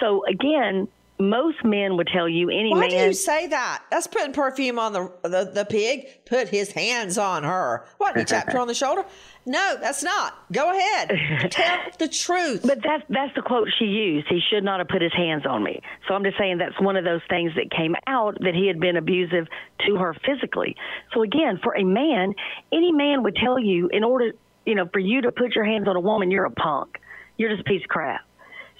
So 0.00 0.24
again, 0.26 0.88
most 1.28 1.64
men 1.64 1.96
would 1.96 2.06
tell 2.06 2.28
you 2.28 2.50
any 2.50 2.70
Why 2.70 2.80
man. 2.80 2.90
do 2.90 2.96
you 2.96 3.12
say 3.12 3.46
that? 3.48 3.82
That's 3.90 4.06
putting 4.06 4.32
perfume 4.32 4.78
on 4.78 4.92
the, 4.92 5.12
the 5.22 5.50
the 5.52 5.64
pig. 5.64 6.24
Put 6.26 6.48
his 6.48 6.72
hands 6.72 7.18
on 7.18 7.42
her. 7.44 7.86
What? 7.98 8.16
He 8.16 8.24
tapped 8.24 8.52
her 8.52 8.58
on 8.58 8.68
the 8.68 8.74
shoulder? 8.74 9.04
No, 9.46 9.76
that's 9.80 10.02
not. 10.02 10.50
Go 10.52 10.70
ahead. 10.70 11.50
Tell 11.50 11.78
the 11.98 12.08
truth. 12.08 12.62
But 12.64 12.82
that's 12.82 13.02
that's 13.08 13.34
the 13.34 13.42
quote 13.42 13.68
she 13.78 13.84
used. 13.84 14.26
He 14.28 14.40
should 14.50 14.64
not 14.64 14.78
have 14.80 14.88
put 14.88 15.02
his 15.02 15.12
hands 15.12 15.44
on 15.46 15.62
me. 15.62 15.80
So 16.08 16.14
I'm 16.14 16.24
just 16.24 16.38
saying 16.38 16.58
that's 16.58 16.80
one 16.80 16.96
of 16.96 17.04
those 17.04 17.20
things 17.28 17.52
that 17.56 17.70
came 17.70 17.94
out 18.06 18.38
that 18.40 18.54
he 18.54 18.66
had 18.66 18.80
been 18.80 18.96
abusive 18.96 19.46
to 19.86 19.96
her 19.96 20.14
physically. 20.26 20.76
So 21.12 21.22
again, 21.22 21.60
for 21.62 21.76
a 21.76 21.84
man, 21.84 22.34
any 22.72 22.92
man 22.92 23.22
would 23.22 23.36
tell 23.36 23.58
you 23.58 23.88
in 23.92 24.04
order, 24.04 24.32
you 24.64 24.74
know, 24.74 24.88
for 24.92 24.98
you 25.00 25.22
to 25.22 25.32
put 25.32 25.54
your 25.54 25.64
hands 25.64 25.88
on 25.88 25.96
a 25.96 26.00
woman, 26.00 26.30
you're 26.30 26.46
a 26.46 26.50
punk. 26.50 26.98
You're 27.36 27.50
just 27.50 27.62
a 27.62 27.64
piece 27.64 27.82
of 27.82 27.88
crap. 27.88 28.20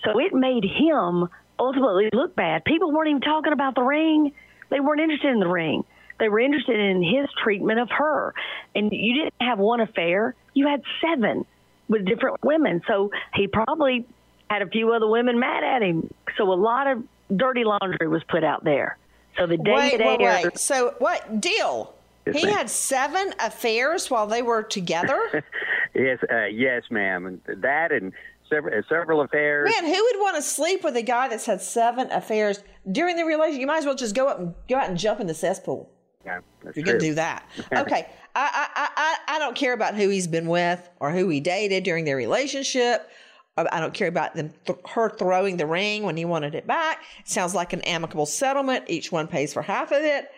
So 0.04 0.18
it 0.18 0.32
made 0.34 0.64
him 0.64 1.28
ultimately 1.58 2.08
look 2.12 2.34
bad. 2.34 2.64
People 2.64 2.92
weren't 2.92 3.08
even 3.08 3.20
talking 3.20 3.52
about 3.52 3.74
the 3.74 3.82
ring. 3.82 4.32
They 4.70 4.80
weren't 4.80 5.00
interested 5.00 5.30
in 5.30 5.40
the 5.40 5.48
ring. 5.48 5.84
They 6.18 6.28
were 6.28 6.40
interested 6.40 6.78
in 6.78 7.02
his 7.02 7.28
treatment 7.42 7.80
of 7.80 7.90
her. 7.90 8.34
And 8.74 8.92
you 8.92 9.14
didn't 9.14 9.34
have 9.40 9.58
one 9.58 9.80
affair, 9.80 10.34
you 10.54 10.68
had 10.68 10.82
seven 11.02 11.44
with 11.88 12.04
different 12.06 12.42
women. 12.42 12.82
So 12.86 13.10
he 13.34 13.46
probably 13.46 14.06
had 14.48 14.62
a 14.62 14.66
few 14.66 14.92
other 14.92 15.08
women 15.08 15.38
mad 15.38 15.64
at 15.64 15.82
him. 15.82 16.10
So 16.36 16.52
a 16.52 16.54
lot 16.54 16.86
of 16.86 17.02
dirty 17.36 17.64
laundry 17.64 18.08
was 18.08 18.22
put 18.24 18.44
out 18.44 18.64
there. 18.64 18.96
So 19.36 19.46
the 19.46 19.56
day 19.56 19.74
wait, 19.74 19.92
it 19.94 20.00
wait, 20.00 20.20
aired, 20.20 20.44
wait. 20.44 20.58
So 20.58 20.94
what 20.98 21.40
deal? 21.40 21.94
Yes, 22.26 22.36
he 22.36 22.46
ma'am. 22.46 22.54
had 22.54 22.70
seven 22.70 23.34
affairs 23.40 24.10
while 24.10 24.26
they 24.26 24.42
were 24.42 24.62
together. 24.62 25.44
Yes, 25.96 26.18
uh, 26.28 26.46
yes, 26.46 26.82
ma'am. 26.90 27.24
And 27.24 27.40
that 27.62 27.92
and 27.92 28.12
several, 28.48 28.78
uh, 28.78 28.82
several 28.88 29.20
affairs. 29.20 29.70
Man, 29.70 29.84
who 29.84 30.02
would 30.02 30.20
want 30.20 30.36
to 30.36 30.42
sleep 30.42 30.84
with 30.84 30.96
a 30.96 31.02
guy 31.02 31.28
that's 31.28 31.46
had 31.46 31.60
seven 31.60 32.10
affairs 32.10 32.62
during 32.90 33.16
the 33.16 33.24
relationship? 33.24 33.60
You 33.60 33.66
might 33.66 33.78
as 33.78 33.86
well 33.86 33.94
just 33.94 34.14
go 34.14 34.28
up 34.28 34.38
and 34.38 34.54
go 34.68 34.76
out 34.76 34.88
and 34.88 34.98
jump 34.98 35.20
in 35.20 35.26
the 35.26 35.34
cesspool. 35.34 35.90
Yeah, 36.24 36.40
that's 36.62 36.76
You're 36.76 36.86
gonna 36.86 36.98
do 36.98 37.14
that. 37.14 37.46
Okay. 37.72 38.08
I, 38.36 38.68
I, 38.74 38.88
I, 38.96 39.36
I 39.36 39.38
don't 39.38 39.54
care 39.54 39.74
about 39.74 39.94
who 39.94 40.08
he's 40.08 40.26
been 40.26 40.48
with 40.48 40.88
or 40.98 41.12
who 41.12 41.28
he 41.28 41.38
dated 41.38 41.84
during 41.84 42.04
their 42.04 42.16
relationship. 42.16 43.08
I 43.56 43.66
I 43.70 43.80
don't 43.80 43.94
care 43.94 44.08
about 44.08 44.34
them 44.34 44.52
th- 44.66 44.78
her 44.90 45.10
throwing 45.10 45.56
the 45.56 45.66
ring 45.66 46.02
when 46.02 46.16
he 46.16 46.24
wanted 46.24 46.54
it 46.54 46.66
back. 46.66 47.02
sounds 47.24 47.54
like 47.54 47.72
an 47.72 47.82
amicable 47.82 48.26
settlement. 48.26 48.86
Each 48.88 49.12
one 49.12 49.28
pays 49.28 49.52
for 49.52 49.62
half 49.62 49.92
of 49.92 50.02
it. 50.02 50.28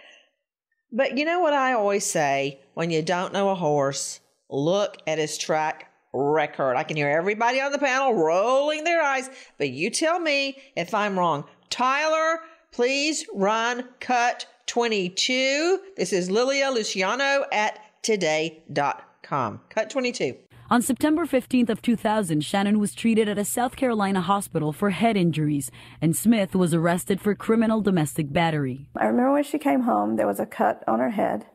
But 0.92 1.16
you 1.16 1.24
know 1.24 1.40
what 1.40 1.54
I 1.54 1.72
always 1.72 2.04
say 2.04 2.60
when 2.74 2.90
you 2.90 3.02
don't 3.02 3.32
know 3.32 3.48
a 3.48 3.54
horse, 3.54 4.20
look 4.50 4.98
at 5.06 5.18
his 5.18 5.38
track 5.38 5.90
record. 6.12 6.76
I 6.76 6.82
can 6.82 6.96
hear 6.96 7.08
everybody 7.08 7.60
on 7.60 7.72
the 7.72 7.78
panel 7.78 8.14
rolling 8.14 8.84
their 8.84 9.02
eyes, 9.02 9.30
but 9.58 9.70
you 9.70 9.90
tell 9.90 10.18
me 10.18 10.58
if 10.76 10.94
I'm 10.94 11.18
wrong. 11.18 11.44
Tyler, 11.70 12.40
please 12.72 13.26
run 13.34 13.88
cut 14.00 14.46
22. 14.66 15.80
This 15.96 16.12
is 16.12 16.30
Lilia 16.30 16.70
Luciano 16.70 17.44
at 17.52 17.78
today.com. 18.02 19.60
Cut 19.68 19.90
22. 19.90 20.36
On 20.68 20.82
September 20.82 21.26
15th 21.26 21.68
of 21.68 21.80
2000, 21.80 22.44
Shannon 22.44 22.80
was 22.80 22.92
treated 22.92 23.28
at 23.28 23.38
a 23.38 23.44
South 23.44 23.76
Carolina 23.76 24.20
hospital 24.20 24.72
for 24.72 24.90
head 24.90 25.16
injuries, 25.16 25.70
and 26.00 26.16
Smith 26.16 26.56
was 26.56 26.74
arrested 26.74 27.20
for 27.20 27.36
criminal 27.36 27.80
domestic 27.80 28.32
battery. 28.32 28.88
I 28.96 29.04
remember 29.06 29.34
when 29.34 29.44
she 29.44 29.58
came 29.58 29.82
home, 29.82 30.16
there 30.16 30.26
was 30.26 30.40
a 30.40 30.46
cut 30.46 30.82
on 30.88 30.98
her 30.98 31.10
head, 31.10 31.46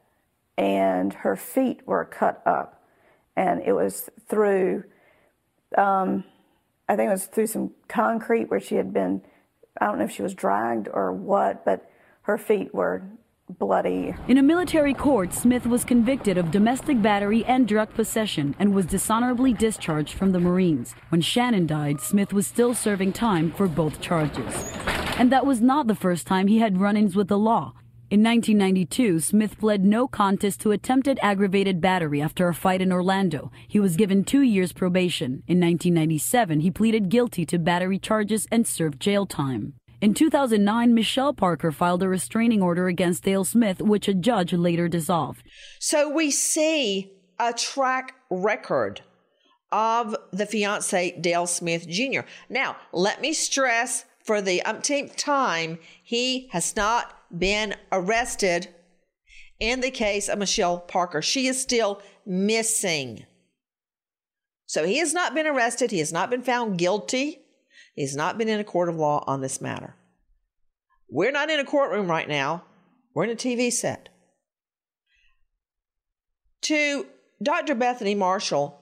and 0.57 1.11
her 1.13 1.35
feet 1.35 1.81
were 1.85 2.05
cut 2.05 2.41
up, 2.45 2.80
and 3.36 3.61
it 3.61 3.73
was 3.73 4.09
through, 4.27 4.84
um, 5.77 6.23
I 6.88 6.95
think 6.95 7.07
it 7.07 7.13
was 7.13 7.25
through 7.25 7.47
some 7.47 7.71
concrete 7.88 8.49
where 8.49 8.59
she 8.59 8.75
had 8.75 8.93
been, 8.93 9.21
I 9.79 9.86
don't 9.86 9.99
know 9.99 10.05
if 10.05 10.11
she 10.11 10.21
was 10.21 10.34
dragged 10.34 10.88
or 10.91 11.13
what, 11.13 11.63
but 11.65 11.89
her 12.23 12.38
feet 12.38 12.73
were 12.73 13.03
bloody. 13.59 14.15
In 14.27 14.38
a 14.38 14.43
military 14.43 14.93
court, 14.93 15.34
Smith 15.34 15.65
was 15.65 15.84
convicted 15.84 16.38
of 16.38 16.51
domestic 16.51 17.01
battery 17.01 17.43
and 17.45 17.67
drug 17.67 17.93
possession 17.93 18.55
and 18.59 18.73
was 18.73 18.86
dishonorably 18.86 19.53
discharged 19.53 20.13
from 20.13 20.32
the 20.32 20.39
Marines. 20.39 20.95
When 21.09 21.21
Shannon 21.21 21.67
died, 21.67 21.99
Smith 21.99 22.34
was 22.34 22.47
still 22.47 22.73
serving 22.73 23.13
time 23.13 23.51
for 23.51 23.67
both 23.67 24.01
charges. 24.01 24.53
And 25.17 25.32
that 25.32 25.45
was 25.45 25.61
not 25.61 25.88
the 25.88 25.95
first 25.95 26.27
time 26.27 26.47
he 26.47 26.59
had 26.59 26.79
run 26.79 26.97
ins 26.97 27.15
with 27.15 27.27
the 27.27 27.38
law. 27.38 27.73
In 28.12 28.24
1992, 28.24 29.22
Smith 29.22 29.57
pled 29.57 29.86
no 29.86 30.05
contest 30.05 30.59
to 30.59 30.72
attempted 30.72 31.18
aggravated 31.22 31.80
battery 31.80 32.22
after 32.22 32.49
a 32.49 32.53
fight 32.53 32.82
in 32.82 32.91
Orlando. 32.91 33.53
He 33.70 33.80
was 33.80 33.95
given 33.95 34.26
two 34.26 34.41
years 34.41 34.74
probation. 34.74 35.43
In 35.47 35.62
1997, 35.62 36.59
he 36.59 36.70
pleaded 36.72 37.07
guilty 37.07 37.45
to 37.45 37.57
battery 37.57 37.97
charges 37.97 38.49
and 38.51 38.68
served 38.68 38.99
jail 38.99 39.26
time. 39.26 39.76
In 40.01 40.14
2009, 40.14 40.93
Michelle 40.93 41.34
Parker 41.34 41.72
filed 41.72 42.03
a 42.03 42.09
restraining 42.09 42.62
order 42.62 42.88
against 42.88 43.24
Dale 43.24 43.45
Smith, 43.45 43.82
which 43.82 44.09
a 44.09 44.14
judge 44.14 44.51
later 44.51 44.89
dissolved. 44.89 45.41
So 45.80 46.09
we 46.09 46.32
see 46.32 47.14
a 47.39 47.53
track 47.53 48.16
record 48.30 49.03
of 49.72 50.18
the 50.34 50.45
fiance, 50.45 51.18
Dale 51.22 51.47
Smith 51.47 51.88
Jr. 51.88 52.24
Now, 52.49 52.76
let 52.91 53.22
me 53.22 53.32
stress 53.32 54.03
for 54.22 54.41
the 54.41 54.62
umpteenth 54.64 55.16
time, 55.16 55.80
he 56.03 56.49
has 56.51 56.76
not 56.76 57.20
been 57.38 57.75
arrested 57.91 58.69
in 59.59 59.82
the 59.82 59.91
case 59.91 60.27
of 60.27 60.39
Michelle 60.39 60.79
Parker. 60.79 61.21
She 61.21 61.47
is 61.47 61.61
still 61.61 62.01
missing. 62.25 63.25
So 64.65 64.86
he 64.86 64.97
has 64.99 65.13
not 65.13 65.34
been 65.36 65.47
arrested. 65.47 65.91
He 65.91 65.99
has 65.99 66.13
not 66.13 66.29
been 66.29 66.41
found 66.41 66.77
guilty. 66.77 67.41
He 67.95 68.01
has 68.01 68.15
not 68.15 68.38
been 68.38 68.47
in 68.47 68.59
a 68.59 68.63
court 68.63 68.89
of 68.89 68.95
law 68.95 69.23
on 69.27 69.41
this 69.41 69.61
matter. 69.61 69.95
We're 71.09 71.32
not 71.32 71.49
in 71.49 71.59
a 71.59 71.65
courtroom 71.65 72.09
right 72.09 72.27
now. 72.27 72.63
We're 73.13 73.25
in 73.25 73.32
a 73.32 73.36
TV 73.36 73.71
set. 73.71 74.09
To 76.63 77.05
Dr. 77.43 77.75
Bethany 77.75 78.15
Marshall, 78.15 78.79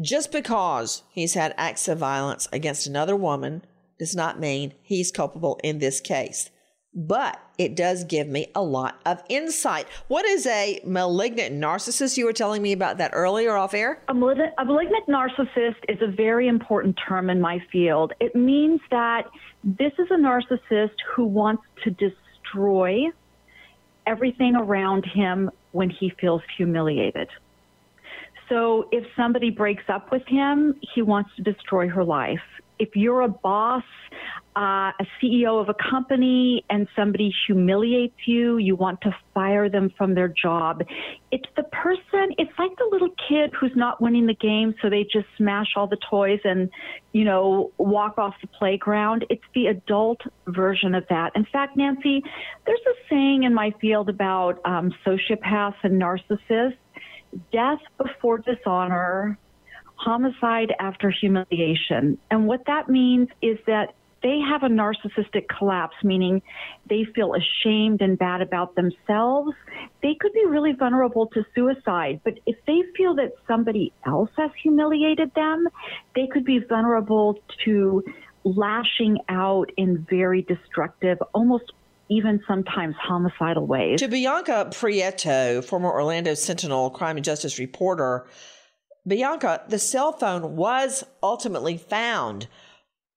just 0.00 0.32
because 0.32 1.02
he's 1.10 1.34
had 1.34 1.54
acts 1.56 1.88
of 1.88 1.98
violence 1.98 2.48
against 2.52 2.86
another 2.86 3.16
woman 3.16 3.64
does 3.98 4.14
not 4.14 4.40
mean 4.40 4.74
he's 4.82 5.10
culpable 5.10 5.58
in 5.64 5.78
this 5.78 6.00
case. 6.00 6.50
But 6.96 7.40
it 7.58 7.74
does 7.74 8.04
give 8.04 8.28
me 8.28 8.52
a 8.54 8.62
lot 8.62 9.00
of 9.04 9.20
insight. 9.28 9.86
What 10.06 10.24
is 10.26 10.46
a 10.46 10.80
malignant 10.84 11.54
narcissist? 11.54 12.16
You 12.16 12.24
were 12.24 12.32
telling 12.32 12.62
me 12.62 12.72
about 12.72 12.98
that 12.98 13.10
earlier 13.14 13.56
off 13.56 13.74
air. 13.74 14.00
A 14.08 14.14
malignant, 14.14 14.52
a 14.58 14.64
malignant 14.64 15.06
narcissist 15.08 15.76
is 15.88 16.00
a 16.00 16.06
very 16.06 16.46
important 16.46 16.96
term 17.08 17.30
in 17.30 17.40
my 17.40 17.58
field. 17.72 18.12
It 18.20 18.36
means 18.36 18.80
that 18.92 19.26
this 19.64 19.92
is 19.98 20.06
a 20.10 20.16
narcissist 20.16 20.94
who 21.16 21.24
wants 21.24 21.64
to 21.82 21.90
destroy 21.90 23.06
everything 24.06 24.54
around 24.54 25.04
him 25.04 25.50
when 25.72 25.90
he 25.90 26.12
feels 26.20 26.42
humiliated. 26.56 27.28
So 28.48 28.88
if 28.92 29.04
somebody 29.16 29.50
breaks 29.50 29.84
up 29.88 30.12
with 30.12 30.22
him, 30.28 30.78
he 30.94 31.02
wants 31.02 31.30
to 31.36 31.42
destroy 31.42 31.88
her 31.88 32.04
life. 32.04 32.38
If 32.78 32.90
you're 32.94 33.22
a 33.22 33.28
boss, 33.28 33.84
uh, 34.56 34.92
a 35.00 35.06
CEO 35.20 35.60
of 35.60 35.68
a 35.68 35.74
company, 35.74 36.64
and 36.70 36.86
somebody 36.94 37.32
humiliates 37.46 38.16
you, 38.26 38.58
you 38.58 38.76
want 38.76 39.00
to 39.02 39.14
fire 39.32 39.68
them 39.68 39.92
from 39.98 40.14
their 40.14 40.28
job. 40.28 40.82
It's 41.32 41.48
the 41.56 41.64
person, 41.64 42.34
it's 42.38 42.52
like 42.58 42.70
the 42.76 42.88
little 42.90 43.10
kid 43.28 43.52
who's 43.58 43.72
not 43.74 44.00
winning 44.00 44.26
the 44.26 44.34
game, 44.34 44.74
so 44.80 44.88
they 44.88 45.02
just 45.04 45.26
smash 45.36 45.68
all 45.76 45.88
the 45.88 45.98
toys 46.08 46.40
and, 46.44 46.70
you 47.12 47.24
know, 47.24 47.72
walk 47.78 48.16
off 48.18 48.34
the 48.40 48.46
playground. 48.46 49.26
It's 49.28 49.42
the 49.54 49.66
adult 49.66 50.20
version 50.46 50.94
of 50.94 51.04
that. 51.10 51.32
In 51.34 51.46
fact, 51.52 51.76
Nancy, 51.76 52.22
there's 52.64 52.80
a 52.86 53.08
saying 53.10 53.42
in 53.42 53.54
my 53.54 53.72
field 53.80 54.08
about 54.08 54.60
um, 54.64 54.94
sociopaths 55.04 55.76
and 55.82 56.00
narcissists 56.00 56.76
death 57.52 57.80
before 57.98 58.38
dishonor, 58.38 59.38
homicide 60.04 60.74
after 60.78 61.10
humiliation. 61.10 62.18
And 62.30 62.46
what 62.46 62.66
that 62.66 62.88
means 62.88 63.28
is 63.40 63.58
that 63.66 63.94
they 64.22 64.40
have 64.40 64.62
a 64.62 64.68
narcissistic 64.68 65.48
collapse, 65.48 65.96
meaning 66.02 66.40
they 66.88 67.04
feel 67.14 67.34
ashamed 67.34 68.00
and 68.00 68.18
bad 68.18 68.40
about 68.40 68.74
themselves. 68.74 69.52
They 70.02 70.16
could 70.18 70.32
be 70.32 70.46
really 70.46 70.72
vulnerable 70.72 71.26
to 71.28 71.44
suicide. 71.54 72.20
But 72.24 72.38
if 72.46 72.56
they 72.66 72.82
feel 72.96 73.14
that 73.16 73.34
somebody 73.46 73.92
else 74.06 74.30
has 74.38 74.50
humiliated 74.62 75.34
them, 75.34 75.68
they 76.14 76.26
could 76.26 76.44
be 76.44 76.58
vulnerable 76.58 77.38
to 77.66 78.02
lashing 78.44 79.18
out 79.28 79.70
in 79.76 80.06
very 80.08 80.42
destructive, 80.42 81.18
almost 81.34 81.72
even 82.08 82.40
sometimes 82.46 82.94
homicidal 82.96 83.66
ways. 83.66 84.00
To 84.00 84.08
Bianca 84.08 84.68
Prieto, 84.70 85.62
former 85.64 85.90
Orlando 85.90 86.34
Sentinel 86.34 86.90
crime 86.90 87.16
and 87.16 87.24
justice 87.24 87.58
reporter, 87.58 88.26
Bianca, 89.06 89.62
the 89.68 89.78
cell 89.78 90.12
phone 90.12 90.56
was 90.56 91.04
ultimately 91.22 91.76
found. 91.76 92.46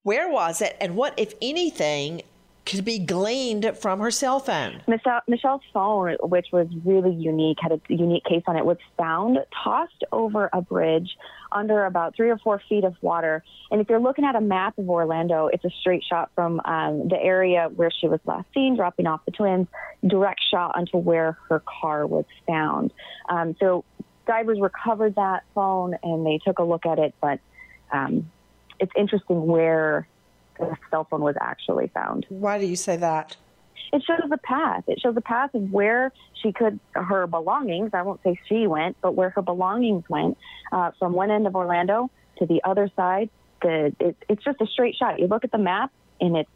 Where 0.04 0.30
was 0.30 0.62
it, 0.62 0.76
and 0.82 0.96
what, 0.96 1.14
if 1.18 1.34
anything, 1.42 2.24
could 2.66 2.84
be 2.84 3.00
gleaned 3.00 3.78
from 3.78 4.00
her 4.02 4.12
cell 4.12 4.42
phone? 4.42 4.82
Michelle, 4.88 5.22
Michelle's 5.28 5.62
phone, 5.74 6.18
which 6.22 6.48
was 6.52 6.68
really 6.84 7.14
unique, 7.14 7.58
had 7.62 7.72
a 7.72 7.80
unique 7.88 8.26
case 8.26 8.44
on 8.48 8.58
it, 8.58 8.66
was 8.66 8.78
found 8.98 9.38
tossed 9.64 10.04
over 10.12 10.50
a 10.52 10.62
bridge 10.62 11.16
under 11.54 11.86
about 11.86 12.16
three 12.16 12.30
or 12.30 12.38
four 12.38 12.62
feet 12.68 12.84
of 12.84 12.96
water. 13.02 13.42
And 13.72 13.80
if 13.80 13.90
you're 13.90 14.02
looking 14.02 14.26
at 14.26 14.36
a 14.36 14.42
map 14.42 14.78
of 14.78 14.90
Orlando, 14.90 15.48
it's 15.48 15.64
a 15.64 15.70
straight 15.80 16.04
shot 16.04 16.30
from 16.36 16.60
um, 16.66 17.08
the 17.08 17.18
area 17.18 17.70
where 17.74 17.90
she 17.90 18.10
was 18.10 18.20
last 18.26 18.48
seen, 18.54 18.76
dropping 18.76 19.08
off 19.08 19.22
the 19.26 19.32
twins, 19.32 19.68
direct 20.06 20.42
shot 20.52 20.74
onto 20.76 20.98
where 20.98 21.38
her 21.48 21.62
car 21.82 22.06
was 22.06 22.26
found. 22.46 22.92
Um, 23.30 23.56
so 23.62 23.86
divers 24.28 24.59
recovered 24.59 25.15
that 25.15 25.43
phone 25.55 25.95
and 26.03 26.25
they 26.25 26.39
took 26.45 26.59
a 26.59 26.63
look 26.63 26.86
at 26.86 26.99
it, 26.99 27.15
but 27.21 27.39
um, 27.91 28.30
it's 28.80 28.91
interesting 28.95 29.47
where 29.47 30.07
the 30.59 30.75
cell 30.91 31.07
phone 31.09 31.21
was 31.21 31.36
actually 31.39 31.88
found. 31.88 32.25
Why 32.30 32.59
do 32.59 32.65
you 32.65 32.75
say 32.75 32.97
that? 32.97 33.36
It 33.93 34.03
shows 34.03 34.30
the 34.30 34.38
path. 34.38 34.84
It 34.88 34.99
shows 34.99 35.15
the 35.15 35.21
path 35.21 35.53
of 35.53 35.71
where 35.71 36.11
she 36.41 36.51
could, 36.51 36.80
her 36.93 37.25
belongings, 37.25 37.91
I 37.93 38.01
won't 38.01 38.21
say 38.23 38.38
she 38.47 38.67
went, 38.67 38.97
but 39.01 39.15
where 39.15 39.30
her 39.32 39.41
belongings 39.41 40.03
went 40.09 40.38
uh, 40.71 40.91
from 40.99 41.13
one 41.13 41.32
end 41.32 41.47
of 41.47 41.55
Orlando 41.55 42.11
to 42.39 42.45
the 42.45 42.61
other 42.63 42.91
side. 42.95 43.30
The, 43.61 43.95
it, 43.99 44.17
it's 44.28 44.43
just 44.43 44.59
a 44.61 44.67
straight 44.67 44.95
shot. 44.95 45.19
You 45.19 45.28
look 45.28 45.45
at 45.45 45.51
the 45.51 45.57
map 45.57 45.91
and 46.19 46.36
it's 46.36 46.49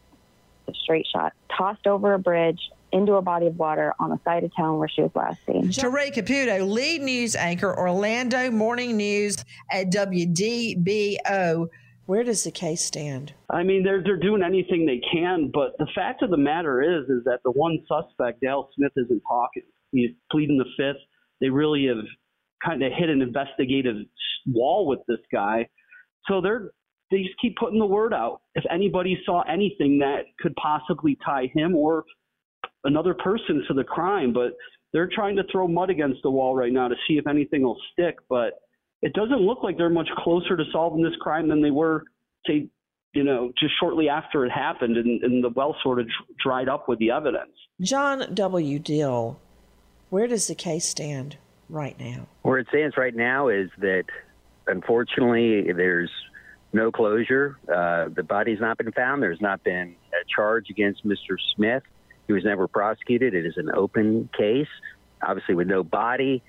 a 0.68 0.74
straight 0.74 1.06
shot, 1.10 1.32
tossed 1.56 1.86
over 1.86 2.12
a 2.12 2.18
bridge 2.18 2.60
into 2.92 3.14
a 3.14 3.22
body 3.22 3.46
of 3.46 3.56
water 3.56 3.94
on 3.98 4.10
the 4.10 4.20
side 4.24 4.44
of 4.44 4.54
town 4.54 4.78
where 4.78 4.88
she 4.88 5.02
was 5.02 5.10
last 5.14 5.38
seen. 5.46 5.68
Teray 5.68 6.12
Caputo, 6.12 6.68
lead 6.68 7.02
news 7.02 7.34
anchor, 7.34 7.76
Orlando 7.76 8.50
Morning 8.50 8.96
News 8.96 9.44
at 9.70 9.90
WDBO. 9.90 11.68
Where 12.06 12.24
does 12.24 12.44
the 12.44 12.50
case 12.50 12.84
stand? 12.84 13.32
I 13.48 13.62
mean, 13.62 13.84
they're 13.84 14.02
they're 14.02 14.18
doing 14.18 14.42
anything 14.42 14.84
they 14.86 15.00
can, 15.12 15.50
but 15.52 15.78
the 15.78 15.86
fact 15.94 16.22
of 16.22 16.30
the 16.30 16.36
matter 16.36 16.82
is, 16.82 17.08
is 17.08 17.24
that 17.24 17.40
the 17.44 17.52
one 17.52 17.78
suspect, 17.86 18.40
Dale 18.40 18.68
Smith, 18.76 18.92
isn't 18.96 19.22
talking. 19.26 19.62
He's 19.92 20.10
pleading 20.30 20.58
the 20.58 20.64
fifth. 20.76 21.00
They 21.40 21.48
really 21.48 21.86
have 21.86 22.04
kind 22.64 22.82
of 22.82 22.92
hit 22.92 23.08
an 23.08 23.22
investigative 23.22 23.96
wall 24.46 24.86
with 24.86 25.00
this 25.06 25.20
guy, 25.32 25.68
so 26.28 26.40
they're 26.40 26.72
they 27.10 27.22
just 27.22 27.38
keep 27.40 27.56
putting 27.56 27.78
the 27.78 27.86
word 27.86 28.12
out. 28.12 28.40
If 28.54 28.64
anybody 28.70 29.18
saw 29.24 29.42
anything 29.42 29.98
that 29.98 30.22
could 30.40 30.54
possibly 30.56 31.16
tie 31.24 31.50
him 31.54 31.76
or 31.76 32.04
another 32.84 33.14
person 33.14 33.64
to 33.68 33.74
the 33.74 33.84
crime, 33.84 34.32
but 34.32 34.56
they're 34.92 35.08
trying 35.12 35.36
to 35.36 35.42
throw 35.50 35.66
mud 35.68 35.90
against 35.90 36.22
the 36.22 36.30
wall 36.30 36.54
right 36.54 36.72
now 36.72 36.88
to 36.88 36.94
see 37.08 37.14
if 37.14 37.26
anything 37.26 37.62
will 37.62 37.78
stick, 37.92 38.18
but 38.28 38.60
it 39.00 39.12
doesn't 39.14 39.40
look 39.40 39.62
like 39.62 39.76
they're 39.76 39.90
much 39.90 40.08
closer 40.18 40.56
to 40.56 40.64
solving 40.70 41.02
this 41.02 41.14
crime 41.20 41.48
than 41.48 41.62
they 41.62 41.70
were, 41.70 42.04
say, 42.46 42.68
you 43.14 43.24
know, 43.24 43.52
just 43.58 43.72
shortly 43.78 44.08
after 44.08 44.46
it 44.46 44.50
happened, 44.50 44.96
and, 44.96 45.22
and 45.22 45.44
the 45.44 45.50
well 45.50 45.76
sort 45.82 45.98
of 45.98 46.06
dried 46.42 46.68
up 46.68 46.88
with 46.88 46.98
the 46.98 47.10
evidence. 47.10 47.52
John 47.80 48.32
W. 48.32 48.78
Deal, 48.78 49.38
where 50.10 50.26
does 50.26 50.46
the 50.46 50.54
case 50.54 50.88
stand 50.88 51.36
right 51.68 51.98
now? 51.98 52.26
Where 52.42 52.58
it 52.58 52.68
stands 52.68 52.96
right 52.96 53.14
now 53.14 53.48
is 53.48 53.70
that 53.78 54.04
unfortunately 54.66 55.72
there's 55.72 56.10
no 56.72 56.90
closure. 56.90 57.58
Uh, 57.68 58.08
the 58.14 58.22
body's 58.22 58.60
not 58.60 58.78
been 58.78 58.92
found. 58.92 59.22
There's 59.22 59.40
not 59.40 59.62
been 59.62 59.94
a 60.12 60.24
charge 60.34 60.70
against 60.70 61.06
Mr. 61.06 61.36
Smith. 61.54 61.82
He 62.26 62.32
was 62.32 62.44
never 62.44 62.68
prosecuted. 62.68 63.34
It 63.34 63.46
is 63.46 63.56
an 63.56 63.70
open 63.74 64.28
case, 64.36 64.68
obviously 65.22 65.54
with 65.54 65.68
no 65.68 65.82
body. 65.82 66.42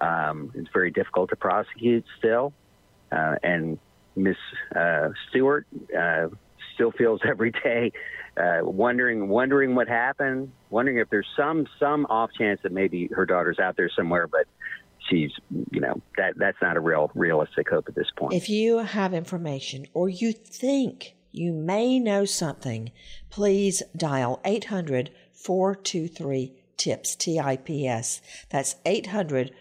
Um, 0.00 0.52
it's 0.54 0.68
very 0.72 0.90
difficult 0.90 1.30
to 1.30 1.36
prosecute 1.36 2.04
still, 2.18 2.52
uh, 3.10 3.36
and 3.42 3.78
Miss 4.14 4.36
uh, 4.74 5.08
Stewart 5.28 5.66
uh, 5.96 6.28
still 6.74 6.92
feels 6.92 7.20
every 7.28 7.50
day 7.50 7.92
uh, 8.38 8.60
wondering 8.62 9.28
wondering 9.28 9.74
what 9.74 9.88
happened, 9.88 10.52
wondering 10.70 10.98
if 10.98 11.10
there's 11.10 11.26
some 11.36 11.66
some 11.80 12.06
off 12.06 12.30
chance 12.36 12.60
that 12.62 12.72
maybe 12.72 13.08
her 13.12 13.26
daughter's 13.26 13.58
out 13.58 13.76
there 13.76 13.90
somewhere, 13.94 14.26
but 14.26 14.46
she's 15.10 15.30
you 15.70 15.80
know 15.80 16.00
that 16.16 16.34
that's 16.36 16.58
not 16.62 16.76
a 16.76 16.80
real 16.80 17.10
realistic 17.14 17.68
hope 17.68 17.88
at 17.88 17.94
this 17.94 18.06
point. 18.16 18.34
If 18.34 18.48
you 18.48 18.78
have 18.78 19.12
information 19.12 19.86
or 19.94 20.08
you 20.08 20.32
think 20.32 21.14
you 21.30 21.52
may 21.52 21.98
know 21.98 22.24
something, 22.24 22.90
please 23.30 23.82
dial 23.96 24.40
800 24.44 25.10
423 25.32 26.52
TIPS, 26.76 27.16
T 27.16 27.38
I 27.38 27.56
P 27.56 27.86
S. 27.86 28.20
That's 28.50 28.76
800 28.86 29.52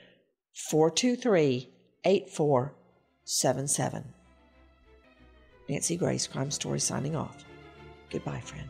423 0.54 1.70
8477. 2.06 4.14
Nancy 5.70 5.98
Grace, 5.98 6.28
Crime 6.28 6.52
Story, 6.52 6.80
signing 6.80 7.16
off. 7.16 7.44
Goodbye, 8.10 8.40
friend. 8.40 8.70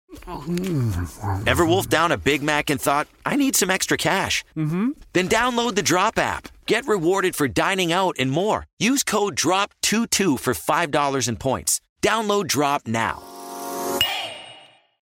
Ever 1.47 1.65
wolfed 1.65 1.89
down 1.89 2.11
a 2.11 2.17
Big 2.17 2.41
Mac 2.41 2.69
and 2.69 2.79
thought, 2.79 3.07
I 3.25 3.35
need 3.35 3.55
some 3.55 3.69
extra 3.69 3.97
cash? 3.97 4.43
Mm-hmm. 4.57 4.91
Then 5.13 5.29
download 5.29 5.75
the 5.75 5.83
Drop 5.83 6.17
app. 6.19 6.47
Get 6.65 6.87
rewarded 6.87 7.35
for 7.35 7.47
dining 7.47 7.91
out 7.91 8.15
and 8.19 8.31
more. 8.31 8.67
Use 8.79 9.03
code 9.03 9.35
DROP22 9.35 10.39
for 10.39 10.53
$5 10.53 11.27
in 11.27 11.35
points. 11.37 11.81
Download 12.01 12.47
Drop 12.47 12.87
now. 12.87 13.40